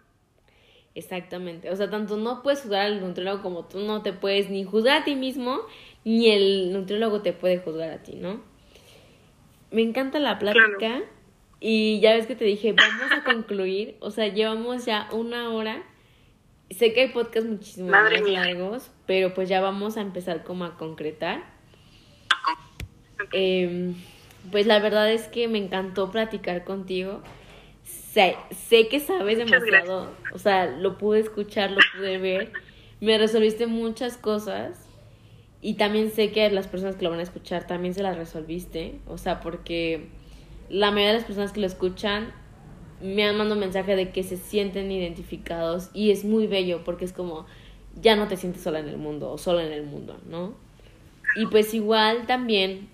Exactamente. 0.99 1.69
O 1.69 1.75
sea, 1.75 1.89
tanto 1.89 2.17
no 2.17 2.43
puedes 2.43 2.61
juzgar 2.61 2.85
al 2.85 3.01
nutriólogo 3.01 3.41
como 3.41 3.65
tú 3.65 3.79
no 3.79 4.01
te 4.01 4.13
puedes 4.13 4.49
ni 4.49 4.63
juzgar 4.63 5.01
a 5.01 5.03
ti 5.05 5.15
mismo, 5.15 5.59
ni 6.03 6.29
el 6.29 6.73
nutriólogo 6.73 7.21
te 7.21 7.33
puede 7.33 7.57
juzgar 7.57 7.91
a 7.91 8.03
ti, 8.03 8.15
¿no? 8.15 8.41
Me 9.71 9.81
encanta 9.81 10.19
la 10.19 10.39
plática. 10.39 11.01
Y 11.61 11.99
ya 11.99 12.13
ves 12.13 12.25
que 12.25 12.35
te 12.35 12.45
dije, 12.45 12.73
vamos 12.73 13.11
a 13.11 13.23
concluir. 13.23 13.97
O 13.99 14.11
sea, 14.11 14.27
llevamos 14.27 14.85
ya 14.85 15.09
una 15.11 15.51
hora 15.51 15.83
sé 16.71 16.93
que 16.93 17.01
hay 17.01 17.07
podcasts 17.09 17.49
muchísimo 17.49 17.89
más 17.89 18.21
largos, 18.21 18.91
pero 19.05 19.33
pues 19.33 19.49
ya 19.49 19.61
vamos 19.61 19.97
a 19.97 20.01
empezar 20.01 20.43
como 20.43 20.65
a 20.65 20.77
concretar. 20.77 21.43
Em, 23.33 23.95
pues 24.51 24.65
la 24.65 24.79
verdad 24.79 25.11
es 25.11 25.27
que 25.27 25.47
me 25.47 25.57
encantó 25.57 26.11
platicar 26.11 26.63
contigo. 26.63 27.21
Sé, 28.19 28.35
sé 28.67 28.89
que 28.89 28.99
sabes 28.99 29.37
demasiado, 29.37 30.09
o 30.33 30.39
sea, 30.39 30.65
lo 30.65 30.97
pude 30.97 31.21
escuchar, 31.21 31.71
lo 31.71 31.79
pude 31.95 32.17
ver, 32.17 32.51
me 32.99 33.17
resolviste 33.17 33.65
muchas 33.65 34.17
cosas 34.17 34.77
y 35.61 35.75
también 35.75 36.11
sé 36.11 36.31
que 36.33 36.49
las 36.51 36.67
personas 36.67 36.97
que 36.97 37.05
lo 37.05 37.11
van 37.11 37.21
a 37.21 37.23
escuchar 37.23 37.65
también 37.65 37.93
se 37.93 38.03
las 38.03 38.17
resolviste, 38.17 38.99
o 39.07 39.17
sea, 39.17 39.39
porque 39.39 40.09
la 40.69 40.91
mayoría 40.91 41.13
de 41.13 41.19
las 41.19 41.23
personas 41.23 41.53
que 41.53 41.61
lo 41.61 41.67
escuchan 41.67 42.33
me 43.01 43.23
han 43.23 43.37
mandado 43.37 43.53
un 43.53 43.61
mensaje 43.61 43.95
de 43.95 44.09
que 44.09 44.23
se 44.23 44.35
sienten 44.35 44.91
identificados 44.91 45.89
y 45.93 46.11
es 46.11 46.25
muy 46.25 46.45
bello 46.45 46.83
porque 46.83 47.05
es 47.05 47.13
como 47.13 47.45
ya 48.01 48.17
no 48.17 48.27
te 48.27 48.35
sientes 48.35 48.61
sola 48.63 48.79
en 48.79 48.89
el 48.89 48.97
mundo 48.97 49.31
o 49.31 49.37
sola 49.37 49.63
en 49.63 49.71
el 49.71 49.83
mundo, 49.83 50.19
¿no? 50.29 50.55
Y 51.37 51.45
pues 51.45 51.73
igual 51.73 52.27
también, 52.27 52.89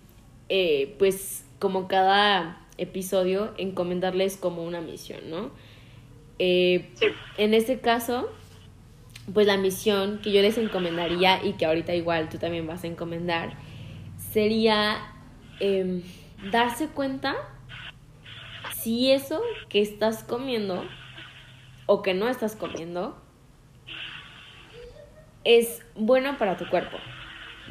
eh, 0.50 0.94
pues 1.00 1.46
como 1.58 1.88
cada 1.88 2.65
episodio, 2.78 3.54
encomendarles 3.58 4.38
como 4.38 4.64
una 4.64 4.82
misión, 4.82 5.30
¿no? 5.30 5.52
Eh, 6.40 6.90
en 7.38 7.54
este 7.54 7.80
caso, 7.80 8.30
pues 9.34 9.48
la 9.48 9.58
misión 9.58 10.20
que 10.22 10.32
yo 10.32 10.42
les 10.42 10.58
encomendaría 10.58 11.44
y 11.44 11.54
que 11.54 11.66
ahorita 11.66 11.96
igual 11.96 12.30
tú 12.30 12.38
también 12.38 12.68
vas 12.68 12.84
a 12.84 12.88
encomendar 12.88 13.54
sería 14.32 14.98
em, 15.60 16.04
darse 16.52 16.88
cuenta 16.88 17.36
si 18.74 19.12
eso 19.12 19.42
que 19.70 19.82
estás 19.82 20.24
comiendo 20.24 20.86
o 21.86 22.02
que 22.02 22.14
no 22.14 22.28
estás 22.28 22.56
comiendo 22.56 23.20
es 25.44 25.86
bueno 25.96 26.38
para 26.38 26.58
tu 26.58 26.68
cuerpo, 26.68 26.98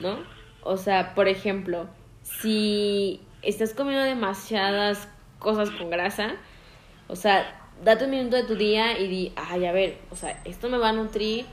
¿no? 0.01 0.19
O 0.63 0.77
sea, 0.77 1.15
por 1.15 1.29
ejemplo, 1.29 1.89
si 2.23 3.21
estás 3.47 3.75
comiendo 3.75 4.03
demasiadas 4.03 5.09
cosas 5.39 5.71
con 5.71 5.91
grasa, 5.91 6.37
o 7.09 7.17
sea, 7.17 7.61
date 7.85 8.05
un 8.05 8.11
minuto 8.11 8.37
de 8.37 8.45
tu 8.45 8.57
día 8.57 8.99
y 8.99 9.09
di, 9.09 9.33
ay, 9.37 9.67
a 9.67 9.73
ver, 9.73 9.99
o 10.11 10.17
sea, 10.17 10.41
esto 10.45 10.69
me 10.69 10.79
va 10.79 10.91
a 10.91 10.93
nutrir, 10.93 11.45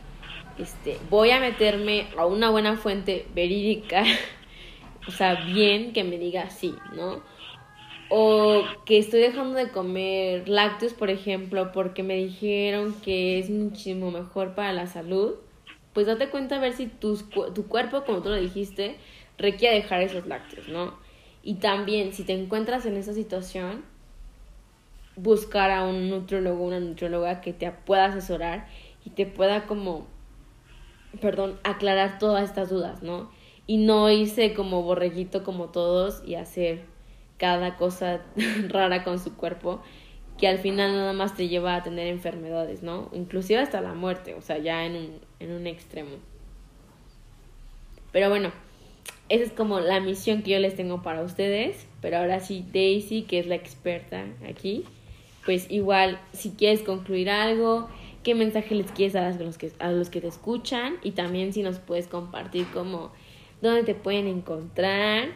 este, 0.57 0.97
voy 1.09 1.31
a 1.31 1.39
meterme 1.39 2.07
a 2.17 2.25
una 2.25 2.49
buena 2.49 2.77
fuente 2.77 3.25
verídica, 3.33 4.03
o 5.07 5.11
sea, 5.11 5.35
bien 5.45 5.93
que 5.93 6.03
me 6.03 6.17
diga 6.17 6.49
sí, 6.49 6.75
¿no? 6.95 7.21
O 8.13 8.63
que 8.85 8.97
estoy 8.97 9.21
dejando 9.21 9.57
de 9.57 9.69
comer 9.69 10.49
lácteos, 10.49 10.93
por 10.93 11.09
ejemplo, 11.09 11.71
porque 11.71 12.03
me 12.03 12.15
dijeron 12.17 12.93
que 13.01 13.39
es 13.39 13.49
muchísimo 13.49 14.11
mejor 14.11 14.53
para 14.53 14.73
la 14.73 14.85
salud. 14.87 15.35
Pues 15.93 16.07
date 16.07 16.29
cuenta 16.29 16.57
a 16.57 16.59
ver 16.59 16.73
si 16.73 16.87
tu, 16.87 17.15
tu 17.55 17.67
cuerpo, 17.69 18.03
como 18.03 18.21
tú 18.21 18.27
lo 18.27 18.35
dijiste, 18.35 18.97
requiere 19.37 19.75
dejar 19.75 20.01
esos 20.01 20.27
lácteos, 20.27 20.67
¿no? 20.67 20.93
Y 21.43 21.55
también, 21.55 22.13
si 22.13 22.23
te 22.23 22.33
encuentras 22.33 22.85
en 22.85 22.97
esa 22.97 23.13
situación, 23.13 23.83
buscar 25.15 25.71
a 25.71 25.85
un 25.85 26.09
nutriólogo, 26.09 26.63
una 26.63 26.79
nutrióloga 26.79 27.41
que 27.41 27.53
te 27.53 27.71
pueda 27.71 28.05
asesorar 28.05 28.67
y 29.05 29.11
te 29.11 29.25
pueda 29.25 29.65
como, 29.65 30.07
perdón, 31.19 31.59
aclarar 31.63 32.19
todas 32.19 32.43
estas 32.43 32.69
dudas, 32.69 33.01
¿no? 33.01 33.31
Y 33.67 33.77
no 33.77 34.09
irse 34.09 34.53
como 34.53 34.83
borreguito 34.83 35.43
como 35.43 35.69
todos 35.69 36.21
y 36.25 36.35
hacer 36.35 36.83
cada 37.37 37.75
cosa 37.75 38.21
rara 38.69 39.03
con 39.03 39.19
su 39.19 39.35
cuerpo 39.35 39.81
que 40.37 40.47
al 40.47 40.57
final 40.57 40.93
nada 40.93 41.13
más 41.13 41.35
te 41.35 41.47
lleva 41.47 41.75
a 41.75 41.83
tener 41.83 42.07
enfermedades, 42.07 42.81
¿no? 42.81 43.09
Inclusive 43.13 43.59
hasta 43.59 43.79
la 43.79 43.93
muerte, 43.93 44.33
o 44.33 44.41
sea, 44.41 44.57
ya 44.57 44.85
en 44.85 44.95
un, 44.95 45.19
en 45.39 45.51
un 45.51 45.67
extremo. 45.67 46.17
Pero 48.11 48.29
bueno, 48.29 48.51
esa 49.31 49.45
es 49.45 49.51
como 49.53 49.79
la 49.79 50.01
misión 50.01 50.43
que 50.43 50.51
yo 50.51 50.59
les 50.59 50.75
tengo 50.75 51.01
para 51.01 51.21
ustedes. 51.21 51.87
Pero 52.01 52.17
ahora 52.17 52.41
sí, 52.41 52.65
Daisy, 52.73 53.21
que 53.21 53.39
es 53.39 53.47
la 53.47 53.55
experta 53.55 54.25
aquí, 54.47 54.83
pues 55.45 55.71
igual, 55.71 56.19
si 56.33 56.51
quieres 56.51 56.81
concluir 56.81 57.29
algo, 57.29 57.87
qué 58.23 58.35
mensaje 58.35 58.75
les 58.75 58.91
quieres 58.91 59.13
dar 59.13 59.23
a 59.23 59.31
los 59.31 59.57
que, 59.57 59.71
a 59.79 59.89
los 59.91 60.09
que 60.09 60.19
te 60.19 60.27
escuchan 60.27 60.95
y 61.01 61.11
también 61.11 61.53
si 61.53 61.63
nos 61.63 61.79
puedes 61.79 62.07
compartir 62.07 62.67
como 62.73 63.11
dónde 63.61 63.83
te 63.83 63.95
pueden 63.95 64.27
encontrar. 64.27 65.29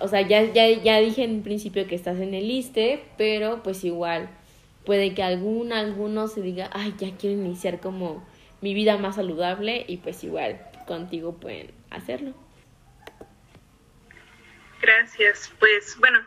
O 0.00 0.08
sea, 0.08 0.22
ya, 0.22 0.50
ya, 0.52 0.70
ya 0.70 0.98
dije 0.98 1.22
en 1.22 1.42
principio 1.42 1.86
que 1.86 1.94
estás 1.94 2.18
en 2.20 2.32
el 2.32 2.48
liste, 2.48 3.04
pero 3.18 3.62
pues 3.62 3.84
igual 3.84 4.30
puede 4.86 5.12
que 5.12 5.22
algún, 5.22 5.74
alguno 5.74 6.28
se 6.28 6.40
diga, 6.40 6.70
ay, 6.72 6.94
ya 6.98 7.10
quiero 7.16 7.38
iniciar 7.38 7.78
como 7.78 8.24
mi 8.62 8.72
vida 8.72 8.96
más 8.96 9.16
saludable 9.16 9.84
y 9.86 9.98
pues 9.98 10.24
igual 10.24 10.60
contigo 10.86 11.34
pueden 11.34 11.72
hacerlo. 11.90 12.47
Gracias. 14.80 15.52
Pues 15.58 15.96
bueno, 15.98 16.24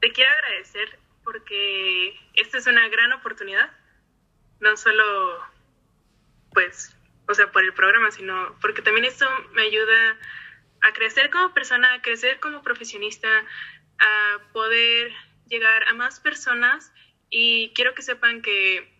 te 0.00 0.12
quiero 0.12 0.30
agradecer 0.30 0.98
porque 1.24 2.18
esta 2.34 2.58
es 2.58 2.66
una 2.66 2.88
gran 2.88 3.12
oportunidad, 3.12 3.70
no 4.60 4.76
solo 4.76 5.38
pues, 6.52 6.96
o 7.28 7.34
sea, 7.34 7.52
por 7.52 7.64
el 7.64 7.72
programa, 7.72 8.10
sino 8.10 8.56
porque 8.60 8.82
también 8.82 9.04
esto 9.04 9.26
me 9.52 9.62
ayuda 9.62 10.18
a 10.82 10.92
crecer 10.92 11.30
como 11.30 11.54
persona, 11.54 11.94
a 11.94 12.02
crecer 12.02 12.40
como 12.40 12.62
profesionista, 12.62 13.28
a 13.98 14.38
poder 14.52 15.12
llegar 15.46 15.86
a 15.88 15.94
más 15.94 16.20
personas 16.20 16.92
y 17.28 17.72
quiero 17.74 17.94
que 17.94 18.02
sepan 18.02 18.42
que 18.42 18.92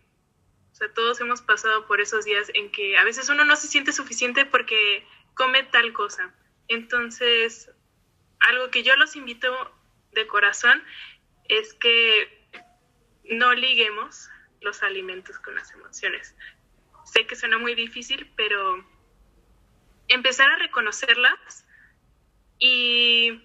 o 0.71 0.75
sea, 0.75 0.93
todos 0.93 1.19
hemos 1.21 1.41
pasado 1.41 1.85
por 1.87 2.01
esos 2.01 2.25
días 2.25 2.49
en 2.53 2.71
que 2.71 2.97
a 2.97 3.03
veces 3.03 3.29
uno 3.29 3.45
no 3.45 3.55
se 3.55 3.67
siente 3.67 3.91
suficiente 3.91 4.45
porque 4.45 5.05
come 5.33 5.63
tal 5.63 5.91
cosa. 5.93 6.33
Entonces, 6.67 7.69
algo 8.41 8.69
que 8.71 8.83
yo 8.83 8.95
los 8.95 9.15
invito 9.15 9.49
de 10.11 10.27
corazón 10.27 10.83
es 11.45 11.73
que 11.75 12.47
no 13.25 13.53
liguemos 13.53 14.29
los 14.61 14.83
alimentos 14.83 15.39
con 15.39 15.55
las 15.55 15.71
emociones. 15.71 16.35
Sé 17.05 17.25
que 17.25 17.35
suena 17.35 17.57
muy 17.57 17.75
difícil, 17.75 18.31
pero 18.35 18.85
empezar 20.07 20.49
a 20.51 20.57
reconocerlas 20.57 21.65
y 22.59 23.41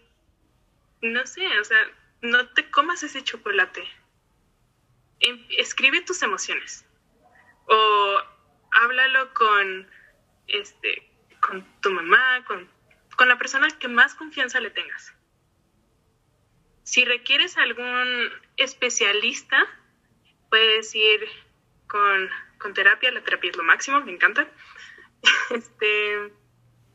no 1.02 1.26
sé, 1.26 1.58
o 1.58 1.64
sea, 1.64 1.90
no 2.22 2.48
te 2.50 2.70
comas 2.70 3.02
ese 3.02 3.22
chocolate. 3.22 3.82
Em, 5.20 5.46
escribe 5.50 6.02
tus 6.02 6.22
emociones 6.22 6.84
o 7.68 8.22
háblalo 8.72 9.32
con 9.32 9.88
este 10.46 11.10
con 11.40 11.64
tu 11.80 11.90
mamá, 11.90 12.44
con, 12.44 12.68
con 13.16 13.28
la 13.28 13.38
persona 13.38 13.68
que 13.78 13.88
más 13.88 14.14
confianza 14.14 14.60
le 14.60 14.70
tengas. 14.70 15.14
Si 16.82 17.04
requieres 17.04 17.56
algún 17.56 18.30
especialista, 18.56 19.66
puedes 20.50 20.94
ir 20.94 21.26
con, 21.88 22.30
con 22.58 22.74
terapia, 22.74 23.10
la 23.10 23.22
terapia 23.22 23.50
es 23.50 23.56
lo 23.56 23.64
máximo, 23.64 24.00
me 24.02 24.12
encanta. 24.12 24.48
Este, 25.50 26.32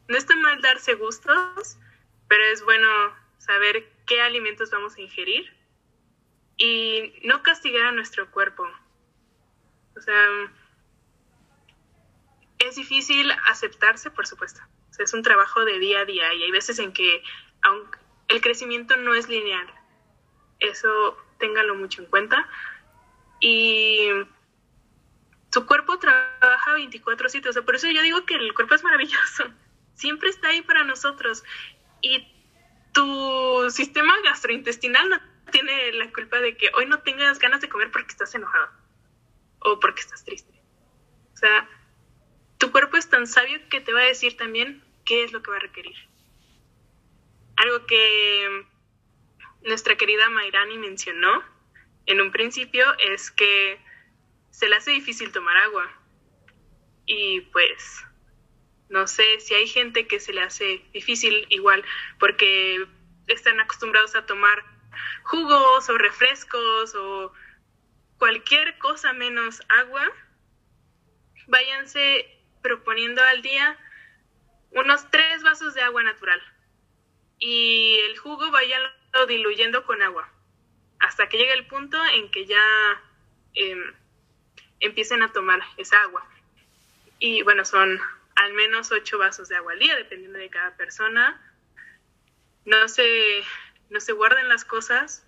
no 0.07 0.18
está 0.18 0.35
mal 0.35 0.61
darse 0.61 0.93
gustos, 0.93 1.77
pero 2.27 2.43
es 2.45 2.64
bueno 2.64 2.88
saber 3.39 3.89
qué 4.06 4.22
alimentos 4.22 4.69
vamos 4.69 4.95
a 4.95 5.02
ingerir 5.02 5.52
y 6.57 7.14
no 7.23 7.41
castigar 7.43 7.88
a 7.88 7.91
nuestro 7.91 8.30
cuerpo. 8.31 8.68
O 9.98 10.02
sea, 10.02 10.27
es 12.60 12.76
difícil 12.76 13.31
aceptarse, 13.48 14.11
por 14.11 14.27
supuesto. 14.27 14.61
O 14.91 14.93
sea, 14.93 15.05
es 15.05 15.13
un 15.13 15.23
trabajo 15.23 15.65
de 15.65 15.80
día 15.80 16.01
a 16.01 16.05
día 16.05 16.34
y 16.34 16.43
hay 16.43 16.51
veces 16.51 16.77
en 16.80 16.93
que 16.93 17.23
aunque 17.63 17.97
el 18.27 18.41
crecimiento 18.41 18.95
no 18.97 19.13
es 19.13 19.27
lineal. 19.27 19.68
Eso 20.59 21.18
ténganlo 21.38 21.76
mucho 21.76 22.01
en 22.01 22.07
cuenta. 22.07 22.47
Y 23.39 24.09
tu 25.51 25.65
cuerpo 25.65 25.99
trabaja 25.99 26.76
24/7. 26.76 27.49
O 27.49 27.53
sea, 27.53 27.61
por 27.63 27.76
eso 27.76 27.89
yo 27.89 28.01
digo 28.01 28.26
que 28.26 28.35
el 28.35 28.53
cuerpo 28.53 28.76
es 28.76 28.84
maravilloso. 28.84 29.45
Siempre 29.95 30.30
está 30.30 30.49
ahí 30.49 30.61
para 30.61 30.84
nosotros. 30.84 31.43
Y 32.01 32.27
tu 32.93 33.69
sistema 33.69 34.13
gastrointestinal 34.23 35.09
no 35.09 35.19
tiene 35.51 35.93
la 35.93 36.11
culpa 36.11 36.39
de 36.39 36.55
que 36.55 36.72
hoy 36.76 36.85
no 36.85 36.99
tengas 36.99 37.39
ganas 37.39 37.61
de 37.61 37.69
comer 37.69 37.91
porque 37.91 38.11
estás 38.11 38.34
enojado 38.35 38.69
o 39.59 39.80
porque 39.80 40.01
estás 40.01 40.23
triste. 40.23 40.51
O 41.34 41.38
sea, 41.38 41.68
tu 42.62 42.72
cuerpo 42.72 42.96
es 42.96 43.10
tan 43.10 43.26
sabio 43.26 43.60
que 43.70 43.82
te 43.82 43.92
va 43.92 44.02
a 44.02 44.06
decir 44.06 44.38
también 44.38 44.84
qué 45.04 45.24
es 45.24 45.32
lo 45.32 45.42
que 45.42 45.50
va 45.50 45.58
a 45.58 45.62
requerir. 45.62 45.96
Algo 47.56 47.88
que 47.88 48.68
nuestra 49.64 49.98
querida 49.98 50.30
Mairani 50.30 50.78
mencionó 50.78 51.44
en 52.06 52.22
un 52.22 52.32
principio 52.32 52.86
es 53.00 53.32
que 53.32 53.80
se 54.52 54.70
le 54.70 54.76
hace 54.76 54.92
difícil 54.92 55.32
tomar 55.32 55.58
agua. 55.58 55.92
Y 57.08 57.42
pues 57.52 58.06
no 58.90 59.08
sé 59.08 59.40
si 59.40 59.56
hay 59.56 59.66
gente 59.66 60.06
que 60.06 60.20
se 60.20 60.32
le 60.32 60.44
hace 60.44 60.86
difícil 60.94 61.48
igual 61.50 61.84
porque 62.20 62.86
están 63.26 63.60
acostumbrados 63.60 64.14
a 64.14 64.28
tomar 64.28 64.64
jugos 65.24 65.90
o 65.90 65.98
refrescos 65.98 66.94
o 66.94 67.34
cualquier 68.20 68.78
cosa 68.78 69.14
menos 69.14 69.64
agua. 69.68 70.08
Váyanse 71.48 72.38
proponiendo 72.62 73.24
al 73.24 73.42
día 73.42 73.78
unos 74.72 75.10
tres 75.12 75.44
vasos 75.44 75.74
de 75.74 75.82
agua 75.82 76.04
natural 76.04 76.42
y 77.40 78.00
el 78.10 78.18
jugo 78.18 78.50
vaya 78.52 78.78
diluyendo 79.28 79.86
con 79.86 80.02
agua 80.02 80.30
hasta 81.00 81.28
que 81.28 81.38
llegue 81.38 81.54
el 81.54 81.66
punto 81.66 81.98
en 82.14 82.30
que 82.32 82.46
ya 82.46 82.64
em, 83.56 83.94
empiecen 84.80 85.24
a 85.24 85.34
tomar 85.34 85.60
esa 85.78 86.02
agua. 86.04 86.26
Y 87.20 87.42
bueno, 87.42 87.66
son 87.66 88.00
al 88.36 88.54
menos 88.54 88.92
ocho 88.92 89.18
vasos 89.18 89.50
de 89.50 89.56
agua 89.56 89.74
al 89.74 89.80
día, 89.80 89.96
dependiendo 89.96 90.40
de 90.40 90.50
cada 90.50 90.76
persona. 90.78 91.42
No 92.66 92.88
se, 92.88 93.44
no 93.90 94.00
se 94.00 94.14
guarden 94.14 94.48
las 94.48 94.64
cosas, 94.64 95.26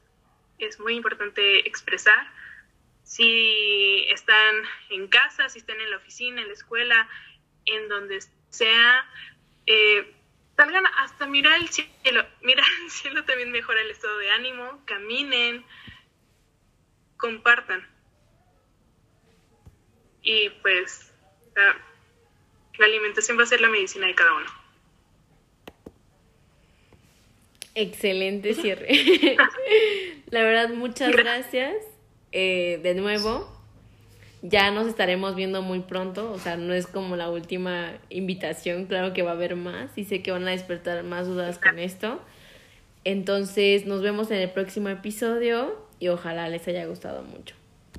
es 0.59 0.79
muy 0.79 0.95
importante 0.95 1.67
expresar. 1.67 2.31
Si 3.03 4.05
están 4.09 4.55
en 4.89 5.07
casa, 5.07 5.49
si 5.49 5.59
están 5.59 5.79
en 5.79 5.91
la 5.91 5.97
oficina, 5.97 6.41
en 6.41 6.47
la 6.47 6.53
escuela, 6.53 7.07
en 7.65 7.89
donde 7.89 8.19
sea, 8.49 9.05
eh, 9.65 10.13
salgan 10.55 10.85
hasta 10.97 11.27
mirar 11.27 11.59
el 11.59 11.69
cielo. 11.69 12.25
Mirar 12.41 12.65
el 12.83 12.91
cielo 12.91 13.23
también 13.25 13.51
mejora 13.51 13.81
el 13.81 13.91
estado 13.91 14.17
de 14.17 14.29
ánimo, 14.31 14.81
caminen, 14.85 15.65
compartan. 17.17 17.87
Y 20.21 20.49
pues 20.61 21.13
la, 21.55 21.77
la 22.77 22.85
alimentación 22.85 23.37
va 23.37 23.43
a 23.43 23.47
ser 23.47 23.61
la 23.61 23.69
medicina 23.69 24.07
de 24.07 24.15
cada 24.15 24.33
uno. 24.33 24.63
Excelente 27.75 28.53
cierre. 28.61 28.89
la 30.27 30.43
verdad, 30.43 30.69
muchas 30.69 31.11
gracias 31.15 31.92
eh, 32.33 32.79
de 32.83 32.95
nuevo 32.95 33.53
ya 34.43 34.71
nos 34.71 34.87
estaremos 34.87 35.35
viendo 35.35 35.61
muy 35.61 35.79
pronto, 35.79 36.29
o 36.29 36.37
sea, 36.37 36.57
no 36.57 36.73
es 36.73 36.85
como 36.85 37.15
la 37.15 37.29
última 37.29 37.93
invitación, 38.09 38.85
claro 38.87 39.13
que 39.13 39.23
va 39.23 39.31
a 39.31 39.35
haber 39.35 39.55
más 39.55 39.97
y 39.97 40.03
sé 40.03 40.21
que 40.21 40.31
van 40.31 40.45
a 40.45 40.51
despertar 40.51 41.03
más 41.05 41.27
dudas 41.27 41.57
con 41.57 41.79
esto. 41.79 42.19
Entonces, 43.05 43.85
nos 43.85 44.01
vemos 44.01 44.31
en 44.31 44.37
el 44.37 44.49
próximo 44.49 44.89
episodio 44.89 45.77
y 45.99 46.09
ojalá 46.09 46.49
les 46.49 46.67
haya 46.67 46.85
gustado 46.85 47.23
mucho. 47.23 47.55